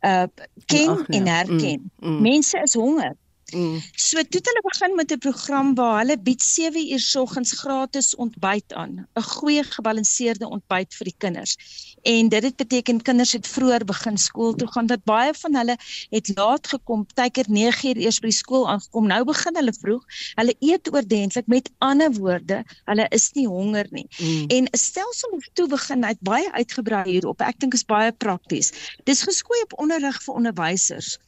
uh 0.00 0.26
ken 0.64 0.88
Ach, 0.88 1.04
ja. 1.06 1.18
en 1.18 1.26
herken. 1.26 1.90
Mm, 1.98 2.08
mm. 2.08 2.20
Mense 2.20 2.58
is 2.62 2.74
honger. 2.74 3.16
Mm. 3.52 3.80
So 3.94 4.22
toe 4.22 4.40
het 4.40 4.46
hulle 4.46 4.62
begin 4.62 4.94
met 4.94 5.12
'n 5.12 5.18
program 5.18 5.74
waar 5.74 5.98
hulle 5.98 6.18
bied 6.18 6.42
7 6.42 6.92
uur 6.92 7.00
soggens 7.00 7.52
gratis 7.52 8.14
ontbyt 8.16 8.72
aan, 8.72 9.06
'n 9.14 9.22
goeie 9.22 9.62
gebalanseerde 9.62 10.48
ontbyt 10.48 10.94
vir 10.94 11.04
die 11.04 11.14
kinders. 11.18 11.56
En 12.02 12.28
dit 12.28 12.42
het 12.42 12.56
beteken 12.56 13.02
kinders 13.02 13.32
het 13.32 13.46
vroeër 13.46 13.84
begin 13.84 14.18
skool 14.18 14.54
toe 14.54 14.68
gaan. 14.68 14.86
Dat 14.86 15.04
baie 15.04 15.34
van 15.34 15.54
hulle 15.54 15.76
het 16.10 16.30
laat 16.34 16.66
gekom, 16.66 17.06
tyker 17.14 17.44
9 17.48 17.88
uur 17.88 17.96
eers 17.96 18.18
by 18.18 18.26
die 18.26 18.36
skool 18.36 18.68
aangekom. 18.68 19.06
Nou 19.06 19.24
begin 19.24 19.56
hulle 19.56 19.74
vroeg. 19.80 20.04
Hulle 20.34 20.54
eet 20.58 20.92
oordentlik. 20.92 21.46
Met 21.46 21.70
ander 21.78 22.12
woorde, 22.12 22.64
hulle 22.84 23.06
is 23.08 23.30
nie 23.32 23.46
honger 23.46 23.86
nie. 23.90 24.06
Mm. 24.18 24.44
En 24.46 24.64
'n 24.64 24.76
stelsel 24.76 25.30
het 25.30 25.50
toe 25.52 25.68
begin 25.68 26.04
uit 26.04 26.20
baie 26.20 26.52
uitgebrei 26.52 27.10
hierop. 27.10 27.40
Ek 27.40 27.60
dink 27.60 27.74
is 27.74 27.84
baie 27.84 28.12
prakties. 28.12 28.72
Dis 29.04 29.22
geskoei 29.22 29.60
op 29.62 29.78
onderrig 29.78 30.22
vir 30.22 30.34
onderwysers 30.34 31.18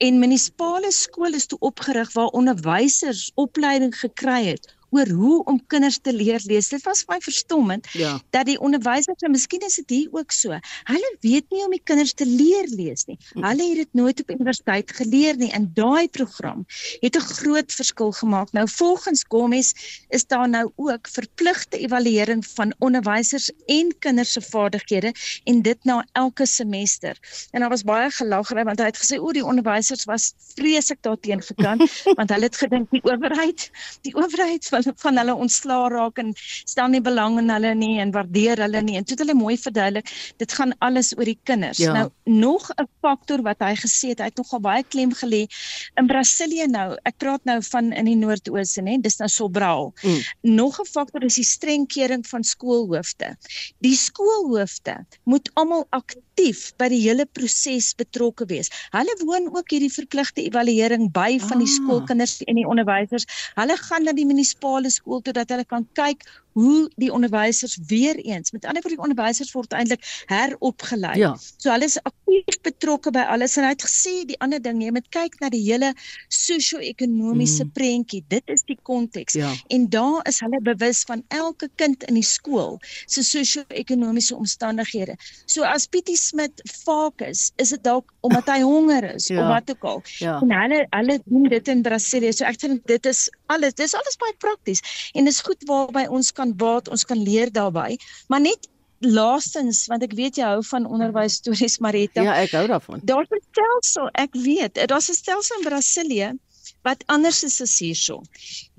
en 0.00 0.18
munisipale 0.18 0.90
skole 0.96 1.36
is 1.36 1.46
toe 1.46 1.58
opgerig 1.58 2.12
waar 2.12 2.36
onderwysers 2.40 3.30
opleiding 3.34 3.92
gekry 3.98 4.44
het 4.46 4.68
oor 4.90 5.08
hoe 5.08 5.44
om 5.44 5.60
kinders 5.66 5.98
te 6.02 6.12
leer 6.12 6.40
lees. 6.44 6.68
Dit 6.68 6.82
was 6.82 7.04
baie 7.04 7.20
verstommend 7.20 7.88
ja. 7.92 8.18
dat 8.30 8.46
die 8.46 8.58
onderwysers, 8.60 9.22
en 9.22 9.30
miskien 9.30 9.64
is 9.66 9.78
dit 9.82 9.90
hier 9.90 10.08
ook 10.10 10.32
so, 10.34 10.56
hulle 10.90 11.10
weet 11.20 11.46
nie 11.50 11.64
om 11.64 11.70
die 11.74 11.82
kinders 11.84 12.12
te 12.12 12.26
leer 12.26 12.68
lees 12.74 13.06
nie. 13.06 13.18
Hm. 13.32 13.44
Hulle 13.44 13.68
het 13.68 13.80
dit 13.84 13.94
nooit 14.00 14.20
op 14.20 14.30
universiteit 14.30 14.92
geleer 14.96 15.36
nie 15.36 15.50
en 15.56 15.70
daai 15.74 16.08
program 16.08 16.66
het 17.00 17.16
'n 17.16 17.20
groot 17.20 17.72
verskil 17.72 18.12
gemaak. 18.12 18.52
Nou 18.52 18.68
volgens 18.68 19.24
Gomez 19.28 19.72
is 20.08 20.26
daar 20.26 20.48
nou 20.48 20.72
ook 20.76 21.08
verpligte 21.08 21.78
evaluering 21.78 22.46
van 22.46 22.74
onderwysers 22.78 23.50
en 23.66 23.94
kinders 23.98 24.32
se 24.32 24.40
vaardighede 24.40 25.14
en 25.44 25.62
dit 25.62 25.84
na 25.84 26.06
elke 26.12 26.46
semester. 26.46 27.18
En 27.50 27.60
daar 27.60 27.68
was 27.68 27.82
baie 27.82 28.10
gelaggery 28.10 28.64
want 28.64 28.78
hy 28.78 28.84
het 28.84 28.98
gesê 28.98 29.18
o, 29.18 29.32
die 29.32 29.44
onderwysers 29.44 30.04
was 30.04 30.34
vreeslik 30.54 31.02
daarteenoor 31.02 31.42
gekant 31.42 32.02
want 32.18 32.30
hulle 32.30 32.44
het 32.44 32.56
gedink 32.56 32.90
die 32.90 33.02
owerheid, 33.04 33.70
die 34.00 34.14
owerheid 34.14 34.68
van 34.96 35.18
hulle 35.18 35.34
ontslaa 35.34 35.88
raak 35.88 36.18
en 36.18 36.32
stel 36.64 36.88
nie 36.88 37.00
belang 37.00 37.38
in 37.38 37.50
hulle 37.50 37.74
nie 37.74 37.98
en 38.00 38.10
waardeer 38.10 38.62
hulle 38.66 38.82
nie 38.82 38.96
en 38.96 39.04
toe 39.04 39.16
het 39.16 39.24
hulle 39.26 39.38
mooi 39.38 39.56
verduidelik 39.58 40.10
dit 40.36 40.52
gaan 40.52 40.74
alles 40.78 41.12
oor 41.16 41.24
die 41.24 41.38
kinders. 41.44 41.78
Ja. 41.78 41.92
Nou 41.92 42.10
nog 42.24 42.70
'n 42.76 42.88
faktor 43.00 43.42
wat 43.42 43.58
hy 43.58 43.74
gesê 43.74 44.08
het, 44.12 44.18
hy 44.18 44.28
het 44.30 44.36
nogal 44.36 44.60
baie 44.60 44.84
klem 44.84 45.12
gelê 45.14 45.46
in 45.94 46.06
Brasilië 46.06 46.66
nou. 46.66 46.96
Ek 47.02 47.16
praat 47.18 47.44
nou 47.44 47.58
van 47.62 47.92
in 47.92 48.04
die 48.04 48.16
Noord-Ooste, 48.16 48.82
nê, 48.82 49.00
dis 49.00 49.18
nou 49.18 49.28
Sobral. 49.28 49.92
Mm. 50.02 50.20
Nog 50.40 50.80
'n 50.80 50.86
faktor 50.86 51.24
is 51.24 51.34
die 51.34 51.44
streng 51.44 51.86
kering 51.86 52.26
van 52.26 52.44
skoolhoofde. 52.44 53.36
Die 53.78 53.96
skoolhoofde 53.96 55.06
moet 55.24 55.50
almal 55.54 55.86
aktief 55.90 56.72
by 56.76 56.88
die 56.88 57.00
hele 57.08 57.26
proses 57.26 57.94
betrokke 57.94 58.46
wees. 58.46 58.70
Hulle 58.90 59.16
woon 59.24 59.56
ook 59.56 59.70
hierdie 59.70 59.92
verpligte 59.92 60.42
evaluering 60.42 61.10
by 61.12 61.38
van 61.38 61.58
die 61.58 61.68
ah. 61.68 61.74
skoolkinders 61.74 62.42
en 62.46 62.54
die 62.54 62.66
onderwysers. 62.66 63.26
Hulle 63.54 63.76
gaan 63.76 64.04
na 64.04 64.12
die 64.12 64.26
munisipale 64.26 64.69
munisipale 64.70 64.90
skool 64.90 65.22
toe 65.22 65.32
dat 65.32 65.50
hulle 65.50 65.64
kan 65.64 65.86
kyk 65.94 66.24
hoe 66.60 66.90
die 67.00 67.10
onderwysers 67.12 67.78
weer 67.88 68.16
eens 68.20 68.52
met 68.54 68.64
ander 68.64 68.82
woorde 68.82 68.96
die 68.96 69.04
onderwysers 69.04 69.52
word 69.56 69.72
eintlik 69.72 70.04
heropgelei. 70.30 71.16
Ja. 71.20 71.32
So 71.56 71.70
hulle 71.72 71.88
is 71.88 71.98
aktief 72.02 72.60
betrokke 72.66 73.12
by 73.14 73.24
alles 73.32 73.56
en 73.58 73.66
hy 73.66 73.72
het 73.74 73.84
gesê 73.86 74.14
die 74.28 74.38
ander 74.44 74.62
ding 74.62 74.82
jy 74.84 74.92
moet 74.94 75.08
kyk 75.14 75.38
na 75.42 75.50
die 75.52 75.62
hele 75.64 75.92
sosio-ekonomiese 76.28 77.66
mm. 77.66 77.72
prentjie. 77.76 78.22
Dit 78.32 78.50
is 78.52 78.64
die 78.68 78.78
konteks. 78.86 79.38
Ja. 79.38 79.52
En 79.72 79.88
daar 79.92 80.26
is 80.28 80.40
hulle 80.44 80.60
bewus 80.64 81.02
van 81.08 81.24
elke 81.28 81.70
kind 81.80 82.04
in 82.08 82.18
die 82.18 82.26
skool 82.26 82.78
se 83.06 83.24
sosio-ekonomiese 83.26 84.36
omstandighede. 84.36 85.16
So 85.46 85.64
as 85.66 85.86
Pietie 85.90 86.18
Smit 86.20 86.62
fokus, 86.84 87.50
is 87.56 87.74
dit 87.74 87.82
dalk 87.84 88.12
omdat 88.26 88.50
hy 88.52 88.60
honger 88.62 89.06
is 89.14 89.28
ja. 89.32 89.40
of 89.42 89.52
wat 89.54 89.70
ook 89.74 89.88
al. 89.92 90.02
Ja. 90.18 90.38
En 90.40 90.54
hulle 90.54 90.82
hulle 90.90 91.18
doen 91.24 91.48
dit 91.52 91.68
in 91.68 91.82
Brasilië. 91.86 92.34
So 92.36 92.48
ek 92.48 92.60
dink 92.62 92.86
dit 92.90 93.06
is 93.10 93.26
alles. 93.50 93.76
Dis 93.78 93.94
alles 93.96 94.18
baie 94.20 94.36
prakties 94.42 94.82
en 95.14 95.28
dis 95.28 95.40
goed 95.44 95.64
waarby 95.68 96.06
ons 96.10 96.32
kan 96.36 96.49
baat, 96.56 96.88
ons 96.88 97.04
kan 97.04 97.22
leer 97.22 97.52
daarbey. 97.52 97.98
Maar 98.28 98.40
net 98.40 98.68
laastens 99.00 99.86
want 99.88 100.02
ek 100.04 100.12
weet 100.12 100.36
jy 100.36 100.44
hou 100.44 100.60
van 100.70 100.86
onderwys 100.86 101.40
stories 101.40 101.78
Marita. 101.80 102.22
Ja, 102.22 102.34
ek 102.42 102.52
hou 102.52 102.66
daarvan. 102.68 103.00
Daar's 103.04 103.30
'n 103.32 103.40
stelsel, 103.50 104.08
ek 104.12 104.34
weet. 104.34 104.74
Daar's 104.88 105.08
'n 105.08 105.14
stelsel 105.14 105.56
in 105.56 105.64
Brasilië 105.64 106.38
wat 106.86 107.02
anders 107.12 107.42
is 107.44 107.60
as 107.60 107.78
hierso. 107.78 108.20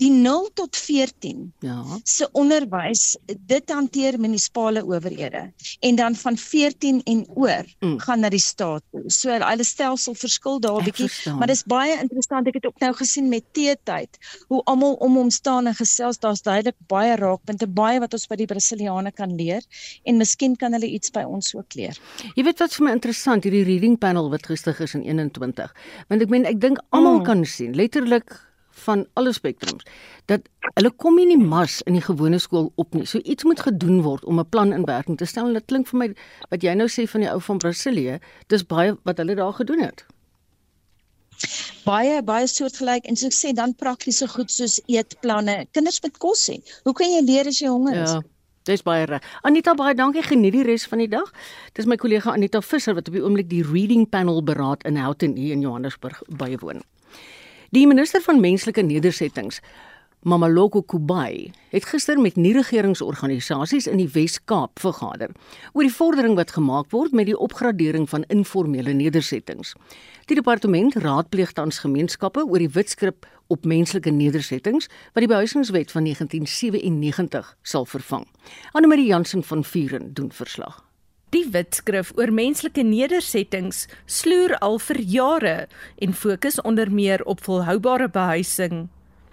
Die 0.01 0.09
0 0.11 0.49
tot 0.57 0.77
14 0.77 1.51
ja. 1.59 1.77
se 2.03 2.27
onderwys 2.37 3.15
dit 3.27 3.69
hanteer 3.69 4.17
munisipale 4.19 4.83
owerhede 4.85 5.43
en 5.79 5.95
dan 5.95 6.15
van 6.15 6.37
14 6.37 7.01
en 7.03 7.25
oor 7.35 7.65
mm. 7.79 7.99
gaan 7.99 8.19
na 8.25 8.31
die 8.33 8.41
staat 8.41 8.83
toe. 8.91 9.03
So 9.13 9.33
hulle 9.33 9.67
stelsel 9.67 10.15
verskil 10.17 10.59
daar 10.59 10.81
'n 10.81 10.89
bietjie, 10.89 11.09
maar 11.37 11.47
dis 11.47 11.63
baie 11.63 11.97
interessant. 11.99 12.47
Ek 12.47 12.57
het 12.59 12.65
ook 12.65 12.79
nou 12.79 12.93
gesien 12.93 13.29
met 13.29 13.43
teetyd 13.53 14.17
hoe 14.47 14.61
almal 14.63 14.93
om 14.93 15.15
hom 15.15 15.29
staan 15.29 15.67
en 15.67 15.75
gesels. 15.75 16.19
Daar's 16.19 16.41
duidelik 16.41 16.77
baie 16.87 17.15
raakpunte, 17.15 17.67
baie 17.67 17.99
wat 17.99 18.13
ons 18.13 18.27
by 18.27 18.35
die 18.35 18.49
Brasiliane 18.49 19.11
kan 19.11 19.35
leer 19.35 19.61
en 20.03 20.17
miskien 20.17 20.55
kan 20.55 20.73
hulle 20.73 20.87
iets 20.87 21.11
by 21.11 21.23
ons 21.23 21.53
ook 21.55 21.73
leer. 21.75 21.97
Jy 22.35 22.43
weet 22.43 22.59
wat 22.59 22.73
vir 22.73 22.85
my 22.85 22.91
interessant 22.91 23.43
hierdie 23.43 23.63
reading 23.63 23.97
panel 23.97 24.29
wat 24.29 24.45
gister 24.45 24.75
is 24.81 24.95
in 24.97 25.03
21. 25.03 25.73
Want 26.09 26.21
ek 26.21 26.29
meen 26.29 26.45
ek 26.45 26.59
dink 26.61 26.81
almal 26.89 27.19
mm. 27.19 27.25
kan 27.29 27.45
sien 27.45 27.75
letterlik 27.91 28.39
van 28.85 29.05
alle 29.13 29.33
spektrums 29.33 29.83
dat 30.25 30.47
hulle 30.77 30.91
kom 30.95 31.17
nie 31.19 31.33
in 31.33 31.43
mars 31.47 31.81
in 31.89 31.97
die 31.97 32.03
gewone 32.03 32.39
skool 32.39 32.71
op 32.79 32.93
nie. 32.95 33.05
So 33.05 33.19
iets 33.19 33.43
moet 33.43 33.59
gedoen 33.59 34.01
word 34.01 34.23
om 34.25 34.39
'n 34.39 34.49
plan 34.49 34.73
in 34.73 34.85
werking 34.85 35.17
te 35.17 35.25
stel. 35.25 35.53
Dit 35.53 35.65
klink 35.65 35.87
vir 35.87 35.99
my 35.99 36.13
wat 36.49 36.63
jy 36.63 36.73
nou 36.73 36.87
sê 36.87 37.07
van 37.07 37.21
die 37.21 37.29
ou 37.29 37.41
van 37.41 37.57
Brasilië, 37.57 38.19
dis 38.47 38.63
baie 38.63 38.95
wat 39.03 39.17
hulle 39.17 39.35
daar 39.35 39.53
gedoen 39.53 39.81
het. 39.81 40.05
Baie 41.83 42.23
baie 42.23 42.47
soortgelyk 42.47 43.05
en 43.05 43.15
soos 43.15 43.33
ek 43.33 43.33
sê 43.33 43.53
dan 43.55 43.75
praktiese 43.75 44.27
goed 44.27 44.51
soos 44.51 44.81
eetplanne. 44.87 45.65
Kinders 45.71 46.01
moet 46.01 46.17
kos 46.17 46.47
hê. 46.47 46.61
Hoe 46.83 46.93
kan 46.93 47.09
jy 47.09 47.21
leer 47.25 47.47
as 47.47 47.59
jy 47.59 47.67
honger 47.67 48.03
is? 48.03 48.11
Ja. 48.11 48.21
Dis 48.63 48.83
baie 48.83 49.05
reg. 49.05 49.23
Anita 49.41 49.73
baie 49.73 49.95
dankie. 49.95 50.21
Geniet 50.21 50.53
die 50.53 50.63
res 50.63 50.85
van 50.85 50.99
die 50.99 51.09
dag. 51.09 51.33
Dis 51.73 51.85
my 51.85 51.95
kollega 51.95 52.31
Anita 52.31 52.61
Visser 52.61 52.93
wat 52.93 53.07
op 53.07 53.13
die 53.13 53.23
oomblik 53.23 53.49
die 53.49 53.63
reading 53.63 54.09
panel 54.09 54.43
beraad 54.43 54.83
in 54.83 54.95
Houghton 54.95 55.35
hier 55.35 55.53
in 55.53 55.61
Johannesburg 55.61 56.21
bywoon. 56.27 56.83
Die 57.71 57.85
minister 57.87 58.19
van 58.19 58.41
menslike 58.43 58.81
nedersettings, 58.83 59.61
Mamaloko 60.27 60.81
Kubai, 60.81 61.53
het 61.71 61.85
gister 61.87 62.19
met 62.19 62.35
nie-regeringsorganisasies 62.35 63.87
in 63.87 64.01
die 64.01 64.09
Wes-Kaap 64.11 64.81
vergader 64.83 65.31
oor 65.71 65.87
die 65.87 65.93
vordering 65.95 66.35
wat 66.35 66.51
gemaak 66.51 66.91
word 66.91 67.15
met 67.15 67.29
die 67.31 67.37
opgradering 67.37 68.09
van 68.11 68.27
informele 68.27 68.91
nedersettings. 68.91 69.71
Die 70.27 70.35
departement 70.35 70.99
raadpleeg 70.99 71.55
tans 71.55 71.79
gemeenskappe 71.79 72.43
oor 72.43 72.59
die 72.59 72.73
wetskrip 72.75 73.23
op 73.47 73.63
menslike 73.63 74.11
nedersettings 74.11 74.91
wat 75.15 75.23
die 75.23 75.31
behuisingswet 75.31 75.95
van 75.95 76.11
1997 76.11 77.55
sal 77.63 77.87
vervang. 77.87 78.27
Anne 78.75 78.91
Marie 78.91 79.07
Jansen 79.07 79.47
van 79.47 79.63
Vuren 79.63 80.11
doen 80.11 80.35
verslag. 80.35 80.83
Die 81.31 81.45
wetskrif 81.47 82.09
oor 82.19 82.27
menslike 82.35 82.83
nedersettings 82.83 83.85
sloer 84.03 84.51
al 84.65 84.73
vir 84.83 84.97
jare 85.13 85.53
en 86.03 86.11
fokus 86.11 86.57
onder 86.67 86.89
meer 86.91 87.21
op 87.23 87.39
volhoubare 87.45 88.09
behuising. 88.11 88.89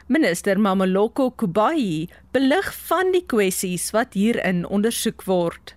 Minister 0.07 0.61
Mameloko 0.63 1.27
Kubai 1.31 2.07
belig 2.33 2.69
van 2.87 3.11
die 3.11 3.25
kwessies 3.27 3.89
wat 3.97 4.15
hierin 4.15 4.63
ondersoek 4.63 5.27
word. 5.27 5.75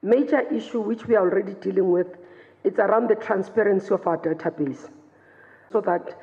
Major 0.00 0.40
issue 0.56 0.80
which 0.80 1.04
we 1.04 1.18
are 1.18 1.28
already 1.28 1.52
dealing 1.60 1.92
with 1.92 2.16
it's 2.64 2.80
around 2.80 3.12
the 3.12 3.20
transparency 3.26 3.92
of 3.92 4.06
our 4.06 4.16
database 4.24 4.88
so 5.70 5.82
that 5.82 6.16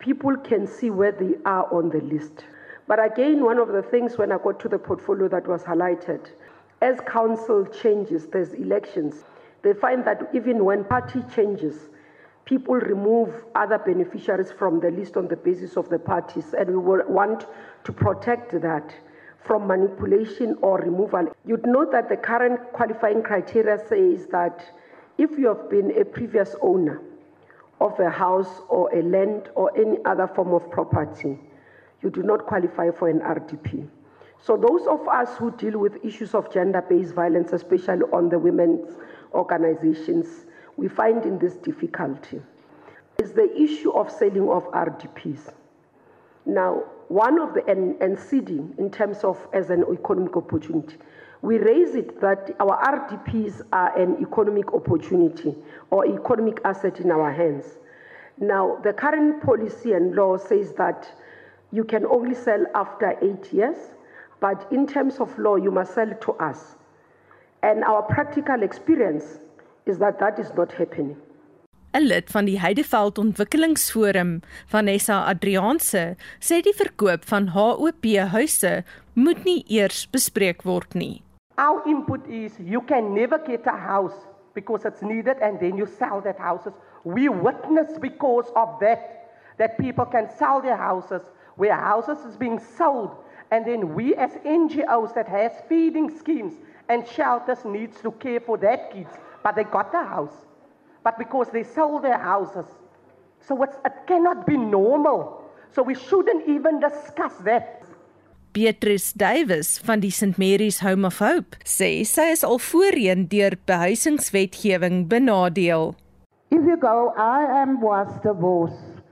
people 0.00 0.36
can 0.50 0.66
see 0.66 0.90
where 0.90 1.12
they 1.12 1.38
are 1.44 1.70
on 1.70 1.90
the 1.94 2.02
list. 2.10 2.44
But 2.88 2.98
again, 2.98 3.44
one 3.44 3.58
of 3.58 3.68
the 3.68 3.82
things 3.82 4.18
when 4.18 4.32
I 4.32 4.38
got 4.42 4.58
to 4.60 4.68
the 4.68 4.78
portfolio 4.78 5.28
that 5.28 5.46
was 5.46 5.62
highlighted, 5.62 6.26
as 6.84 7.00
council 7.06 7.64
changes, 7.64 8.26
there's 8.26 8.52
elections, 8.52 9.24
they 9.62 9.72
find 9.72 10.04
that 10.04 10.28
even 10.34 10.66
when 10.66 10.84
party 10.84 11.22
changes, 11.34 11.88
people 12.44 12.74
remove 12.74 13.30
other 13.54 13.78
beneficiaries 13.78 14.52
from 14.52 14.80
the 14.80 14.90
list 14.90 15.16
on 15.16 15.26
the 15.26 15.36
basis 15.36 15.78
of 15.78 15.88
the 15.88 15.98
parties, 15.98 16.52
and 16.52 16.68
we 16.68 16.76
want 16.76 17.46
to 17.84 17.92
protect 17.92 18.52
that 18.60 18.94
from 19.42 19.66
manipulation 19.66 20.58
or 20.60 20.78
removal. 20.78 21.34
You'd 21.46 21.66
note 21.66 21.90
that 21.92 22.10
the 22.10 22.18
current 22.18 22.60
qualifying 22.74 23.22
criteria 23.22 23.78
says 23.88 24.26
that 24.26 24.62
if 25.16 25.38
you 25.38 25.48
have 25.48 25.70
been 25.70 25.98
a 25.98 26.04
previous 26.04 26.54
owner 26.60 27.00
of 27.80 27.98
a 27.98 28.10
house 28.10 28.60
or 28.68 28.94
a 28.94 29.02
land 29.02 29.48
or 29.54 29.74
any 29.78 29.96
other 30.04 30.26
form 30.26 30.52
of 30.52 30.70
property, 30.70 31.38
you 32.02 32.10
do 32.10 32.22
not 32.22 32.44
qualify 32.46 32.90
for 32.90 33.08
an 33.08 33.20
RDP. 33.20 33.88
So, 34.40 34.56
those 34.56 34.86
of 34.86 35.08
us 35.08 35.36
who 35.38 35.50
deal 35.52 35.78
with 35.78 36.04
issues 36.04 36.34
of 36.34 36.52
gender 36.52 36.82
based 36.82 37.14
violence, 37.14 37.52
especially 37.52 38.02
on 38.12 38.28
the 38.28 38.38
women's 38.38 38.96
organizations, 39.32 40.46
we 40.76 40.88
find 40.88 41.24
in 41.24 41.38
this 41.38 41.54
difficulty 41.54 42.42
is 43.22 43.32
the 43.32 43.50
issue 43.56 43.92
of 43.92 44.10
selling 44.10 44.48
of 44.50 44.64
RDPs. 44.72 45.52
Now, 46.46 46.84
one 47.08 47.40
of 47.40 47.54
the 47.54 47.64
and, 47.66 48.00
in 48.78 48.90
terms 48.90 49.24
of 49.24 49.46
as 49.52 49.70
an 49.70 49.84
economic 49.92 50.36
opportunity, 50.36 50.96
we 51.42 51.58
raise 51.58 51.94
it 51.94 52.20
that 52.20 52.50
our 52.58 52.78
RDPs 52.82 53.62
are 53.72 53.96
an 53.98 54.16
economic 54.20 54.72
opportunity 54.72 55.54
or 55.90 56.06
economic 56.06 56.60
asset 56.64 57.00
in 57.00 57.10
our 57.10 57.30
hands. 57.30 57.64
Now, 58.38 58.78
the 58.82 58.92
current 58.92 59.42
policy 59.42 59.92
and 59.92 60.14
law 60.14 60.38
says 60.38 60.72
that 60.72 61.06
you 61.70 61.84
can 61.84 62.06
only 62.06 62.34
sell 62.34 62.64
after 62.74 63.16
eight 63.22 63.52
years, 63.52 63.76
but 64.44 64.66
in 64.70 64.86
terms 64.86 65.20
of 65.20 65.38
law, 65.38 65.56
you 65.56 65.70
must 65.70 65.94
sell 65.94 66.12
to 66.20 66.32
us. 66.32 66.76
And 67.62 67.82
our 67.82 68.02
practical 68.02 68.62
experience 68.62 69.38
is 69.86 69.96
that 70.00 70.18
that 70.18 70.38
is 70.38 70.52
not 70.54 70.70
happening. 70.80 71.16
'n 71.94 72.04
Lid 72.10 72.28
van 72.34 72.44
die 72.44 72.60
Heideveld 72.60 73.18
Ontwikkelingsforum, 73.22 74.42
Vanessa 74.66 75.16
Adrianse, 75.32 76.04
sê 76.40 76.60
die 76.66 76.74
verkoop 76.76 77.24
van 77.32 77.48
HOP 77.56 78.04
huise 78.34 78.74
moet 79.14 79.40
nie 79.48 79.64
eers 79.78 80.04
bespreek 80.16 80.66
word 80.68 80.92
nie. 80.94 81.22
Our 81.56 81.80
input 81.86 82.28
is 82.28 82.52
you 82.58 82.82
can 82.92 83.14
never 83.14 83.38
get 83.38 83.66
a 83.66 83.78
house 83.92 84.18
because 84.52 84.84
it's 84.84 85.00
needed 85.00 85.40
and 85.40 85.58
then 85.60 85.78
you 85.80 85.86
sell 85.86 86.20
that 86.20 86.38
houses. 86.38 86.74
We 87.04 87.30
witness 87.30 87.96
because 87.98 88.52
of 88.54 88.76
that 88.84 89.08
that 89.56 89.78
people 89.78 90.04
can 90.04 90.28
sell 90.36 90.60
their 90.60 90.76
houses 90.76 91.22
where 91.56 91.72
houses 91.72 92.18
is 92.28 92.36
being 92.36 92.58
sold 92.58 93.23
and 93.54 93.64
then 93.70 93.94
we 93.94 94.14
as 94.26 94.32
NGOs 94.60 95.14
that 95.14 95.28
has 95.28 95.52
feeding 95.68 96.08
schemes 96.20 96.54
and 96.88 97.06
shelters 97.16 97.64
needs 97.64 98.00
to 98.06 98.10
care 98.24 98.40
for 98.40 98.58
that 98.66 98.90
kids 98.92 99.14
but 99.44 99.54
they 99.54 99.64
got 99.78 99.92
the 99.92 100.04
house 100.14 100.38
but 101.04 101.18
because 101.18 101.50
they 101.52 101.62
sold 101.62 102.02
their 102.02 102.18
houses. 102.18 102.64
So 103.46 103.62
it 103.62 103.70
cannot 104.06 104.46
be 104.46 104.56
normal. 104.56 105.44
So 105.70 105.82
we 105.82 105.94
shouldn't 105.94 106.48
even 106.48 106.80
discuss 106.80 107.36
that. 107.44 107.82
Beatrice 108.54 109.12
Davis 109.12 109.78
van 109.82 110.00
die 110.00 110.14
St 110.14 110.38
Mary's 110.38 110.80
Home 110.80 111.04
of 111.04 111.18
Hope 111.18 111.58
sê 111.66 112.06
sy 112.06 112.30
is 112.32 112.44
al 112.46 112.60
voorheen 112.62 113.26
deur 113.28 113.58
behuisingswetgewing 113.66 115.08
benadeel. 115.10 115.96
If 116.54 116.62
you 116.62 116.78
go, 116.78 117.12
I 117.18 117.42
am 117.62 117.80
was 117.82 118.08
divorced. 118.22 119.02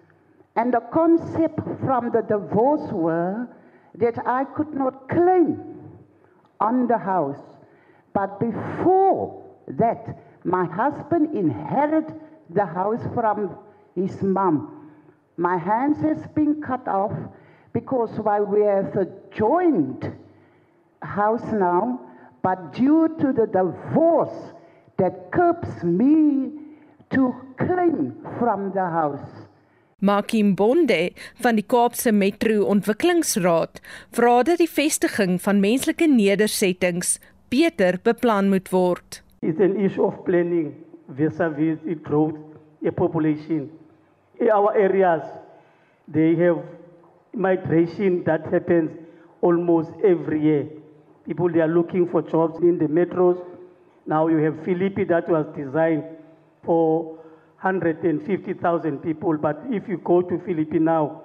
And 0.55 0.72
the 0.72 0.80
concept 0.95 1.59
from 1.82 2.12
the 2.14 2.22
divorce 2.22 2.86
were 2.93 3.49
that 3.97 4.26
I 4.26 4.45
could 4.45 4.72
not 4.74 5.09
claim 5.09 5.62
on 6.61 6.86
the 6.86 6.99
house. 6.99 7.43
But 8.12 8.40
before 8.40 9.43
that, 9.68 10.18
My 10.45 10.64
husband 10.64 11.36
inherited 11.36 12.20
the 12.51 12.66
house 12.66 13.03
from 13.14 13.57
his 13.95 14.22
mom. 14.22 14.90
My 15.36 15.57
hands 15.57 16.01
has 16.03 16.26
been 16.34 16.61
cut 16.61 16.86
off 16.88 17.12
because 17.72 18.11
while 18.18 18.45
we 18.45 18.62
have 18.62 18.97
a 18.97 19.07
joint 19.34 20.05
house 21.01 21.45
now, 21.53 22.01
but 22.43 22.72
due 22.72 23.09
to 23.20 23.32
the 23.32 23.47
divorce 23.47 24.53
that 24.99 25.30
curbs 25.30 25.84
me 25.84 26.51
to 27.11 27.34
claim 27.57 28.16
from 28.38 28.72
the 28.72 28.84
house. 28.84 29.47
Makim 30.03 30.57
Bonde 30.59 31.12
van 31.44 31.55
die 31.55 31.62
Kaapse 31.62 32.11
Metro 32.11 32.64
Ontwikkelingsraad 32.66 33.78
vra 34.16 34.32
dat 34.42 34.59
die 34.59 34.66
vestiging 34.66 35.36
van 35.44 35.61
menslike 35.62 36.09
nedersettings 36.11 37.20
beter 37.55 38.00
beplan 38.03 38.48
moet 38.50 38.72
word. 38.74 39.20
It's 39.46 39.62
an 39.62 39.76
issue 39.78 40.03
of 40.03 40.18
planning 40.26 40.72
vis-a-vis 41.07 41.78
-vis 41.84 42.03
growth, 42.03 42.34
a 42.82 42.90
population. 42.90 43.70
In 44.40 44.50
our 44.50 44.74
areas, 44.74 45.22
they 46.11 46.34
have 46.34 46.59
migration 47.32 48.24
that 48.24 48.42
happens 48.50 48.90
almost 49.40 49.90
every 50.03 50.42
year. 50.42 50.66
People 51.26 51.48
they 51.48 51.62
are 51.62 51.74
looking 51.74 52.09
for 52.11 52.22
jobs 52.22 52.59
in 52.61 52.78
the 52.78 52.88
metros. 52.88 53.38
Now 54.07 54.26
you 54.26 54.42
have 54.42 54.64
Philippi 54.64 55.05
that 55.05 55.28
was 55.28 55.46
designed 55.55 56.03
for 56.64 57.22
150,000 57.62 58.98
people, 58.98 59.36
but 59.38 59.62
if 59.70 59.88
you 59.88 59.98
go 59.98 60.20
to 60.20 60.38
Philippi 60.44 60.78
now, 60.78 61.22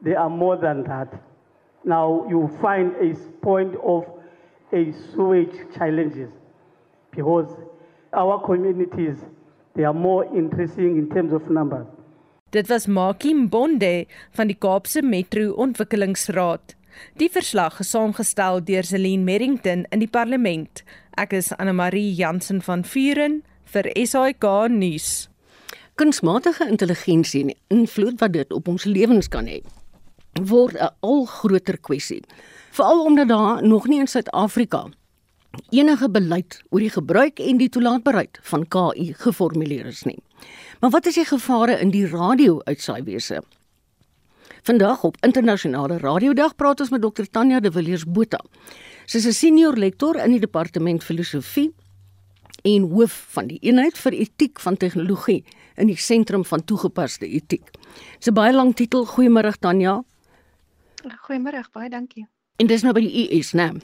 there 0.00 0.18
are 0.18 0.30
more 0.30 0.56
than 0.56 0.84
that. 0.84 1.12
Now 1.84 2.24
you 2.28 2.48
find 2.60 2.94
a 3.00 3.14
point 3.42 3.74
of 3.82 4.04
a 4.72 4.92
sewage 5.12 5.56
challenges 5.76 6.30
because 7.10 7.50
our 8.12 8.40
communities 8.46 9.18
they 9.74 9.84
are 9.84 9.94
more 9.94 10.24
interesting 10.36 10.98
in 10.98 11.08
terms 11.10 11.32
of 11.32 11.50
numbers. 11.50 11.86
Dit 12.50 12.68
was 12.68 12.86
Makie 12.86 13.34
Mbonde 13.34 14.06
van 14.30 14.46
die 14.46 14.58
Kaapse 14.60 15.02
Metro 15.02 15.54
Ontwikkelingsraad. 15.56 16.76
Die 17.16 17.30
verslag 17.32 17.80
is 17.80 17.90
saamgestel 17.90 18.60
deur 18.68 18.84
Celine 18.84 19.24
Merrington 19.24 19.86
in 19.90 20.04
die 20.04 20.10
parlement. 20.10 20.84
Ek 21.16 21.32
is 21.32 21.52
Anne 21.56 21.72
Marie 21.72 22.12
Jansen 22.12 22.60
van 22.60 22.84
Vuren 22.84 23.40
vir 23.72 23.88
SAK 23.96 24.68
nuus. 24.68 25.31
Kunsmatige 25.94 26.68
intelligensie 26.68 27.42
en 27.44 27.54
invloed 27.68 28.20
wat 28.20 28.32
dit 28.32 28.52
op 28.52 28.68
ons 28.68 28.84
lewens 28.84 29.28
kan 29.28 29.46
hê, 29.46 29.60
word 30.40 30.74
'n 30.74 30.88
al 31.00 31.24
groter 31.24 31.78
kwessie. 31.78 32.22
Veral 32.70 33.04
omdat 33.04 33.28
daar 33.28 33.62
nog 33.62 33.86
nie 33.86 34.00
in 34.00 34.06
Suid-Afrika 34.06 34.88
enige 35.70 36.10
beleid 36.10 36.62
oor 36.70 36.80
die 36.80 36.90
gebruik 36.90 37.38
en 37.38 37.56
die 37.56 37.68
toelaatbaarheid 37.68 38.38
van 38.42 38.68
KI 38.68 39.12
geformuleer 39.12 39.86
is 39.86 40.02
nie. 40.02 40.18
Maar 40.80 40.90
wat 40.90 41.06
is 41.06 41.14
die 41.14 41.24
gevare 41.24 41.78
in 41.78 41.90
die 41.90 42.06
radio-uitsaaiwese? 42.06 43.42
Vandag 44.62 45.02
op 45.04 45.16
internasionale 45.20 45.98
radiodag 45.98 46.56
praat 46.56 46.80
ons 46.80 46.90
met 46.90 47.02
Dr 47.02 47.24
Tanya 47.30 47.60
de 47.60 47.72
Villiers 47.72 48.04
Botha. 48.04 48.40
Sy 49.06 49.16
is 49.16 49.26
'n 49.26 49.32
senior 49.32 49.76
lektor 49.76 50.16
in 50.16 50.30
die 50.30 50.40
departement 50.40 51.04
filosofie 51.04 51.72
en 52.62 52.82
hoof 52.92 53.12
van 53.34 53.46
die 53.50 53.58
eenheid 53.60 53.98
vir 53.98 54.12
etiek 54.12 54.60
van 54.60 54.76
tegnologie 54.76 55.44
in 55.76 55.86
die 55.90 55.98
sentrum 55.98 56.44
van 56.44 56.64
toegepaste 56.64 57.26
etiek. 57.26 57.70
Dis 58.18 58.28
'n 58.28 58.34
baie 58.34 58.52
lang 58.52 58.74
titel. 58.74 59.06
Goeiemôre 59.06 59.58
Tanya. 59.58 60.02
Goeiemôre, 61.26 61.64
baie 61.72 61.90
dankie. 61.90 62.26
En 62.56 62.66
dis 62.66 62.82
nou 62.82 62.92
by 62.92 63.00
die 63.00 63.38
US, 63.38 63.52
né? 63.52 63.72
Nee? 63.72 63.82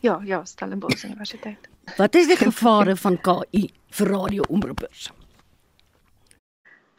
Ja, 0.00 0.20
ja, 0.24 0.44
Stellenbosch 0.44 1.04
Universiteit. 1.04 1.68
Wat 2.00 2.14
is 2.14 2.26
die 2.26 2.36
gevare 2.36 2.96
van 2.96 3.18
KI 3.20 3.70
vir 3.90 4.06
radioomroepers? 4.08 5.10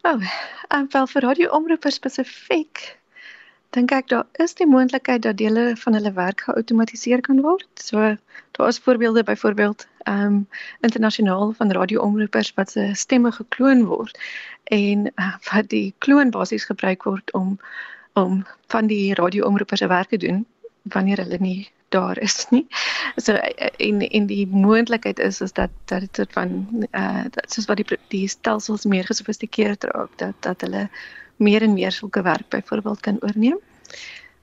Oh, 0.05 0.21
en 0.67 0.87
wel 0.89 1.07
vir 1.07 1.21
radioomroepers 1.21 1.95
spesifiek 1.95 2.99
dink 3.75 3.91
ek 3.91 4.07
daar 4.11 4.25
is 4.43 4.55
die 4.55 4.67
moontlikheid 4.67 5.23
dat 5.25 5.37
dele 5.37 5.65
van 5.81 5.97
hulle 5.97 6.11
werk 6.15 6.45
geautomatiseer 6.47 7.21
kan 7.25 7.41
word. 7.43 7.67
So 7.75 8.15
daar 8.57 8.71
is 8.71 8.79
voorbeelde 8.79 9.23
byvoorbeeld 9.23 9.87
ehm 10.05 10.25
um, 10.25 10.47
internasionaal 10.81 11.53
van 11.57 11.71
radioomroepers 11.71 12.53
wat 12.55 12.71
se 12.71 12.89
stemme 12.93 13.31
gekloon 13.31 13.85
word 13.85 14.19
en 14.63 15.11
uh, 15.15 15.33
wat 15.51 15.69
die 15.69 15.93
kloon 15.97 16.29
basies 16.29 16.65
gebruik 16.65 17.03
word 17.03 17.33
om 17.33 17.59
om 18.13 18.45
van 18.67 18.87
die 18.87 19.13
radioomroepers 19.13 19.79
se 19.79 19.87
werk 19.87 20.09
te 20.09 20.17
doen 20.17 20.45
wanneer 20.83 21.17
hulle 21.17 21.37
nie 21.39 21.71
daar 21.89 22.17
is 22.17 22.45
nie. 22.49 22.65
So 23.15 23.33
en 23.33 23.99
en 24.09 24.25
die 24.25 24.47
moontlikheid 24.47 25.19
is 25.19 25.41
is 25.41 25.53
dat 25.53 25.69
dat 25.85 26.07
dit 26.11 26.33
van 26.33 26.49
eh 26.91 27.01
uh, 27.01 27.25
soos 27.47 27.65
wat 27.65 27.77
die 27.77 27.99
die 28.07 28.27
stelsels 28.27 28.85
meer 28.85 29.05
gesofistikeerd 29.05 29.83
raak 29.83 30.17
dat 30.17 30.35
dat 30.39 30.61
hulle 30.61 30.89
meer 31.37 31.61
en 31.61 31.73
meer 31.73 31.91
sulke 31.91 32.21
werk 32.21 32.49
byvoorbeeld 32.49 32.99
kan 32.99 33.21
oorneem. 33.21 33.59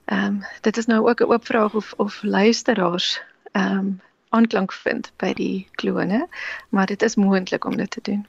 Ehm 0.05 0.25
um, 0.25 0.43
dit 0.61 0.77
is 0.77 0.85
nou 0.85 1.09
ook 1.09 1.19
'n 1.19 1.31
oop 1.31 1.45
vraag 1.45 1.73
of 1.73 1.93
of 1.97 2.23
luisteraars 2.23 3.21
ehm 3.51 3.77
um, 3.77 4.01
aanklank 4.29 4.71
vind 4.73 5.11
by 5.17 5.33
die 5.33 5.67
klone, 5.71 6.27
maar 6.69 6.85
dit 6.85 7.01
is 7.01 7.15
moontlik 7.15 7.65
om 7.65 7.77
dit 7.77 7.89
te 7.89 7.99
doen. 8.01 8.27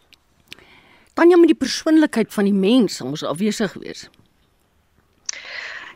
Dan 1.14 1.30
jy 1.30 1.36
met 1.36 1.46
die 1.46 1.56
persoonlikheid 1.56 2.32
van 2.32 2.44
die 2.44 2.52
mens 2.52 3.00
ons 3.00 3.22
afwesig 3.22 3.72
wees. 3.72 4.02
Ja, 4.02 4.24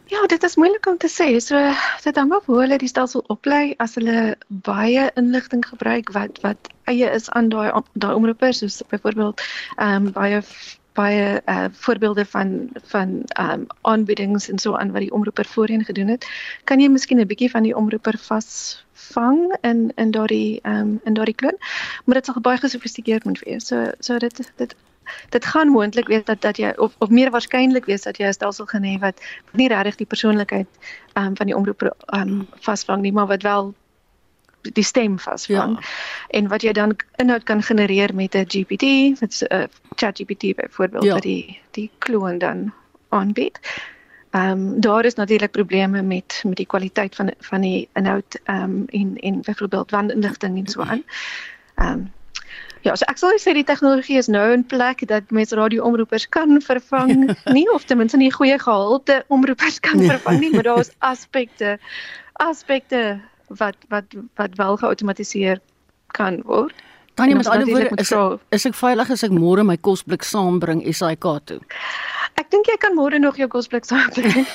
Ja, 0.09 0.27
dit 0.27 0.43
is 0.43 0.57
moeilik 0.57 0.87
om 0.87 0.97
te 0.97 1.09
sê. 1.13 1.37
So 1.37 1.59
dit 2.03 2.17
hang 2.17 2.33
af 2.33 2.47
hoe 2.49 2.63
hulle 2.63 2.79
die 2.81 2.89
stelsel 2.89 3.25
oplei 3.29 3.75
as 3.85 3.99
hulle 3.99 4.37
baie 4.49 5.11
inligting 5.21 5.61
gebruik 5.69 6.09
wat 6.17 6.41
wat 6.45 6.71
eie 6.89 7.11
is 7.13 7.29
aan 7.37 7.51
daai 7.53 7.69
daai 7.93 8.15
omroepers 8.17 8.63
soos 8.63 8.81
byvoorbeeld 8.89 9.45
ehm 9.77 10.07
um, 10.09 10.13
baie 10.17 10.41
baie 10.99 11.43
uh, 11.47 11.65
voorbeelde 11.85 12.25
van 12.35 12.51
van 12.93 13.23
ehm 13.27 13.51
um, 13.51 13.67
aanbiedings 13.81 14.49
en 14.49 14.59
so 14.59 14.75
aan 14.77 14.93
wat 14.93 15.05
die 15.07 15.13
omroeper 15.13 15.47
voorheen 15.47 15.85
gedoen 15.85 16.13
het. 16.15 16.27
Kan 16.65 16.81
jy 16.81 16.89
miskien 16.89 17.21
'n 17.21 17.31
bietjie 17.31 17.51
van 17.51 17.63
die 17.63 17.77
omroeper 17.77 18.19
vasvang 18.19 19.57
in 19.61 19.93
in 19.95 20.11
daardie 20.11 20.61
ehm 20.63 20.81
um, 20.81 21.01
in 21.05 21.15
daardie 21.15 21.35
klon, 21.35 21.57
maar 22.05 22.21
dit 22.21 22.27
sal 22.27 22.41
baie 22.41 22.59
gesofistikeerd 22.59 23.25
moet 23.25 23.43
wees. 23.47 23.67
So 23.67 23.91
so 23.99 24.19
dit 24.19 24.53
dit 24.57 24.75
dit 25.29 25.45
gaan 25.45 25.69
moontlik 25.69 26.07
wees 26.07 26.25
dat 26.25 26.41
dat 26.41 26.57
jy 26.57 26.73
of 26.77 26.95
of 26.99 27.09
meer 27.09 27.31
waarskynlik 27.31 27.85
wees 27.85 28.03
dat 28.03 28.17
jy 28.19 28.27
'n 28.27 28.33
stelsel 28.33 28.67
gaan 28.67 28.85
hê 28.85 28.99
wat 28.99 29.21
nie 29.53 29.69
regtig 29.69 29.97
die 29.97 30.07
persoonlikheid 30.15 30.69
ehm 31.13 31.27
um, 31.27 31.37
van 31.37 31.47
die 31.47 31.57
omroep 31.57 31.83
ehm 31.83 32.21
um, 32.29 32.47
vasvang 32.61 33.03
nie, 33.03 33.13
maar 33.13 33.27
wat 33.27 33.43
wel 33.43 33.75
die 34.61 34.85
stem 34.85 35.19
vasvang. 35.19 35.79
Ja. 35.81 35.87
En 36.29 36.49
wat 36.49 36.63
jy 36.63 36.73
dan 36.73 36.97
inhoud 37.17 37.43
kan 37.43 37.63
genereer 37.63 38.15
met 38.15 38.35
'n 38.35 38.45
GPT, 38.49 39.21
met 39.21 39.41
'n 39.41 39.55
uh, 39.55 39.65
ChatGPT 39.97 40.55
byvoorbeeld 40.57 41.05
ja. 41.05 41.13
wat 41.13 41.23
die 41.23 41.61
die 41.71 41.91
kloon 41.99 42.39
dan 42.39 42.73
aanbied. 43.09 43.59
Ehm 44.31 44.51
um, 44.51 44.81
daar 44.81 45.05
is 45.05 45.15
natuurlik 45.15 45.51
probleme 45.51 46.03
met 46.03 46.43
met 46.47 46.57
die 46.57 46.67
kwaliteit 46.67 47.15
van 47.15 47.33
van 47.39 47.61
die 47.61 47.89
inhoud 47.93 48.41
ehm 48.45 48.63
um, 48.63 48.85
en 48.87 49.17
en 49.17 49.41
byvoorbeeld 49.41 49.91
wandinligting 49.91 50.59
en 50.59 50.67
so 50.67 50.81
aan. 50.81 51.03
Ehm 51.75 51.93
um, 51.93 52.13
Ja, 52.87 52.95
so 52.95 53.05
ek 53.11 53.19
sal 53.19 53.39
sê 53.43 53.53
die 53.57 53.67
tegnologie 53.67 54.19
is 54.21 54.29
nou 54.31 54.53
in 54.55 54.63
plek 54.67 55.03
dat 55.11 55.33
mense 55.35 55.57
radioomroepers 55.59 56.29
kan 56.29 56.61
vervang, 56.63 57.35
nie 57.57 57.67
of 57.75 57.85
ten 57.85 57.99
minste 57.99 58.17
nie 58.17 58.31
goeie 58.33 58.59
gehalte 58.59 59.25
omroepers 59.29 59.81
kan 59.81 60.05
vervang 60.05 60.39
nie, 60.41 60.53
maar 60.55 60.63
daar's 60.63 60.93
aspekte 60.99 61.79
aspekte 62.39 63.19
wat 63.49 63.77
wat 63.89 64.15
wat 64.37 64.57
wel 64.57 64.77
geautomatiseer 64.77 65.61
kan 66.17 66.43
word. 66.45 66.75
Tanya, 67.19 67.35
met 67.35 67.49
ander 67.49 67.67
woorde, 67.67 67.91
is, 67.99 68.13
is 68.55 68.65
ek 68.69 68.77
veilig 68.79 69.11
as 69.11 69.25
ek 69.27 69.33
môre 69.35 69.65
my 69.67 69.75
kosblik 69.83 70.23
saambring 70.23 70.85
SAK 70.87 71.27
toe? 71.51 71.59
Ek 72.39 72.47
dink 72.55 72.69
jy 72.71 72.77
kan 72.79 72.95
môre 72.95 73.19
nog 73.19 73.41
jou 73.41 73.49
kosblik 73.51 73.89
saambring. 73.89 74.47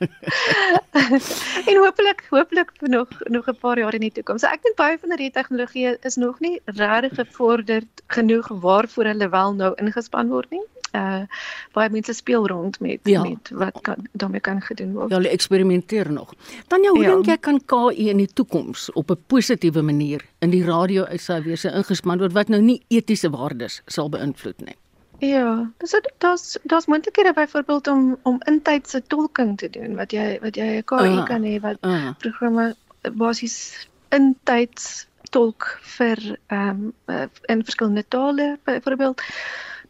en 1.70 1.80
hopelik 1.80 2.20
hopelik 2.28 2.74
nog 2.92 3.08
nog 3.32 3.48
'n 3.48 3.56
paar 3.62 3.80
jaar 3.80 3.96
in 3.96 4.04
die 4.04 4.12
toekoms. 4.12 4.44
So 4.44 4.52
ek 4.52 4.60
dink 4.66 4.76
baie 4.76 4.98
van 5.00 5.16
hierdie 5.16 5.32
tegnologie 5.32 5.96
is 6.04 6.20
nog 6.20 6.40
nie 6.44 6.60
regtig 6.76 7.16
gevorderd 7.16 8.04
genoeg 8.12 8.52
waarvoor 8.52 9.08
hulle 9.14 9.28
wel 9.28 9.54
nou 9.54 9.72
ingespan 9.80 10.28
word 10.28 10.50
nie 10.50 10.60
uh 10.92 11.22
baie 11.72 11.90
mense 11.90 12.12
speel 12.12 12.46
rond 12.46 12.80
met 12.80 13.00
ja. 13.08 13.22
met 13.22 13.50
wat 13.50 13.80
kan 13.80 14.06
daarmee 14.12 14.40
kan 14.40 14.60
gedoen 14.60 14.92
word. 14.92 15.10
Ja, 15.10 15.16
hulle 15.16 15.28
eksperimenteer 15.28 16.12
nog. 16.12 16.34
Tanya, 16.66 16.90
hoe 16.90 17.02
ja. 17.02 17.10
dink 17.14 17.26
jy 17.26 17.38
kan 17.40 17.60
KI 17.66 18.08
in 18.08 18.16
die 18.16 18.32
toekoms 18.32 18.90
op 18.92 19.10
'n 19.10 19.18
positiewe 19.26 19.82
manier 19.82 20.24
in 20.38 20.50
die 20.50 20.64
radio 20.64 21.04
uitsaaiwese 21.04 21.72
ingespan 21.72 22.18
word 22.18 22.32
wat 22.32 22.48
nou 22.48 22.60
nie 22.60 22.82
etiese 22.88 23.30
waardes 23.30 23.82
sal 23.86 24.08
beïnvloed 24.08 24.60
nie? 24.60 24.76
Ja, 25.22 25.70
dis 25.78 25.94
daar's 26.18 26.58
daar's 26.62 26.86
moontlikhede 26.86 27.32
byvoorbeeld 27.32 27.86
om 27.86 28.18
om 28.22 28.40
intydse 28.44 29.02
tolking 29.06 29.58
te 29.58 29.70
doen 29.70 29.94
wat 29.94 30.12
jy 30.12 30.38
wat 30.42 30.56
jy 30.56 30.82
'n 30.82 30.84
KI 30.84 31.16
uh, 31.16 31.24
kan 31.24 31.42
hê 31.42 31.60
wat 31.60 31.78
uh. 31.80 32.10
programme 32.18 32.74
basies 33.12 33.86
intyds 34.10 35.06
tolk 35.30 35.78
vir 35.96 36.18
ehm 36.46 36.92
um, 37.06 37.30
in 37.46 37.64
verskillende 37.64 38.04
tale 38.08 38.58
byvoorbeeld 38.64 39.22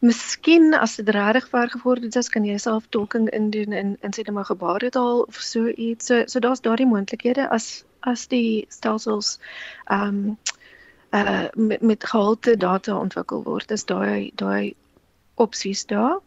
Miskien 0.03 0.73
as 0.75 0.97
dit 0.99 1.09
regtig 1.15 1.45
ver 1.47 1.69
gevorderd 1.71 2.15
is, 2.19 2.29
kan 2.29 2.43
jy 2.43 2.57
self 2.59 2.89
tolking 2.91 3.29
indoen 3.31 3.71
in 3.71 3.95
in 4.01 4.15
sê 4.15 4.25
net 4.25 4.35
maar 4.35 4.49
gebaretaal 4.49 5.21
of 5.27 5.39
so 5.39 5.67
iets. 5.67 6.09
So 6.11 6.25
so 6.27 6.43
daar's 6.43 6.63
daardie 6.65 6.89
moontlikhede 6.89 7.47
as 7.49 7.85
as 8.11 8.27
die 8.27 8.65
stelsels 8.69 9.37
ehm 9.85 10.09
um, 10.09 10.37
uh 11.13 11.47
met 11.55 11.81
met 11.81 12.03
gehalte 12.03 12.57
data 12.57 12.97
ontwikkel 12.99 13.43
word. 13.47 13.71
Is 13.71 13.85
daai 13.85 14.31
daai 14.35 14.75
opsies 15.35 15.85
daar. 15.85 16.19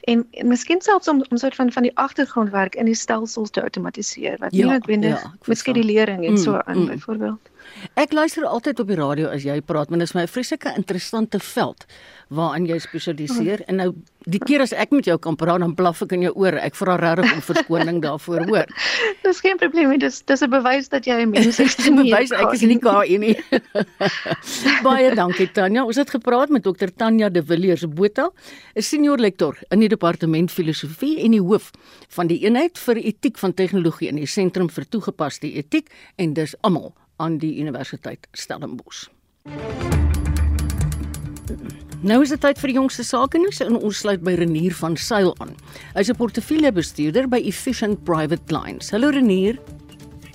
En, 0.00 0.26
en 0.30 0.46
miskien 0.48 0.80
selfs 0.80 1.08
om 1.08 1.24
om 1.30 1.36
soort 1.36 1.54
van 1.54 1.72
van 1.72 1.82
die 1.82 1.96
agtergrondwerk 1.96 2.74
in 2.74 2.90
die 2.90 2.94
stelsels 2.94 3.50
te 3.50 3.62
outomatiseer 3.62 4.38
wat 4.38 4.54
ja, 4.54 4.64
nie 4.64 4.72
noodwendig 4.72 5.22
ja, 5.22 5.34
met 5.44 5.58
skedulering 5.58 6.24
en 6.24 6.30
mm, 6.30 6.36
so 6.42 6.58
aan 6.58 6.78
mm. 6.78 6.86
byvoorbeeld. 6.86 7.50
Ek 7.94 8.12
luister 8.12 8.44
altyd 8.44 8.80
op 8.80 8.88
die 8.88 8.98
radio 8.98 9.28
as 9.28 9.44
jy 9.44 9.60
praat, 9.60 9.88
want 9.88 10.00
dit 10.00 10.08
is 10.08 10.14
my 10.14 10.26
vreeslike 10.26 10.72
interessante 10.76 11.38
veld 11.38 11.86
waaraan 12.34 12.64
jy 12.66 12.78
spesialiseer 12.82 13.62
en 13.70 13.78
nou 13.78 13.92
die 14.26 14.40
keer 14.42 14.64
as 14.64 14.72
ek 14.74 14.90
met 14.90 15.06
jou 15.06 15.14
kan 15.22 15.36
praat 15.38 15.62
dan 15.62 15.76
blaf 15.78 16.00
ek 16.02 16.16
in 16.16 16.24
jou 16.26 16.32
oor. 16.42 16.56
Ek 16.58 16.74
vra 16.74 16.96
regtig 16.98 17.36
om 17.36 17.42
verskoning 17.46 18.00
daarvoor, 18.02 18.42
hoor. 18.48 18.72
Dis 19.26 19.38
geen 19.44 19.60
probleem 19.60 19.92
nie. 19.94 20.00
Dis 20.02 20.18
dis 20.26 20.42
'n 20.42 20.50
bewys 20.50 20.90
dat 20.90 21.06
jy 21.06 21.22
'n 21.22 21.30
mens 21.30 21.60
is. 21.60 21.76
Dis 21.78 21.86
'n 21.86 21.96
bewys 22.02 22.32
ek 22.34 22.52
is 22.54 22.62
nie 22.62 22.78
KI 22.82 23.18
nie. 23.18 23.36
Baie 24.86 25.14
dankie 25.14 25.46
Tanya. 25.52 25.84
Ons 25.84 25.96
het 25.96 26.10
gepraat 26.10 26.50
met 26.50 26.64
Dr 26.64 26.90
Tanya 26.90 27.28
De 27.30 27.42
Villiers 27.42 27.86
Botha, 27.86 28.30
'n 28.74 28.82
senior 28.82 29.18
lektor 29.18 29.56
in 29.70 29.78
die 29.78 29.88
departement 29.88 30.50
filosofie 30.50 31.22
en 31.22 31.30
die 31.30 31.42
hoof 31.42 31.70
van 32.08 32.26
die 32.26 32.42
eenheid 32.42 32.78
vir 32.78 32.96
etiek 32.96 33.38
van 33.38 33.54
tegnologie 33.54 34.08
in 34.08 34.16
die 34.16 34.26
sentrum 34.26 34.68
vir 34.68 34.84
toegepaste 34.88 35.46
etiek 35.46 35.90
en 36.16 36.34
dis 36.34 36.54
almal 36.62 36.92
aan 37.16 37.38
die 37.38 37.58
Universiteit 37.60 38.28
Stellenbosch. 38.32 39.06
Nou 42.06 42.20
is 42.22 42.30
dit 42.34 42.40
tyd 42.40 42.58
vir 42.60 42.70
die 42.70 42.76
jongste 42.76 43.04
sake 43.06 43.38
nuus 43.40 43.62
en 43.64 43.78
ons 43.78 44.02
sluit 44.04 44.20
by 44.22 44.34
Renier 44.36 44.74
van 44.76 44.96
Sail 45.00 45.32
aan. 45.40 45.54
Hy's 45.94 46.10
'n 46.10 46.16
portefeuljebestuurder 46.16 47.28
by 47.28 47.40
Efficient 47.40 48.04
Private 48.04 48.44
Clients. 48.46 48.90
Hallo 48.90 49.08
Renier. 49.10 49.58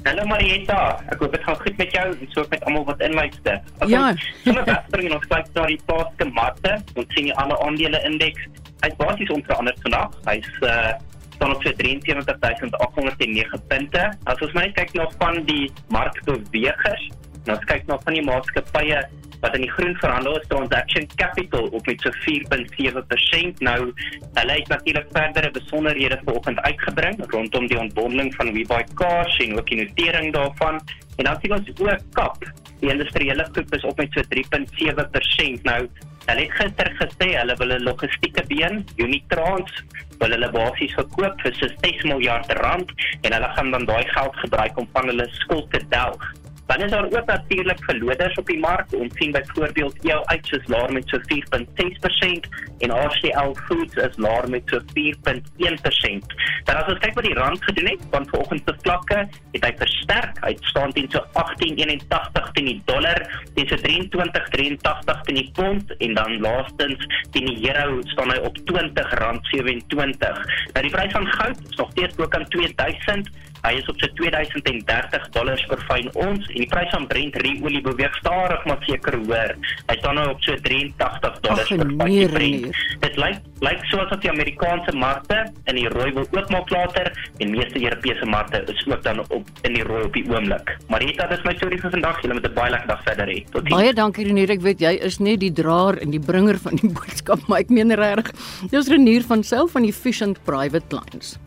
Hallo 0.03 0.25
Marieta, 0.25 0.97
ek 1.11 1.19
hoop 1.21 1.31
dit 1.31 1.43
gaan 1.43 1.55
goed 1.61 1.77
met 1.77 1.91
jou 1.93 2.07
en 2.09 2.27
so 2.33 2.45
met 2.49 2.63
almal 2.65 2.85
wat 2.85 3.01
inluister. 3.01 3.61
Ja. 3.87 4.15
Sommige 4.43 4.65
wegspring 4.65 5.13
ons 5.13 5.27
kyk 5.29 5.45
na 5.53 5.65
die 5.65 5.79
plaaslike 5.85 6.25
markte, 6.33 6.73
ons 6.95 7.13
sien 7.13 7.29
die 7.29 7.35
ander 7.37 7.57
aandele 7.61 8.01
indeks. 8.09 8.47
Hy's 8.81 8.95
basies 8.97 9.29
onveranderd 9.29 9.77
vandag. 9.81 10.17
Hy's 10.25 10.49
uh 10.61 10.97
staan 11.41 11.55
op 11.55 11.63
so 11.63 11.71
73809 11.75 13.61
punte. 13.67 14.03
As 14.29 14.41
ons 14.45 14.53
net 14.53 14.75
kyk 14.77 14.93
na 14.93 15.07
van 15.17 15.41
die 15.49 15.71
markbewegers, 15.89 17.07
nou 17.47 17.55
as 17.57 17.65
kyk 17.65 17.89
na 17.89 17.97
van 18.05 18.13
die 18.13 18.25
maatskappye 18.27 19.01
wat 19.41 19.55
in 19.57 19.63
die 19.65 19.71
groen 19.73 19.95
verhandel 19.97 20.35
is, 20.37 20.45
transaction 20.51 21.07
capital 21.17 21.65
op 21.73 21.87
met 21.89 22.03
so 22.05 22.13
4.7%. 22.27 23.63
Nou, 23.65 23.89
hulle 24.37 24.57
het 24.59 24.69
natuurlik 24.69 25.07
verdere 25.15 25.49
besonderhede 25.55 26.19
vanoggend 26.27 26.61
uitgebring 26.61 27.17
rondom 27.33 27.65
die 27.67 27.79
ontbondeling 27.79 28.29
van 28.35 28.53
WeBuyCars 28.53 29.39
en 29.41 29.57
ook 29.57 29.73
die 29.73 29.81
notering 29.81 30.29
daarvan. 30.37 30.77
En 31.17 31.25
dan 31.25 31.41
sien 31.41 31.57
ons 31.57 31.73
ook 31.73 32.05
Kap, 32.13 32.37
die 32.83 32.93
industriële 32.93 33.49
groep 33.51 33.73
is 33.73 33.89
op 33.89 33.97
met 33.97 34.13
so 34.13 34.21
3.7%. 34.29 35.65
Nou, 35.65 35.87
hulle 36.27 36.45
het 36.45 36.53
gister 36.59 36.91
gesê 36.99 37.29
hulle 37.37 37.55
wil 37.57 37.73
'n 37.77 37.83
logistieke 37.83 38.43
been, 38.47 38.85
Unitrans, 38.97 39.71
wil 40.19 40.35
hulle 40.35 40.51
basies 40.53 40.93
gekoop 40.93 41.41
vir 41.41 41.53
so 41.59 41.67
6 41.81 42.03
miljard 42.03 42.51
rand 42.61 42.91
en 43.21 43.33
hulle 43.33 43.49
gaan 43.55 43.71
dan 43.71 43.85
daai 43.85 44.05
geld 44.13 44.35
gebruik 44.43 44.77
om 44.77 44.87
van 44.93 45.07
hulle 45.07 45.27
skuld 45.41 45.71
te 45.71 45.81
delg. 45.89 46.23
Dan 46.71 46.81
is 46.81 46.91
daar 46.91 47.05
ook 47.05 47.25
natuurlik 47.25 47.83
verloders 47.83 48.35
op 48.35 48.45
die 48.45 48.59
mark. 48.59 48.93
Ons 48.93 49.13
sien 49.15 49.31
byvoorbeeld 49.31 50.05
EO 50.05 50.21
uit 50.23 50.45
soos 50.45 50.67
laer 50.67 50.93
met 50.93 51.09
so 51.09 51.17
4.6% 51.19 52.47
en 52.77 52.93
RCL 53.07 53.51
Foods 53.65 53.95
is 53.95 54.15
laer 54.15 54.49
met 54.49 54.61
so 54.65 54.79
4.1%. 54.79 56.35
Dan 56.63 56.75
as 56.75 56.87
ons 56.93 57.01
kyk 57.03 57.17
wat 57.19 57.27
die 57.27 57.33
rand 57.33 57.63
gedoen 57.63 57.89
het, 57.91 58.07
van 58.15 58.27
vanoggend 58.29 58.63
se 58.65 58.75
vlakke, 58.85 59.19
het 59.51 59.67
hy 59.67 59.73
versterk. 59.83 60.39
Hy 60.45 60.53
staan 60.71 60.95
teen 60.95 61.11
so 61.11 61.25
18.81 61.43 62.51
teen 62.55 62.71
die 62.71 62.79
dollar, 62.85 63.19
teen 63.53 63.67
so 63.67 63.83
23.83 63.83 65.27
teen 65.27 65.41
die 65.41 65.51
pond 65.59 65.95
en 65.97 66.17
dan 66.21 66.39
laastens 66.39 67.07
teen 67.35 67.51
die 67.51 67.67
euro 67.67 67.99
staan 68.15 68.31
hy 68.31 68.39
op 68.47 68.63
R20.27. 68.63 70.43
Nou 70.71 70.87
die 70.87 70.95
prys 70.95 71.15
van 71.19 71.31
goud 71.35 71.63
is 71.67 71.79
nog 71.83 71.91
steeds 71.97 72.15
bo 72.15 72.31
kan 72.31 72.47
2000 72.55 73.27
Hy 73.61 73.73
is 73.77 73.89
op 73.91 73.99
sy 74.01 74.09
2030 74.17 75.27
dollars 75.35 75.63
per 75.69 75.81
fyn 75.89 76.09
ons 76.13 76.47
en 76.49 76.59
die 76.63 76.69
prys 76.71 76.89
van 76.95 77.07
Brent 77.11 77.37
olie 77.41 77.81
beweeg 77.85 78.15
stadig 78.17 78.65
maar 78.65 78.81
seker 78.87 79.17
hoër. 79.21 79.55
Hy 79.89 79.95
staan 79.99 80.17
nou 80.17 80.27
op 80.33 80.41
so 80.45 80.55
83 80.67 81.39
dollars 81.45 81.69
per 81.69 81.93
fyn 82.01 82.31
Brent. 82.33 82.81
Dit 83.05 83.17
lyk 83.21 83.39
lyk 83.61 83.83
soos 83.91 84.09
dat 84.09 84.23
die 84.23 84.31
Amerikaanse 84.31 84.93
markte 84.97 85.37
in 85.69 85.77
die 85.77 85.87
rooi 85.93 86.09
wil 86.15 86.25
oopmaak 86.33 86.71
later 86.73 87.11
en 87.37 87.53
meeste 87.53 87.77
Europese 87.81 88.25
markte 88.25 88.63
is 88.73 88.81
ook 88.87 89.03
dan 89.05 89.21
op 89.29 89.51
in 89.67 89.77
die 89.77 89.83
rooi 89.85 90.01
op 90.07 90.17
die 90.17 90.25
oomblik. 90.31 90.73
Marita, 90.89 91.27
dis 91.29 91.43
my 91.45 91.53
storie 91.59 91.77
vir 91.81 91.93
vandag. 91.93 92.21
Julle 92.23 92.39
moet 92.39 92.47
'n 92.49 92.53
baie 92.57 92.71
lekker 92.71 92.87
dag 92.87 93.03
verder 93.03 93.27
hê. 93.27 93.37
Tot 93.51 93.61
sien. 93.67 93.75
Baie 93.77 93.93
dankie 93.93 94.25
Renier. 94.25 94.49
Ek 94.49 94.61
weet 94.61 94.79
jy 94.81 94.97
is 95.01 95.19
net 95.19 95.39
die 95.39 95.53
draer 95.53 96.01
en 96.01 96.09
die 96.11 96.19
bringer 96.19 96.57
van 96.57 96.75
die 96.81 96.89
boodskap, 96.97 97.47
maar 97.47 97.59
ek 97.59 97.69
meen 97.69 97.93
regtig. 97.93 98.33
Dis 98.71 98.89
Renier 98.89 99.21
van 99.21 99.43
self 99.43 99.71
van 99.71 99.85
Efficient 99.85 100.43
Private 100.43 100.95
Lines. 100.95 101.37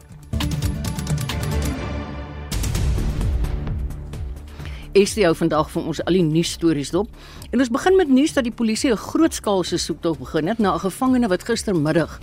Estie 4.95 5.25
hou 5.27 5.33
vandag 5.35 5.73
vir 5.73 5.87
ons 5.91 5.99
al 6.07 6.15
die 6.15 6.23
nuusstories 6.23 6.93
dop. 6.95 7.09
En 7.51 7.59
ons 7.59 7.71
begin 7.75 7.97
met 7.99 8.11
nuus 8.15 8.31
dat 8.37 8.47
die 8.47 8.55
polisie 8.55 8.93
'n 8.93 8.97
grootskaalse 9.11 9.77
soektog 9.77 10.19
begin 10.19 10.47
het 10.47 10.59
na 10.59 10.75
'n 10.75 10.87
gevangene 10.87 11.29
wat 11.29 11.43
gistermiddag 11.43 12.21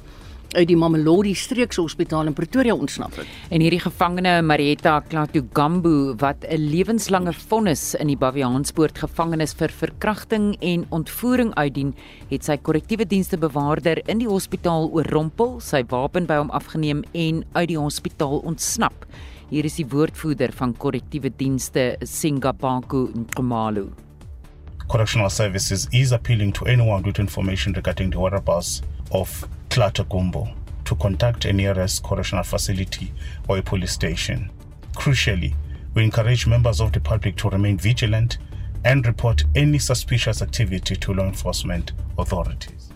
uit 0.55 0.67
die 0.67 0.77
Mamelodi 0.77 1.33
Streekse 1.35 1.81
Hospitaal 1.81 2.27
in 2.27 2.33
Pretoria 2.33 2.73
ontsnap 2.73 3.15
het. 3.15 3.27
En 3.49 3.59
hierdie 3.61 3.79
gevangene 3.79 4.41
Marietta 4.41 4.99
Klatugambu 4.99 6.15
wat 6.17 6.45
'n 6.47 6.69
lewenslange 6.69 7.33
vonnis 7.33 7.93
in 7.95 8.07
die 8.07 8.17
Baviaanspoort 8.17 8.97
gevangenis 8.97 9.53
vir 9.53 9.69
verkrachting 9.69 10.55
en 10.59 10.85
ontvoering 10.89 11.53
uitdien, 11.55 11.93
het 12.29 12.45
sy 12.45 12.57
korrektiewe 12.57 13.07
dienste 13.07 13.37
bewaarder 13.37 14.01
in 14.07 14.17
die 14.17 14.27
hospitaal 14.27 14.89
oorrompel, 14.91 15.59
sy 15.59 15.83
wapen 15.87 16.25
by 16.25 16.35
hom 16.35 16.49
afgeneem 16.49 17.03
en 17.11 17.43
uit 17.51 17.67
die 17.67 17.79
hospitaal 17.79 18.37
ontsnap. 18.37 19.05
Hier 19.51 19.65
is 19.67 19.73
die 19.75 19.83
woordvoerder 19.91 20.53
van 20.55 20.71
korrektiewe 20.79 21.27
dienste 21.35 21.97
Singapaku 22.07 23.09
Nkomalu. 23.19 23.89
Correctional 24.87 25.29
Services 25.29 25.89
is 25.91 26.13
appealing 26.13 26.53
to 26.53 26.65
anyone 26.65 27.03
with 27.03 27.19
information 27.19 27.73
regarding 27.73 28.11
the 28.11 28.19
whereabouts 28.19 28.81
of 29.11 29.45
Klata 29.69 30.05
Gumbo 30.05 30.47
to 30.85 30.95
contact 30.95 31.43
a 31.43 31.51
nearest 31.51 32.01
correctional 32.01 32.45
facility 32.45 33.11
or 33.49 33.57
a 33.57 33.61
police 33.61 33.91
station. 33.91 34.49
Crucially, 34.95 35.53
we 35.95 36.05
encourage 36.05 36.47
members 36.47 36.79
of 36.79 36.93
the 36.93 37.01
public 37.01 37.35
to 37.35 37.49
remain 37.49 37.77
vigilant 37.77 38.37
and 38.85 39.05
report 39.05 39.43
any 39.53 39.79
suspicious 39.79 40.41
activity 40.41 40.95
to 40.95 41.13
law 41.13 41.25
enforcement 41.25 41.91
authorities. 42.17 42.87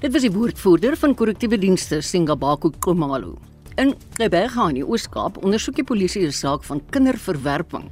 Dit 0.00 0.12
was 0.12 0.22
die 0.22 0.36
woordvoerder 0.36 1.00
van 1.00 1.14
korrektiewe 1.14 1.58
dienste 1.58 2.02
Singabaku 2.02 2.76
Komalo. 2.78 3.38
In 3.78 3.92
Kebega 4.18 4.64
in 4.72 4.80
die 4.80 4.82
Oos-Kaap 4.82 5.36
ondersoek 5.46 5.76
die 5.78 5.84
polisie 5.86 6.24
'n 6.26 6.32
saak 6.34 6.64
van 6.66 6.80
kinderverwerping 6.90 7.84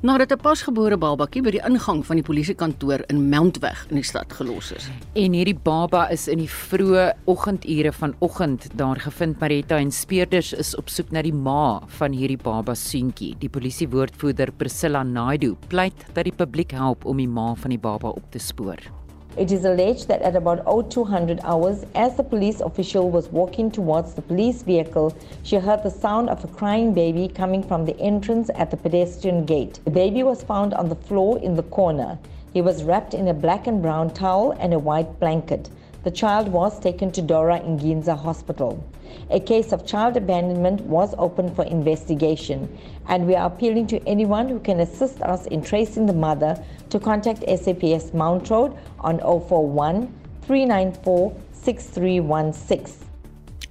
nadat 0.00 0.32
'n 0.32 0.40
pasgebore 0.40 0.96
babatjie 0.96 1.42
by 1.42 1.50
die 1.50 1.60
ingang 1.68 2.00
van 2.06 2.16
die 2.16 2.24
polisiekantoor 2.24 3.04
in 3.10 3.28
Mountweg 3.28 3.84
in 3.90 3.96
die 3.96 4.04
stad 4.04 4.32
gelos 4.32 4.72
is. 4.72 4.88
En 5.14 5.32
hierdie 5.32 5.58
baba 5.62 6.08
is 6.08 6.28
in 6.28 6.38
die 6.38 6.48
vroeë 6.48 7.12
oggendure 7.26 7.92
vanoggend 7.92 8.70
daar 8.74 8.96
gevind. 8.96 9.38
Marita 9.40 9.76
en 9.76 9.92
speurders 9.92 10.54
is 10.54 10.74
op 10.76 10.88
soek 10.88 11.10
na 11.12 11.20
die 11.22 11.32
ma 11.32 11.82
van 11.98 12.12
hierdie 12.12 12.42
baba 12.42 12.74
seentjie. 12.74 13.34
Die 13.38 13.50
polisiewoordvoerder 13.50 14.50
Priscilla 14.52 15.02
Naidu 15.02 15.56
pleit 15.68 16.06
dat 16.14 16.24
die 16.24 16.32
publiek 16.32 16.70
help 16.70 17.04
om 17.04 17.16
die 17.16 17.28
ma 17.28 17.54
van 17.54 17.70
die 17.70 17.78
baba 17.78 18.08
op 18.08 18.30
te 18.30 18.38
spoor. 18.38 19.03
It 19.36 19.50
is 19.50 19.64
alleged 19.64 20.06
that 20.06 20.22
at 20.22 20.36
about 20.36 20.64
0200 20.92 21.40
hours, 21.42 21.84
as 21.96 22.16
the 22.16 22.22
police 22.22 22.60
official 22.60 23.10
was 23.10 23.32
walking 23.32 23.68
towards 23.68 24.14
the 24.14 24.22
police 24.22 24.62
vehicle, 24.62 25.12
she 25.42 25.56
heard 25.56 25.82
the 25.82 25.90
sound 25.90 26.30
of 26.30 26.44
a 26.44 26.48
crying 26.48 26.94
baby 26.94 27.26
coming 27.26 27.60
from 27.60 27.84
the 27.84 27.98
entrance 27.98 28.48
at 28.54 28.70
the 28.70 28.76
pedestrian 28.76 29.44
gate. 29.44 29.80
The 29.84 29.90
baby 29.90 30.22
was 30.22 30.44
found 30.44 30.72
on 30.74 30.88
the 30.88 30.94
floor 30.94 31.38
in 31.40 31.56
the 31.56 31.64
corner. 31.64 32.16
He 32.52 32.62
was 32.62 32.84
wrapped 32.84 33.12
in 33.12 33.26
a 33.26 33.34
black 33.34 33.66
and 33.66 33.82
brown 33.82 34.10
towel 34.10 34.52
and 34.52 34.72
a 34.72 34.78
white 34.78 35.18
blanket. 35.18 35.68
The 36.04 36.10
child 36.10 36.48
was 36.48 36.78
taken 36.80 37.10
to 37.12 37.22
Dora 37.22 37.60
Inginza 37.60 38.14
Hospital. 38.14 38.84
A 39.30 39.40
case 39.40 39.72
of 39.72 39.86
child 39.86 40.18
abandonment 40.18 40.82
was 40.82 41.14
opened 41.16 41.56
for 41.56 41.64
investigation, 41.64 42.68
and 43.08 43.26
we 43.26 43.34
are 43.34 43.46
appealing 43.46 43.86
to 43.86 44.06
anyone 44.06 44.50
who 44.50 44.60
can 44.60 44.80
assist 44.80 45.22
us 45.22 45.46
in 45.46 45.62
tracing 45.62 46.04
the 46.04 46.12
mother 46.12 46.62
to 46.90 47.00
contact 47.00 47.42
SAPS 47.48 48.12
Mount 48.12 48.50
Road 48.50 48.76
on 49.00 49.18
041 49.18 50.12
394 50.42 51.32
6316. 51.52 53.08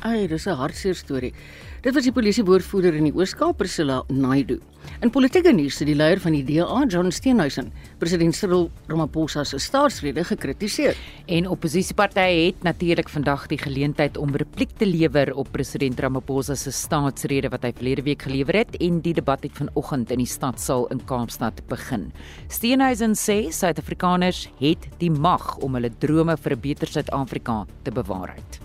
Ai, 0.02 0.26
dis 0.26 0.48
'n 0.48 0.58
hartseer 0.58 0.96
storie. 0.96 1.34
Dit 1.82 1.94
was 1.94 2.04
die 2.04 2.12
polisiewoordvoerder 2.12 2.96
in 2.96 3.04
die 3.04 3.14
Oos-Kaap, 3.14 3.58
Priscilla 3.58 4.04
Naidu. 4.10 4.60
In 5.04 5.10
politieke 5.12 5.52
nuus 5.52 5.82
het 5.82 5.90
die 5.90 5.98
leier 6.00 6.20
van 6.24 6.32
die 6.32 6.46
DA, 6.48 6.78
John 6.88 7.10
Steenhuisen, 7.12 7.74
president 8.00 8.38
Cyril 8.38 8.70
Ramaphosa 8.88 9.42
se 9.44 9.58
staatsrede 9.60 10.24
gekritiseer. 10.24 10.96
En 11.28 11.50
oppositiepartye 11.52 12.46
het 12.46 12.62
natuurlik 12.64 13.12
vandag 13.12 13.50
die 13.52 13.58
geleentheid 13.60 14.16
om 14.16 14.32
repliek 14.32 14.72
te 14.80 14.88
lewer 14.88 15.34
op 15.36 15.50
president 15.52 16.00
Ramaphosa 16.00 16.56
se 16.56 16.72
staatsrede 16.72 17.52
wat 17.52 17.68
hy 17.68 17.74
verlede 17.76 18.06
week 18.06 18.24
gelewer 18.24 18.62
het 18.62 18.78
en 18.80 19.02
die 19.04 19.12
debat 19.18 19.44
het 19.44 19.60
vanoggend 19.60 20.14
in 20.16 20.24
die 20.24 20.30
stadsaal 20.30 20.88
in 20.96 21.04
Kaapstad 21.12 21.60
begin. 21.68 22.08
Steenhuisen 22.48 23.20
sê 23.20 23.52
Suid-Afrikaners 23.52 24.46
het 24.62 24.88
die 25.04 25.12
mag 25.12 25.58
om 25.60 25.76
hulle 25.76 25.92
drome 26.00 26.38
vir 26.38 26.56
'n 26.56 26.62
beter 26.62 26.88
Suid-Afrika 26.88 27.66
te 27.84 27.92
bewaarheid. 27.92 28.60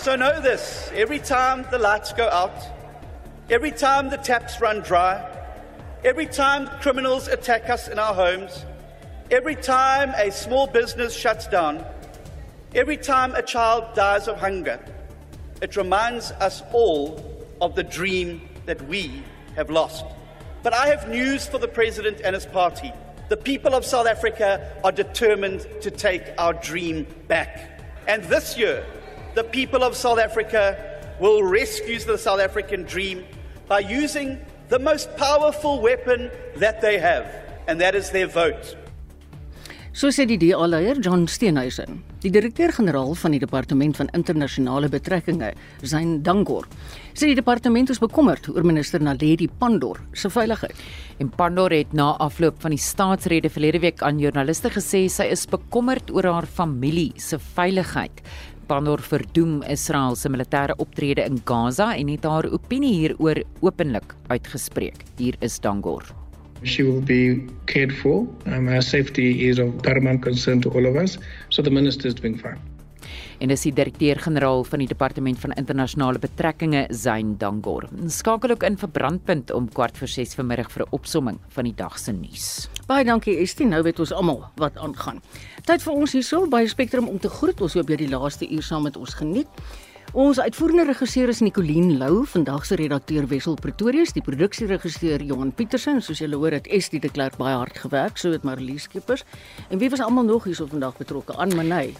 So 0.00 0.16
know 0.16 0.32
this 0.40 0.88
every 0.96 1.20
time 1.20 1.68
the 1.70 1.78
lights 1.78 2.16
go 2.16 2.24
out, 2.32 2.56
every 3.50 3.72
time 3.72 4.08
the 4.08 4.16
taps 4.16 4.58
run 4.58 4.80
dry, 4.80 5.41
every 6.04 6.26
time 6.26 6.68
criminals 6.80 7.28
attack 7.28 7.70
us 7.70 7.88
in 7.88 7.98
our 7.98 8.14
homes, 8.14 8.64
every 9.30 9.54
time 9.54 10.12
a 10.16 10.30
small 10.30 10.66
business 10.66 11.14
shuts 11.14 11.46
down, 11.46 11.84
every 12.74 12.96
time 12.96 13.34
a 13.34 13.42
child 13.42 13.94
dies 13.94 14.26
of 14.26 14.36
hunger, 14.38 14.80
it 15.60 15.76
reminds 15.76 16.32
us 16.32 16.62
all 16.72 17.22
of 17.60 17.76
the 17.76 17.84
dream 17.84 18.42
that 18.66 18.82
we 18.88 19.22
have 19.54 19.70
lost. 19.70 20.04
But 20.62 20.74
I 20.74 20.88
have 20.88 21.08
news 21.08 21.46
for 21.46 21.58
the 21.58 21.68
President 21.68 22.20
and 22.24 22.34
his 22.34 22.46
party. 22.46 22.92
The 23.28 23.36
people 23.36 23.74
of 23.74 23.84
South 23.84 24.06
Africa 24.06 24.76
are 24.82 24.92
determined 24.92 25.66
to 25.82 25.90
take 25.90 26.22
our 26.38 26.52
dream 26.52 27.06
back. 27.28 27.80
And 28.08 28.24
this 28.24 28.58
year, 28.58 28.84
the 29.34 29.44
people 29.44 29.84
of 29.84 29.96
South 29.96 30.18
Africa 30.18 31.00
will 31.20 31.42
rescue 31.44 31.98
the 32.00 32.18
South 32.18 32.40
African 32.40 32.82
dream 32.82 33.24
by 33.68 33.78
using 33.80 34.44
the 34.72 34.78
most 34.78 35.14
powerful 35.18 35.82
weapon 35.82 36.30
that 36.56 36.80
they 36.80 36.98
have, 36.98 37.26
and 37.68 37.78
that 37.78 37.94
is 37.94 38.10
their 38.10 38.26
vote. 38.26 38.72
So 39.92 40.08
sê 40.08 40.24
die 40.24 40.38
DA-leier 40.40 40.96
John 41.04 41.26
Steenhuisen. 41.28 41.98
Die 42.24 42.30
direkteur-generaal 42.32 43.12
van 43.20 43.34
die 43.34 43.40
Departement 43.42 43.98
van 44.00 44.08
Internasionale 44.16 44.88
Betrekkinge, 44.88 45.50
Zain 45.84 46.22
Dangor, 46.24 46.64
sê 47.12 47.28
die 47.28 47.36
departement 47.36 47.92
is 47.92 48.00
bekommerd 48.00 48.48
oor 48.48 48.64
minister 48.64 49.04
Naledi 49.04 49.50
Pandor 49.60 50.00
se 50.16 50.32
veiligheid. 50.32 50.80
En 51.20 51.28
Pandor 51.28 51.76
het 51.76 51.92
na 51.92 52.14
afloop 52.24 52.64
van 52.64 52.72
die 52.72 52.80
staatsrede 52.80 53.52
verlede 53.52 53.82
week 53.84 54.00
aan 54.00 54.22
joernaliste 54.22 54.72
gesê 54.72 55.04
sy 55.12 55.28
is 55.36 55.44
bekommerd 55.52 56.08
oor 56.16 56.30
haar 56.32 56.48
familie 56.48 57.10
se 57.20 57.36
veiligheid. 57.52 58.24
Pandor 58.72 59.02
verdoem 59.04 59.58
Israel 59.68 60.14
se 60.16 60.30
militêre 60.32 60.72
optrede 60.80 61.26
in 61.28 61.42
Gaza 61.44 61.90
en 61.92 62.08
het 62.08 62.24
haar 62.24 62.48
opinie 62.56 62.92
hieroor 62.94 63.42
openlik 63.60 64.14
uitgespreek. 64.32 65.04
Hier 65.18 65.36
is 65.44 65.60
Dangor. 65.60 66.08
She 66.64 66.82
will 66.82 67.04
be 67.04 67.44
cared 67.66 67.92
for. 67.92 68.24
Um, 68.46 68.68
her 68.72 68.80
safety 68.80 69.44
is 69.50 69.58
of 69.58 69.76
paramount 69.82 70.22
concern 70.22 70.64
to 70.64 70.70
all 70.72 70.86
of 70.86 70.96
us. 70.96 71.18
So 71.50 71.60
the 71.60 71.70
minister 71.70 72.08
is 72.08 72.14
doing 72.14 72.38
fine. 72.40 72.71
En 73.38 73.48
dis 73.48 73.64
die 73.66 73.72
direkteur-generaal 73.72 74.64
van 74.64 74.78
die 74.78 74.88
Departement 74.88 75.38
van 75.38 75.52
Internasionale 75.52 76.18
Betrekkinge, 76.18 76.86
Zain 76.90 77.36
Dangor. 77.38 77.88
Skakel 78.06 78.50
ook 78.50 78.62
in 78.62 78.78
vir 78.78 78.88
brandpunt 78.88 79.50
om 79.50 79.68
kwart 79.72 79.98
voor 79.98 80.08
6 80.08 80.34
vanmiddag 80.34 80.70
vir 80.70 80.82
'n 80.82 80.88
opsomming 80.90 81.38
van 81.48 81.64
die 81.64 81.74
dag 81.74 81.98
se 81.98 82.12
nuus. 82.12 82.68
Baie 82.86 83.04
dankie 83.04 83.38
Estie, 83.38 83.66
nou 83.66 83.82
weet 83.82 83.98
ons 83.98 84.12
almal 84.12 84.44
wat 84.56 84.76
aangaan. 84.76 85.22
Tyd 85.64 85.82
vir 85.82 85.92
ons 85.92 86.12
hierso 86.12 86.46
by 86.46 86.66
Spectrum 86.66 87.08
om 87.08 87.18
te 87.18 87.28
groet. 87.28 87.60
Ons 87.60 87.74
hoop 87.74 87.88
jy 87.88 87.96
die 87.96 88.08
laaste 88.08 88.48
uur 88.50 88.62
saam 88.62 88.82
met 88.82 88.96
ons 88.96 89.14
geniet. 89.14 89.48
Ons 90.12 90.36
uitvoerende 90.36 90.84
regisseur 90.84 91.30
is 91.32 91.40
Nicoline 91.40 91.94
Lou, 91.96 92.26
vandag 92.28 92.66
se 92.68 92.76
redakteur 92.76 93.24
Wessel 93.30 93.54
Pretorius, 93.56 94.12
die 94.12 94.20
produksieregisseur 94.20 95.24
Johan 95.24 95.54
Pietersen, 95.56 96.02
soos 96.04 96.20
julle 96.20 96.36
hoor 96.36 96.58
het 96.58 96.68
Estie 96.68 97.00
de 97.00 97.08
Klerk 97.08 97.38
baie 97.40 97.56
hard 97.56 97.80
gewerk, 97.80 98.20
so 98.20 98.34
het 98.34 98.44
Marlies 98.44 98.90
Skeepers. 98.90 99.24
En 99.70 99.80
wie 99.80 99.88
was 99.88 100.04
almal 100.04 100.28
nog 100.28 100.44
hierso 100.44 100.68
vandag 100.68 101.00
betrokke? 101.00 101.38
Aan 101.40 101.56
Manay. 101.56 101.94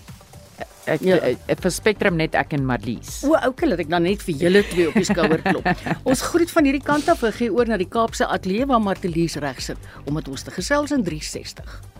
Ek 0.90 1.04
ja. 1.06 1.18
vir 1.62 1.72
Spectrum 1.74 2.18
net 2.18 2.34
ek 2.38 2.56
en 2.56 2.66
Marlies. 2.66 3.20
O, 3.26 3.36
okay, 3.36 3.68
laat 3.70 3.84
ek 3.84 3.92
dan 3.92 4.06
net 4.08 4.24
vir 4.26 4.40
julle 4.46 4.64
twee 4.72 4.88
op 4.90 4.98
die 4.98 5.06
skouer 5.06 5.44
klop. 5.44 5.68
ons 6.10 6.26
groet 6.32 6.50
van 6.50 6.68
hierdie 6.68 6.84
kant 6.84 7.08
af 7.12 7.22
en 7.22 7.34
gee 7.38 7.52
oor 7.54 7.70
na 7.70 7.78
die 7.80 7.90
Kaapse 7.90 8.26
ateljee 8.26 8.66
waar 8.70 8.82
Marlies 8.82 9.38
reg 9.42 9.62
sit 9.62 9.90
om 10.06 10.18
met 10.18 10.28
ons 10.28 10.42
te 10.42 10.54
gesels 10.54 10.94
in 10.94 11.06
360. 11.06 11.91